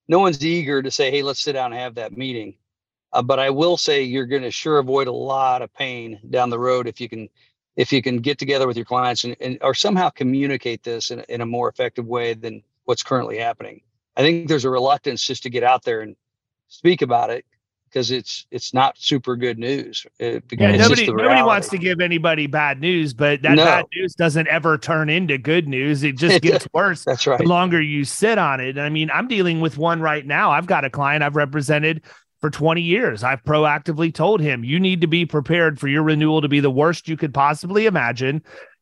no 0.07 0.19
one's 0.19 0.43
eager 0.45 0.81
to 0.81 0.91
say, 0.91 1.11
hey, 1.11 1.23
let's 1.23 1.41
sit 1.41 1.53
down 1.53 1.73
and 1.73 1.81
have 1.81 1.95
that 1.95 2.17
meeting. 2.17 2.55
Uh, 3.13 3.21
but 3.21 3.39
I 3.39 3.49
will 3.49 3.77
say 3.77 4.03
you're 4.03 4.25
going 4.25 4.43
to 4.43 4.51
sure 4.51 4.77
avoid 4.77 5.07
a 5.07 5.11
lot 5.11 5.61
of 5.61 5.73
pain 5.73 6.19
down 6.29 6.49
the 6.49 6.59
road 6.59 6.87
if 6.87 7.01
you 7.01 7.09
can 7.09 7.29
if 7.77 7.91
you 7.93 8.01
can 8.01 8.17
get 8.17 8.37
together 8.37 8.67
with 8.67 8.75
your 8.75 8.85
clients 8.85 9.23
and, 9.23 9.35
and 9.39 9.57
or 9.61 9.73
somehow 9.73 10.09
communicate 10.09 10.83
this 10.83 11.11
in, 11.11 11.21
in 11.29 11.41
a 11.41 11.45
more 11.45 11.69
effective 11.69 12.05
way 12.05 12.33
than 12.33 12.61
what's 12.85 13.03
currently 13.03 13.37
happening. 13.37 13.81
I 14.15 14.21
think 14.21 14.47
there's 14.47 14.65
a 14.65 14.69
reluctance 14.69 15.25
just 15.25 15.43
to 15.43 15.49
get 15.49 15.63
out 15.63 15.83
there 15.83 16.01
and 16.01 16.15
speak 16.67 17.01
about 17.01 17.29
it 17.29 17.45
because 17.91 18.11
it's 18.11 18.45
it's 18.51 18.73
not 18.73 18.97
super 18.97 19.35
good 19.35 19.59
news. 19.59 20.05
It, 20.19 20.43
yeah, 20.51 20.75
nobody 20.77 21.07
nobody 21.07 21.41
wants 21.41 21.69
to 21.69 21.77
give 21.77 21.99
anybody 21.99 22.47
bad 22.47 22.79
news, 22.79 23.13
but 23.13 23.41
that 23.41 23.55
no. 23.55 23.65
bad 23.65 23.85
news 23.93 24.15
doesn't 24.15 24.47
ever 24.47 24.77
turn 24.77 25.09
into 25.09 25.37
good 25.37 25.67
news. 25.67 26.03
It 26.03 26.17
just 26.17 26.41
gets 26.41 26.67
worse. 26.73 27.03
That's 27.03 27.27
right. 27.27 27.39
The 27.39 27.45
longer 27.45 27.81
you 27.81 28.05
sit 28.05 28.37
on 28.37 28.59
it. 28.59 28.77
I 28.77 28.89
mean, 28.89 29.11
I'm 29.11 29.27
dealing 29.27 29.59
with 29.61 29.77
one 29.77 30.01
right 30.01 30.25
now. 30.25 30.51
I've 30.51 30.67
got 30.67 30.85
a 30.85 30.89
client 30.89 31.23
I've 31.23 31.35
represented 31.35 32.01
for 32.39 32.49
20 32.49 32.81
years. 32.81 33.23
I've 33.23 33.43
proactively 33.43 34.13
told 34.13 34.41
him 34.41 34.63
you 34.63 34.79
need 34.79 35.01
to 35.01 35.07
be 35.07 35.25
prepared 35.25 35.79
for 35.79 35.87
your 35.87 36.03
renewal 36.03 36.41
to 36.41 36.47
be 36.47 36.59
the 36.59 36.71
worst 36.71 37.07
you 37.07 37.15
could 37.15 37.33
possibly 37.33 37.85
imagine 37.85 38.41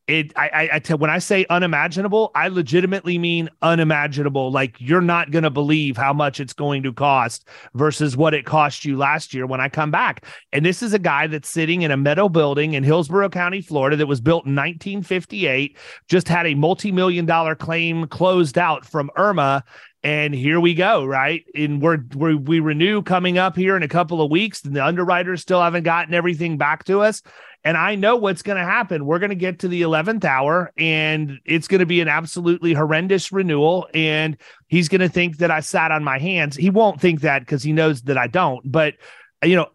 it 0.09 0.33
I, 0.35 0.49
I, 0.49 0.69
I 0.73 0.79
tell 0.79 0.97
when 0.97 1.09
I 1.09 1.19
say 1.19 1.45
unimaginable, 1.49 2.31
I 2.33 2.47
legitimately 2.47 3.17
mean 3.17 3.49
unimaginable. 3.61 4.51
Like 4.51 4.75
you're 4.79 5.01
not 5.01 5.31
going 5.31 5.43
to 5.43 5.49
believe 5.49 5.95
how 5.95 6.13
much 6.13 6.39
it's 6.39 6.53
going 6.53 6.83
to 6.83 6.91
cost 6.91 7.47
versus 7.75 8.17
what 8.17 8.33
it 8.33 8.45
cost 8.45 8.83
you 8.83 8.97
last 8.97 9.33
year 9.33 9.45
when 9.45 9.61
I 9.61 9.69
come 9.69 9.91
back. 9.91 10.25
And 10.51 10.65
this 10.65 10.81
is 10.81 10.93
a 10.93 10.99
guy 10.99 11.27
that's 11.27 11.47
sitting 11.47 11.83
in 11.83 11.91
a 11.91 11.97
meadow 11.97 12.27
building 12.27 12.73
in 12.73 12.83
Hillsborough 12.83 13.29
County, 13.29 13.61
Florida, 13.61 13.95
that 13.97 14.07
was 14.07 14.19
built 14.19 14.45
in 14.45 14.55
1958. 14.55 15.77
Just 16.07 16.27
had 16.27 16.47
a 16.47 16.55
multi-million 16.55 17.25
dollar 17.25 17.53
claim 17.55 18.07
closed 18.07 18.57
out 18.57 18.85
from 18.85 19.11
Irma, 19.15 19.63
and 20.01 20.33
here 20.33 20.61
we 20.61 20.73
go, 20.75 21.03
right? 21.03 21.43
And 21.53 21.81
we're, 21.81 21.99
we're 22.15 22.37
we 22.37 22.61
renew 22.61 23.01
coming 23.01 23.37
up 23.37 23.55
here 23.57 23.75
in 23.75 23.83
a 23.83 23.87
couple 23.87 24.21
of 24.21 24.31
weeks, 24.31 24.63
and 24.63 24.75
the 24.75 24.83
underwriters 24.83 25.41
still 25.41 25.61
haven't 25.61 25.83
gotten 25.83 26.13
everything 26.13 26.57
back 26.57 26.85
to 26.85 27.01
us. 27.01 27.21
And 27.63 27.75
I 27.75 27.95
know 27.95 28.15
what's 28.15 28.41
going 28.41 28.57
to 28.57 28.63
happen. 28.63 29.05
We're 29.05 29.19
going 29.19 29.31
to 29.31 29.35
get 29.35 29.59
to 29.59 29.67
the 29.67 29.81
11th 29.81 30.23
hour 30.23 30.71
and 30.77 31.39
it's 31.43 31.67
going 31.67 31.79
to 31.79 31.85
be 31.85 31.99
an 31.99 32.07
absolutely 32.07 32.73
horrendous 32.73 33.31
renewal. 33.31 33.87
And 33.93 34.37
he's 34.67 34.87
going 34.87 35.01
to 35.01 35.09
think 35.09 35.37
that 35.37 35.51
I 35.51 35.59
sat 35.59 35.91
on 35.91 36.03
my 36.03 36.19
hands. 36.19 36.55
He 36.55 36.69
won't 36.69 37.01
think 37.01 37.21
that 37.21 37.39
because 37.39 37.61
he 37.61 37.73
knows 37.73 38.03
that 38.03 38.17
I 38.17 38.27
don't. 38.27 38.69
But, 38.69 38.95
you 39.43 39.57
know, 39.57 39.67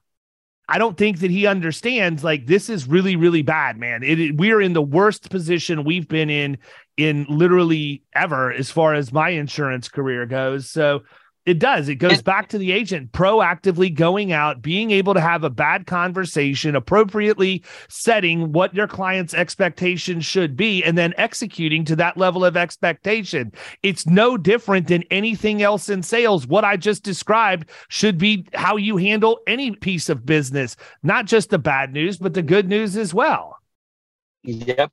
I 0.66 0.78
don't 0.78 0.96
think 0.96 1.20
that 1.20 1.30
he 1.30 1.46
understands 1.46 2.24
like 2.24 2.46
this 2.46 2.70
is 2.70 2.88
really, 2.88 3.16
really 3.16 3.42
bad, 3.42 3.76
man. 3.76 4.02
It, 4.02 4.18
it, 4.18 4.36
we're 4.36 4.62
in 4.62 4.72
the 4.72 4.82
worst 4.82 5.28
position 5.28 5.84
we've 5.84 6.08
been 6.08 6.30
in 6.30 6.58
in 6.96 7.26
literally 7.28 8.02
ever 8.14 8.52
as 8.52 8.70
far 8.70 8.94
as 8.94 9.12
my 9.12 9.30
insurance 9.30 9.88
career 9.88 10.24
goes. 10.26 10.70
So, 10.70 11.02
it 11.46 11.58
does. 11.58 11.88
It 11.88 11.96
goes 11.96 12.22
back 12.22 12.48
to 12.48 12.58
the 12.58 12.72
agent 12.72 13.12
proactively 13.12 13.94
going 13.94 14.32
out, 14.32 14.62
being 14.62 14.90
able 14.90 15.12
to 15.12 15.20
have 15.20 15.44
a 15.44 15.50
bad 15.50 15.86
conversation, 15.86 16.74
appropriately 16.74 17.62
setting 17.88 18.52
what 18.52 18.74
your 18.74 18.88
client's 18.88 19.34
expectations 19.34 20.24
should 20.24 20.56
be, 20.56 20.82
and 20.82 20.96
then 20.96 21.12
executing 21.18 21.84
to 21.84 21.96
that 21.96 22.16
level 22.16 22.44
of 22.44 22.56
expectation. 22.56 23.52
It's 23.82 24.06
no 24.06 24.38
different 24.38 24.88
than 24.88 25.04
anything 25.10 25.62
else 25.62 25.90
in 25.90 26.02
sales. 26.02 26.46
What 26.46 26.64
I 26.64 26.78
just 26.78 27.02
described 27.02 27.68
should 27.88 28.16
be 28.16 28.46
how 28.54 28.76
you 28.76 28.96
handle 28.96 29.40
any 29.46 29.72
piece 29.72 30.08
of 30.08 30.24
business, 30.24 30.76
not 31.02 31.26
just 31.26 31.50
the 31.50 31.58
bad 31.58 31.92
news, 31.92 32.16
but 32.16 32.32
the 32.32 32.42
good 32.42 32.68
news 32.68 32.96
as 32.96 33.12
well. 33.12 33.58
Yep. 34.44 34.92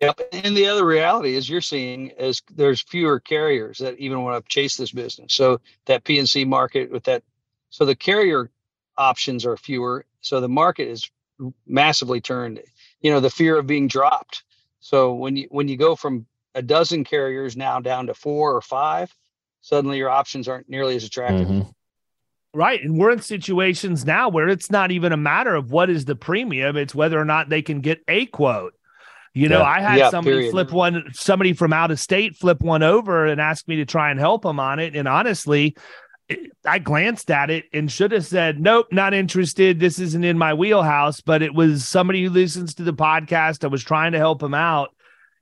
Yep. 0.00 0.20
And 0.32 0.56
the 0.56 0.68
other 0.68 0.86
reality 0.86 1.34
is 1.34 1.50
you're 1.50 1.60
seeing 1.60 2.08
is 2.10 2.42
there's 2.54 2.82
fewer 2.82 3.18
carriers 3.18 3.78
that 3.78 3.98
even 3.98 4.22
want 4.22 4.44
to 4.44 4.48
chase 4.48 4.76
this 4.76 4.92
business. 4.92 5.34
So 5.34 5.60
that 5.86 6.04
P&C 6.04 6.44
market 6.44 6.90
with 6.90 7.04
that, 7.04 7.24
so 7.70 7.84
the 7.84 7.96
carrier 7.96 8.50
options 8.96 9.44
are 9.44 9.56
fewer. 9.56 10.04
So 10.20 10.40
the 10.40 10.48
market 10.48 10.88
is 10.88 11.10
massively 11.66 12.20
turned. 12.20 12.60
You 13.00 13.10
know, 13.10 13.20
the 13.20 13.30
fear 13.30 13.58
of 13.58 13.66
being 13.66 13.88
dropped. 13.88 14.44
So 14.80 15.14
when 15.14 15.36
you 15.36 15.48
when 15.50 15.68
you 15.68 15.76
go 15.76 15.96
from 15.96 16.26
a 16.54 16.62
dozen 16.62 17.04
carriers 17.04 17.56
now 17.56 17.80
down 17.80 18.06
to 18.06 18.14
four 18.14 18.54
or 18.54 18.60
five, 18.60 19.14
suddenly 19.60 19.98
your 19.98 20.10
options 20.10 20.48
aren't 20.48 20.68
nearly 20.68 20.96
as 20.96 21.04
attractive. 21.04 21.48
Mm-hmm. 21.48 21.70
Right. 22.54 22.82
And 22.82 22.98
we're 22.98 23.10
in 23.10 23.20
situations 23.20 24.04
now 24.04 24.28
where 24.28 24.48
it's 24.48 24.70
not 24.70 24.90
even 24.90 25.12
a 25.12 25.16
matter 25.16 25.54
of 25.54 25.70
what 25.70 25.90
is 25.90 26.06
the 26.06 26.16
premium, 26.16 26.76
it's 26.76 26.94
whether 26.94 27.20
or 27.20 27.24
not 27.24 27.48
they 27.48 27.62
can 27.62 27.80
get 27.80 28.02
a 28.08 28.26
quote. 28.26 28.74
You 29.38 29.48
know, 29.48 29.60
yeah. 29.60 29.64
I 29.66 29.80
had 29.80 29.98
yeah, 29.98 30.10
somebody 30.10 30.36
period. 30.36 30.50
flip 30.50 30.72
one, 30.72 31.04
somebody 31.12 31.52
from 31.52 31.72
out 31.72 31.92
of 31.92 32.00
state 32.00 32.36
flip 32.36 32.60
one 32.60 32.82
over 32.82 33.24
and 33.24 33.40
ask 33.40 33.68
me 33.68 33.76
to 33.76 33.84
try 33.84 34.10
and 34.10 34.18
help 34.18 34.42
them 34.42 34.58
on 34.58 34.80
it. 34.80 34.96
And 34.96 35.06
honestly, 35.06 35.76
I 36.66 36.80
glanced 36.80 37.30
at 37.30 37.48
it 37.48 37.66
and 37.72 37.90
should 37.90 38.10
have 38.10 38.26
said, 38.26 38.60
nope, 38.60 38.88
not 38.90 39.14
interested. 39.14 39.78
This 39.78 40.00
isn't 40.00 40.24
in 40.24 40.38
my 40.38 40.54
wheelhouse. 40.54 41.20
But 41.20 41.42
it 41.42 41.54
was 41.54 41.86
somebody 41.86 42.24
who 42.24 42.30
listens 42.30 42.74
to 42.74 42.82
the 42.82 42.92
podcast. 42.92 43.62
I 43.62 43.68
was 43.68 43.84
trying 43.84 44.10
to 44.10 44.18
help 44.18 44.40
them 44.40 44.54
out. 44.54 44.88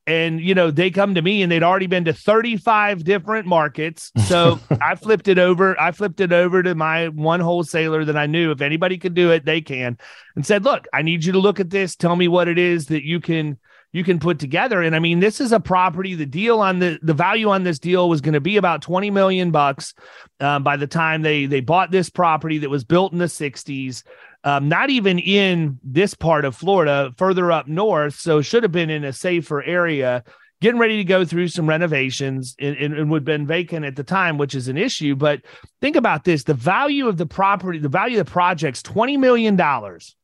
And, 0.06 0.42
you 0.42 0.54
know, 0.54 0.70
they 0.70 0.90
come 0.90 1.14
to 1.14 1.22
me 1.22 1.42
and 1.42 1.50
they'd 1.50 1.62
already 1.62 1.86
been 1.86 2.04
to 2.04 2.12
35 2.12 3.02
different 3.02 3.46
markets. 3.46 4.12
So 4.26 4.60
I 4.82 4.96
flipped 4.96 5.26
it 5.26 5.38
over. 5.38 5.80
I 5.80 5.92
flipped 5.92 6.20
it 6.20 6.34
over 6.34 6.62
to 6.62 6.74
my 6.74 7.08
one 7.08 7.40
wholesaler 7.40 8.04
that 8.04 8.16
I 8.16 8.26
knew 8.26 8.50
if 8.50 8.60
anybody 8.60 8.98
could 8.98 9.14
do 9.14 9.30
it, 9.30 9.46
they 9.46 9.62
can, 9.62 9.96
and 10.36 10.44
said, 10.44 10.64
look, 10.64 10.86
I 10.92 11.00
need 11.00 11.24
you 11.24 11.32
to 11.32 11.38
look 11.38 11.60
at 11.60 11.70
this. 11.70 11.96
Tell 11.96 12.14
me 12.14 12.28
what 12.28 12.46
it 12.46 12.58
is 12.58 12.86
that 12.86 13.04
you 13.04 13.20
can 13.20 13.58
you 13.92 14.04
can 14.04 14.18
put 14.18 14.38
together. 14.38 14.82
And 14.82 14.94
I 14.94 14.98
mean, 14.98 15.20
this 15.20 15.40
is 15.40 15.52
a 15.52 15.60
property. 15.60 16.14
The 16.14 16.26
deal 16.26 16.60
on 16.60 16.78
the 16.78 16.98
the 17.02 17.14
value 17.14 17.48
on 17.48 17.64
this 17.64 17.78
deal 17.78 18.08
was 18.08 18.20
going 18.20 18.34
to 18.34 18.40
be 18.40 18.56
about 18.56 18.82
twenty 18.82 19.10
million 19.10 19.50
bucks 19.50 19.94
um, 20.40 20.62
by 20.62 20.76
the 20.76 20.86
time 20.86 21.22
they 21.22 21.46
they 21.46 21.60
bought 21.60 21.90
this 21.90 22.10
property 22.10 22.58
that 22.58 22.70
was 22.70 22.84
built 22.84 23.12
in 23.12 23.18
the 23.18 23.24
'60s. 23.24 24.02
Um, 24.44 24.68
not 24.68 24.90
even 24.90 25.18
in 25.18 25.80
this 25.82 26.14
part 26.14 26.44
of 26.44 26.54
Florida, 26.54 27.12
further 27.16 27.50
up 27.50 27.66
north. 27.66 28.14
So 28.14 28.42
should 28.42 28.62
have 28.62 28.70
been 28.70 28.90
in 28.90 29.02
a 29.02 29.12
safer 29.12 29.62
area. 29.62 30.22
Getting 30.60 30.78
ready 30.78 30.96
to 30.98 31.04
go 31.04 31.24
through 31.24 31.48
some 31.48 31.68
renovations 31.68 32.54
and, 32.58 32.76
and, 32.76 33.10
would 33.10 33.20
have 33.20 33.24
been 33.24 33.46
vacant 33.46 33.84
at 33.84 33.96
the 33.96 34.04
time, 34.04 34.38
which 34.38 34.54
is 34.54 34.68
an 34.68 34.78
issue. 34.78 35.14
But 35.14 35.42
think 35.80 35.96
about 35.96 36.24
this: 36.24 36.44
the 36.44 36.54
value 36.54 37.08
of 37.08 37.16
the 37.16 37.26
property, 37.26 37.78
the 37.78 37.88
value 37.88 38.20
of 38.20 38.26
the 38.26 38.30
project's 38.30 38.82
twenty 38.82 39.16
million 39.16 39.56
dollars, 39.56 40.16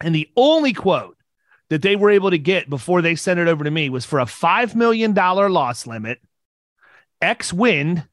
and 0.00 0.14
the 0.14 0.28
only 0.36 0.72
quote 0.72 1.17
that 1.70 1.82
they 1.82 1.96
were 1.96 2.10
able 2.10 2.30
to 2.30 2.38
get 2.38 2.70
before 2.70 3.02
they 3.02 3.14
sent 3.14 3.40
it 3.40 3.48
over 3.48 3.64
to 3.64 3.70
me 3.70 3.90
was 3.90 4.04
for 4.04 4.20
a 4.20 4.24
$5 4.24 4.74
million 4.74 5.14
loss 5.14 5.86
limit, 5.86 6.20
X 7.20 7.52
wind 7.52 8.04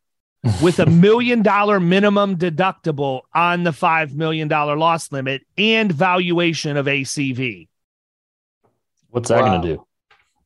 with 0.62 0.80
a 0.80 0.86
million 0.90 1.42
dollar 1.42 1.80
minimum 1.80 2.38
deductible 2.38 3.22
on 3.34 3.64
the 3.64 3.72
$5 3.72 4.14
million 4.14 4.48
loss 4.48 5.12
limit 5.12 5.44
and 5.58 5.92
valuation 5.92 6.78
of 6.78 6.86
ACV. 6.86 7.68
What's 9.10 9.30
that 9.30 9.42
wow. 9.42 9.50
going 9.50 9.62
to 9.62 9.76
do? 9.76 9.88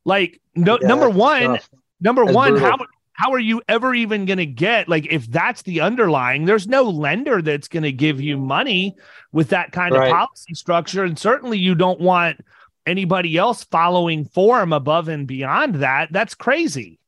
Like, 0.06 0.40
no, 0.56 0.78
yeah, 0.80 0.88
number 0.88 1.10
one, 1.10 1.44
tough. 1.44 1.70
number 2.00 2.26
that's 2.26 2.36
one, 2.36 2.52
brutal. 2.52 2.70
how 2.70 2.78
how 3.20 3.34
are 3.34 3.40
you 3.40 3.62
ever 3.68 3.94
even 3.94 4.26
going 4.26 4.38
to 4.38 4.46
get 4.46 4.88
like 4.88 5.06
if 5.12 5.28
that's 5.28 5.64
the 5.64 5.82
underlying 5.82 6.46
there's 6.46 6.70
no 6.70 6.84
lender 6.84 7.42
that's 7.42 7.68
going 7.68 7.84
to 7.84 7.92
give 7.92 8.22
you 8.22 8.38
money 8.38 8.96
with 9.34 9.50
that 9.50 9.74
kind 9.74 9.94
right. 9.94 10.08
of 10.08 10.14
policy 10.16 10.54
structure 10.54 11.04
and 11.04 11.20
certainly 11.20 11.58
you 11.58 11.76
don't 11.76 12.00
want 12.00 12.40
anybody 12.90 13.38
else 13.38 13.64
following 13.64 14.26
form 14.26 14.74
above 14.74 15.08
and 15.08 15.28
beyond 15.28 15.76
that, 15.76 16.12
that's 16.12 16.36
crazy. 16.36 17.00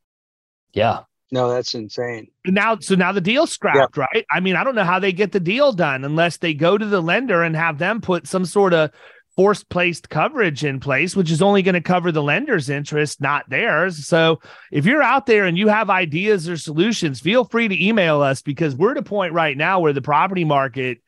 Yeah. 0.73 1.01
No, 1.31 1.49
that's 1.49 1.73
insane. 1.73 2.27
Now, 2.45 2.77
so 2.79 2.95
now 2.95 3.13
the 3.13 3.21
deal's 3.21 3.51
scrapped, 3.51 3.97
yeah. 3.97 4.07
right? 4.13 4.25
I 4.29 4.41
mean, 4.41 4.55
I 4.55 4.63
don't 4.63 4.75
know 4.75 4.83
how 4.83 4.99
they 4.99 5.13
get 5.13 5.31
the 5.31 5.39
deal 5.39 5.71
done 5.71 6.03
unless 6.03 6.37
they 6.37 6.53
go 6.53 6.77
to 6.77 6.85
the 6.85 7.01
lender 7.01 7.41
and 7.41 7.55
have 7.55 7.77
them 7.77 8.01
put 8.01 8.27
some 8.27 8.45
sort 8.45 8.73
of 8.73 8.91
forced 9.37 9.69
placed 9.69 10.09
coverage 10.09 10.65
in 10.65 10.81
place, 10.81 11.15
which 11.15 11.31
is 11.31 11.41
only 11.41 11.61
going 11.61 11.73
to 11.73 11.81
cover 11.81 12.11
the 12.11 12.21
lender's 12.21 12.69
interest, 12.69 13.21
not 13.21 13.49
theirs. 13.49 14.05
So 14.05 14.41
if 14.71 14.85
you're 14.85 15.01
out 15.01 15.25
there 15.25 15.45
and 15.45 15.57
you 15.57 15.69
have 15.69 15.89
ideas 15.89 16.49
or 16.49 16.57
solutions, 16.57 17.21
feel 17.21 17.45
free 17.45 17.69
to 17.69 17.85
email 17.85 18.21
us 18.21 18.41
because 18.41 18.75
we're 18.75 18.91
at 18.91 18.97
a 18.97 19.03
point 19.03 19.33
right 19.33 19.55
now 19.55 19.79
where 19.79 19.93
the 19.93 20.01
property 20.01 20.43
market 20.43 20.99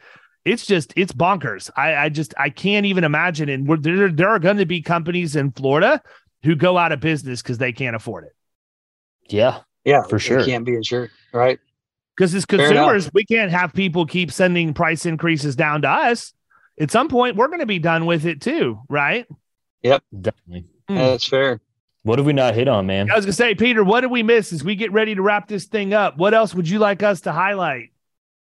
it's 0.46 0.66
just 0.66 0.94
it's 0.96 1.12
bonkers. 1.12 1.70
I, 1.76 1.96
I 1.96 2.10
just 2.10 2.34
I 2.38 2.50
can't 2.50 2.86
even 2.86 3.04
imagine. 3.04 3.50
And 3.50 3.68
there 3.84 4.12
there 4.12 4.30
are 4.30 4.40
going 4.40 4.58
to 4.58 4.66
be 4.66 4.82
companies 4.82 5.36
in 5.36 5.52
Florida 5.52 6.02
who 6.44 6.56
go 6.56 6.78
out 6.78 6.92
of 6.92 7.00
business 7.00 7.42
because 7.42 7.58
they 7.58 7.72
can't 7.72 7.96
afford 7.96 8.26
it. 8.26 8.36
Yeah, 9.30 9.62
yeah, 9.86 10.04
for 10.04 10.20
sure. 10.20 10.44
Can't 10.44 10.66
be 10.66 10.76
insured, 10.76 11.12
right? 11.34 11.60
Because 12.16 12.36
as 12.36 12.46
consumers, 12.46 13.10
we 13.14 13.26
can't 13.26 13.52
have 13.52 13.74
people 13.74 14.06
keep 14.06 14.32
sending 14.32 14.74
price 14.74 15.06
increases 15.06 15.56
down 15.56 15.82
to 15.82 15.90
us. 15.90 16.34
At 16.80 16.92
some 16.92 17.08
point, 17.08 17.36
we're 17.36 17.48
going 17.48 17.60
to 17.60 17.66
be 17.66 17.80
done 17.80 18.06
with 18.06 18.26
it 18.26 18.42
too, 18.42 18.80
right? 18.90 19.26
Yep, 19.82 20.04
definitely. 20.22 20.66
Mm. 20.90 20.96
Yeah, 20.96 21.08
that's 21.10 21.28
fair. 21.28 21.60
What 22.04 22.20
have 22.20 22.26
we 22.26 22.34
not 22.34 22.54
hit 22.54 22.68
on, 22.68 22.86
man? 22.86 23.10
I 23.10 23.16
was 23.16 23.26
gonna 23.26 23.34
say, 23.34 23.56
Peter, 23.56 23.84
what 23.84 24.02
did 24.02 24.12
we 24.12 24.24
miss 24.24 24.52
as 24.52 24.64
we 24.64 24.76
get 24.76 24.92
ready 24.92 25.16
to 25.16 25.22
wrap 25.22 25.48
this 25.48 25.66
thing 25.66 25.94
up? 25.94 26.18
What 26.18 26.34
else 26.34 26.54
would 26.54 26.68
you 26.68 26.80
like 26.80 27.02
us 27.02 27.22
to 27.22 27.32
highlight? 27.32 27.92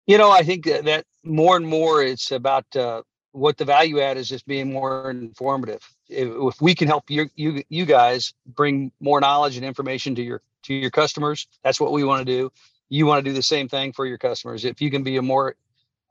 You 0.06 0.18
know, 0.20 0.30
I 0.32 0.44
think 0.44 0.66
that 0.66 1.06
more 1.28 1.58
and 1.58 1.68
more 1.68 2.04
it's 2.04 2.32
about 2.32 2.66
uh, 2.76 3.02
what 3.32 3.58
the 3.58 3.66
value 3.66 4.00
add 4.00 4.18
is 4.18 4.28
just 4.28 4.48
being 4.48 4.74
more 4.74 5.12
informative. 5.12 5.88
If, 6.10 6.30
if 6.30 6.62
we 6.62 6.74
can 6.74 6.88
help 6.88 7.10
you, 7.10 7.30
you 7.36 7.64
you 7.70 7.86
guys 7.86 8.34
bring 8.46 8.92
more 9.00 9.22
knowledge 9.22 9.58
and 9.58 9.66
information 9.66 10.16
to 10.16 10.24
your 10.24 10.42
to 10.64 10.74
your 10.74 10.92
customers, 10.92 11.48
that's 11.64 11.80
what 11.80 11.92
we 11.92 12.04
want 12.04 12.26
to 12.26 12.26
do. 12.26 12.52
You 12.90 13.06
want 13.06 13.24
to 13.24 13.30
do 13.30 13.36
the 13.36 13.44
same 13.44 13.68
thing 13.68 13.94
for 13.94 14.06
your 14.06 14.18
customers. 14.18 14.66
If 14.66 14.82
you 14.82 14.90
can 14.90 15.04
be 15.04 15.18
a 15.18 15.22
more 15.22 15.56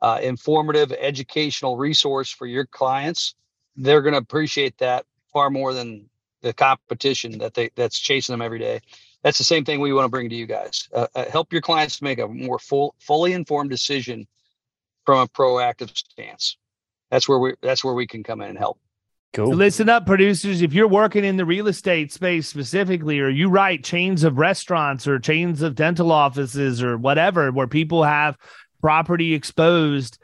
uh, 0.02 0.20
informative, 0.22 0.92
educational 0.92 1.76
resource 1.76 2.30
for 2.30 2.46
your 2.46 2.66
clients, 2.66 3.34
they're 3.76 4.02
going 4.02 4.12
to 4.12 4.18
appreciate 4.18 4.78
that 4.78 5.06
far 5.32 5.50
more 5.50 5.72
than 5.72 6.08
the 6.42 6.52
competition 6.52 7.38
that 7.38 7.54
they 7.54 7.70
that's 7.74 7.98
chasing 7.98 8.32
them 8.32 8.42
every 8.42 8.58
day. 8.58 8.80
That's 9.22 9.38
the 9.38 9.44
same 9.44 9.64
thing 9.64 9.80
we 9.80 9.92
want 9.92 10.04
to 10.04 10.10
bring 10.10 10.28
to 10.28 10.36
you 10.36 10.46
guys. 10.46 10.88
Uh, 10.92 11.08
uh, 11.14 11.24
help 11.30 11.52
your 11.52 11.62
clients 11.62 12.00
make 12.00 12.20
a 12.20 12.28
more 12.28 12.60
full, 12.60 12.94
fully 13.00 13.32
informed 13.32 13.70
decision 13.70 14.28
from 15.06 15.20
a 15.20 15.28
proactive 15.28 15.96
stance. 15.96 16.58
That's 17.10 17.28
where 17.28 17.38
we 17.38 17.54
that's 17.62 17.84
where 17.84 17.94
we 17.94 18.06
can 18.06 18.22
come 18.22 18.42
in 18.42 18.50
and 18.50 18.58
help. 18.58 18.78
Cool. 19.32 19.52
So 19.52 19.56
listen 19.56 19.88
up, 19.88 20.06
producers. 20.06 20.62
If 20.62 20.72
you're 20.72 20.88
working 20.88 21.24
in 21.24 21.36
the 21.36 21.44
real 21.44 21.68
estate 21.68 22.12
space 22.12 22.48
specifically, 22.48 23.20
or 23.20 23.28
you 23.28 23.48
write 23.48 23.84
chains 23.84 24.24
of 24.24 24.38
restaurants 24.38 25.06
or 25.06 25.18
chains 25.18 25.62
of 25.62 25.74
dental 25.74 26.10
offices 26.10 26.82
or 26.82 26.96
whatever, 26.96 27.52
where 27.52 27.66
people 27.66 28.02
have 28.02 28.36
property 28.80 29.34
exposed, 29.34 30.18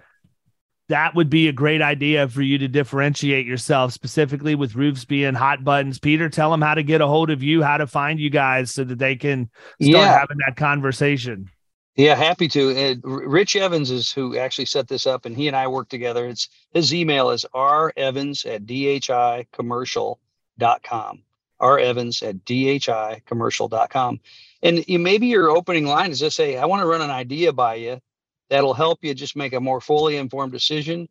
that 0.89 1.14
would 1.14 1.30
be 1.30 1.49
a 1.49 1.53
great 1.53 1.83
idea 1.83 2.26
for 2.28 2.43
you 2.43 2.59
to 2.59 2.68
differentiate 2.68 3.47
yourself, 3.47 3.93
specifically 3.93 4.55
with 4.55 4.74
roofs 4.74 5.05
being 5.05 5.35
hot 5.35 5.62
buttons. 5.62 5.99
Peter, 5.99 6.28
tell 6.28 6.51
them 6.51 6.62
how 6.62 6.74
to 6.74 6.83
get 6.83 7.01
a 7.01 7.07
hold 7.07 7.30
of 7.30 7.43
you, 7.43 7.62
how 7.62 7.76
to 7.76 7.87
find 7.87 8.18
you 8.18 8.30
guys 8.30 8.72
so 8.72 8.83
that 8.83 8.99
they 8.99 9.16
can 9.16 9.51
start 9.80 9.97
yeah. 9.97 10.18
having 10.18 10.39
that 10.47 10.57
conversation. 10.57 11.51
Yeah, 11.95 12.14
happy 12.14 12.49
to. 12.49 12.99
Rich 13.03 13.57
Evans 13.57 13.90
is 13.90 14.11
who 14.11 14.38
actually 14.38 14.64
set 14.64 14.88
this 14.88 15.07
up, 15.07 15.26
and 15.26 15.36
he 15.36 15.47
and 15.47 15.57
I 15.57 15.68
work 15.68 15.90
together. 15.90 16.26
It's 16.26 16.49
his 16.72 16.95
email 16.95 17.30
is 17.30 17.45
revans 17.55 18.47
at 18.47 18.64
dhicommercial.com. 18.64 21.22
revans 21.61 22.22
at 22.22 22.45
dhicommercial.com. 22.47 24.20
And 24.62 24.88
you, 24.88 24.99
maybe 24.99 25.26
your 25.26 25.51
opening 25.51 25.84
line 25.84 26.11
is 26.11 26.20
just 26.20 26.36
say, 26.36 26.57
I 26.57 26.64
want 26.64 26.80
to 26.80 26.86
run 26.86 27.03
an 27.03 27.11
idea 27.11 27.53
by 27.53 27.74
you 27.74 28.01
that'll 28.49 28.74
help 28.74 29.01
you 29.03 29.12
just 29.12 29.36
make 29.36 29.53
a 29.53 29.61
more 29.61 29.80
fully 29.80 30.16
informed 30.16 30.53
decision, 30.53 31.09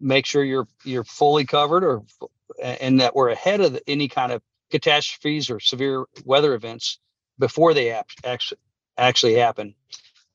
make 0.00 0.24
sure 0.24 0.42
you're 0.42 0.68
you're 0.82 1.04
fully 1.04 1.44
covered 1.44 1.84
or 1.84 2.02
and 2.62 3.00
that 3.00 3.14
we're 3.14 3.30
ahead 3.30 3.60
of 3.60 3.78
any 3.86 4.08
kind 4.08 4.32
of 4.32 4.40
catastrophes 4.70 5.50
or 5.50 5.60
severe 5.60 6.06
weather 6.24 6.54
events 6.54 6.98
before 7.38 7.74
they 7.74 7.90
actually 8.24 8.58
actually 8.96 9.34
happen. 9.34 9.74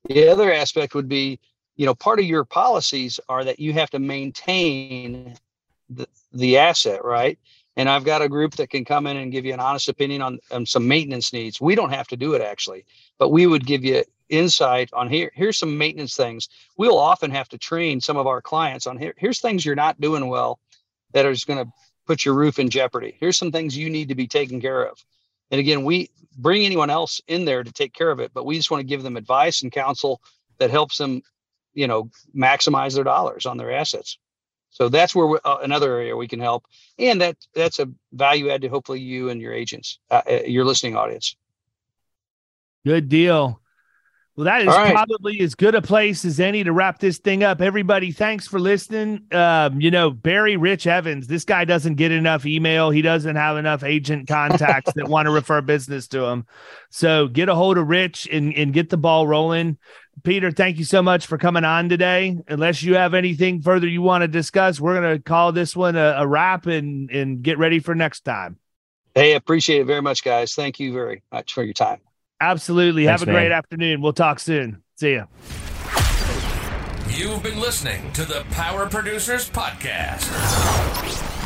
The 0.08 0.30
other 0.30 0.51
aspect 0.53 0.95
would 0.95 1.10
be, 1.10 1.39
you 1.76 1.86
know, 1.86 1.95
part 1.95 2.20
of 2.20 2.26
your 2.26 2.45
policies 2.45 3.20
are 3.30 3.43
that 3.43 3.60
you 3.60 3.74
have 3.74 3.89
to 3.91 3.99
maintain 3.99 5.36
the, 5.89 6.08
the 6.34 6.58
asset, 6.58 7.03
right? 7.03 7.38
And 7.76 7.88
I've 7.88 8.05
got 8.05 8.22
a 8.22 8.30
group 8.30 8.55
that 8.55 8.70
can 8.70 8.86
come 8.86 9.05
in 9.05 9.18
and 9.18 9.32
give 9.32 9.45
you 9.45 9.53
an 9.53 9.60
honest 9.60 9.89
opinion 9.89 10.22
on, 10.22 10.39
on 10.51 10.66
some 10.66 10.88
maintenance 10.88 11.32
needs. 11.32 11.62
We 11.62 11.76
don't 11.76 11.93
have 11.93 12.08
to 12.08 12.18
do 12.18 12.34
it 12.34 12.41
actually, 12.41 12.86
but 13.20 13.30
we 13.30 13.45
would 13.45 13.66
give 13.66 13.86
you 13.86 14.03
insight 14.30 14.89
on 14.93 15.10
here. 15.10 15.32
Here's 15.36 15.60
some 15.60 15.78
maintenance 15.78 16.16
things. 16.16 16.49
We'll 16.78 16.97
often 16.97 17.32
have 17.32 17.49
to 17.49 17.58
train 17.58 18.01
some 18.01 18.18
of 18.18 18.28
our 18.28 18.41
clients 18.41 18.88
on 18.88 18.97
here. 18.97 19.14
Here's 19.18 19.39
things 19.39 19.66
you're 19.66 19.76
not 19.76 20.01
doing 20.01 20.28
well 20.28 20.60
that 21.14 21.26
is 21.26 21.43
going 21.43 21.64
to 21.64 21.72
put 22.08 22.26
your 22.26 22.34
roof 22.34 22.60
in 22.60 22.70
jeopardy. 22.70 23.16
Here's 23.20 23.38
some 23.38 23.51
things 23.51 23.78
you 23.78 23.89
need 23.89 24.10
to 24.10 24.16
be 24.16 24.28
taken 24.28 24.60
care 24.60 24.84
of. 24.84 24.97
And 25.52 25.60
again, 25.60 25.84
we 25.84 26.10
bring 26.38 26.66
anyone 26.66 26.89
else 26.89 27.22
in 27.28 27.45
there 27.45 27.64
to 27.64 27.72
take 27.72 27.93
care 27.93 28.12
of 28.12 28.20
it, 28.20 28.32
but 28.34 28.45
we 28.45 28.56
just 28.56 28.70
want 28.70 28.82
to 28.82 28.88
give 28.88 29.04
them 29.04 29.18
advice 29.18 29.64
and 29.64 29.72
counsel 29.72 30.22
that 30.60 30.70
helps 30.70 30.98
them, 30.98 31.22
you 31.74 31.88
know, 31.88 32.10
maximize 32.36 32.95
their 32.95 33.04
dollars 33.04 33.45
on 33.45 33.58
their 33.58 33.72
assets. 33.72 34.18
So 34.70 34.89
that's 34.89 35.16
where 35.16 35.26
we, 35.26 35.39
uh, 35.43 35.58
another 35.58 35.95
area 35.95 36.16
we 36.16 36.28
can 36.28 36.39
help, 36.39 36.66
and 37.00 37.22
that 37.22 37.38
that's 37.56 37.80
a 37.80 37.89
value 38.12 38.50
add 38.50 38.62
to 38.62 38.70
hopefully 38.70 39.00
you 39.00 39.30
and 39.30 39.41
your 39.41 39.54
agents, 39.54 40.00
uh, 40.12 40.22
uh 40.30 40.39
your 40.45 40.66
listening 40.66 40.95
audience. 40.95 41.36
Good 42.86 43.10
deal. 43.10 43.60
Well, 44.38 44.46
that 44.46 44.62
is 44.62 44.68
right. 44.68 44.94
probably 44.94 45.40
as 45.40 45.56
good 45.56 45.74
a 45.74 45.82
place 45.82 46.24
as 46.24 46.40
any 46.40 46.64
to 46.64 46.72
wrap 46.72 47.00
this 47.00 47.18
thing 47.18 47.44
up. 47.44 47.60
Everybody, 47.60 48.12
thanks 48.12 48.48
for 48.48 48.60
listening. 48.60 49.24
Um, 49.32 49.82
you 49.82 49.90
know, 49.90 50.12
Barry 50.12 50.58
Rich 50.58 50.86
Evans, 50.86 51.26
this 51.26 51.44
guy 51.44 51.66
doesn't 51.66 51.96
get 51.96 52.12
enough 52.12 52.46
email. 52.46 52.92
He 52.92 53.02
doesn't 53.02 53.36
have 53.36 53.58
enough 53.58 53.84
agent 53.84 54.28
contacts 54.28 54.94
that 54.94 55.08
want 55.08 55.26
to 55.26 55.32
refer 55.32 55.62
business 55.62 56.08
to 56.10 56.24
him. 56.26 56.46
So 56.92 57.28
get 57.28 57.50
a 57.50 57.56
hold 57.56 57.80
of 57.80 57.88
Rich 57.88 58.28
and, 58.32 58.54
and 58.54 58.72
get 58.72 58.92
the 58.92 58.98
ball 58.98 59.26
rolling. 59.26 59.80
Peter, 60.24 60.52
thank 60.52 60.78
you 60.78 60.86
so 60.86 61.02
much 61.02 61.26
for 61.26 61.40
coming 61.40 61.66
on 61.66 61.90
today. 61.90 62.38
Unless 62.48 62.84
you 62.84 62.94
have 62.94 63.16
anything 63.16 63.64
further 63.64 63.88
you 63.88 64.04
want 64.04 64.22
to 64.22 64.28
discuss, 64.28 64.80
we're 64.80 65.02
going 65.02 65.18
to 65.18 65.24
call 65.24 65.52
this 65.52 65.76
one 65.76 65.96
a, 65.96 66.14
a 66.18 66.28
wrap 66.28 66.68
and, 66.68 67.10
and 67.10 67.42
get 67.42 67.58
ready 67.58 67.80
for 67.80 67.96
next 67.96 68.20
time. 68.20 68.60
Hey, 69.16 69.34
appreciate 69.34 69.82
it 69.82 69.86
very 69.86 70.04
much, 70.04 70.24
guys. 70.24 70.54
Thank 70.54 70.80
you 70.80 70.94
very 70.94 71.24
much 71.32 71.56
for 71.56 71.64
your 71.64 71.74
time. 71.74 72.02
Absolutely. 72.40 73.06
Thanks, 73.06 73.22
Have 73.22 73.30
a 73.30 73.32
man. 73.32 73.42
great 73.42 73.52
afternoon. 73.52 74.02
We'll 74.02 74.14
talk 74.14 74.40
soon. 74.40 74.84
See 74.96 75.16
ya. 75.16 75.26
You've 77.10 77.42
been 77.42 77.60
listening 77.60 78.12
to 78.14 78.26
the 78.26 78.44
Power 78.52 78.88
Producers 78.88 79.50
Podcast. 79.50 80.28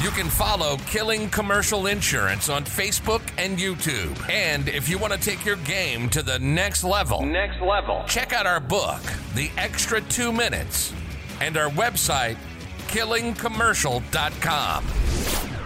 You 0.03 0.09
can 0.09 0.29
follow 0.29 0.75
Killing 0.87 1.29
Commercial 1.29 1.87
Insurance 1.87 2.49
on 2.49 2.65
Facebook 2.65 3.21
and 3.37 3.57
YouTube. 3.57 4.29
And 4.29 4.67
if 4.67 4.89
you 4.89 4.97
want 4.97 5.13
to 5.13 5.19
take 5.19 5.45
your 5.45 5.55
game 5.57 6.09
to 6.09 6.21
the 6.23 6.39
next 6.39 6.83
level, 6.83 7.23
next 7.25 7.61
level, 7.61 8.03
check 8.07 8.33
out 8.33 8.45
our 8.47 8.59
book, 8.59 8.99
The 9.35 9.49
Extra 9.57 10.01
Two 10.01 10.33
Minutes, 10.33 10.91
and 11.39 11.55
our 11.55 11.69
website, 11.69 12.35
killingcommercial.com. 12.87 15.60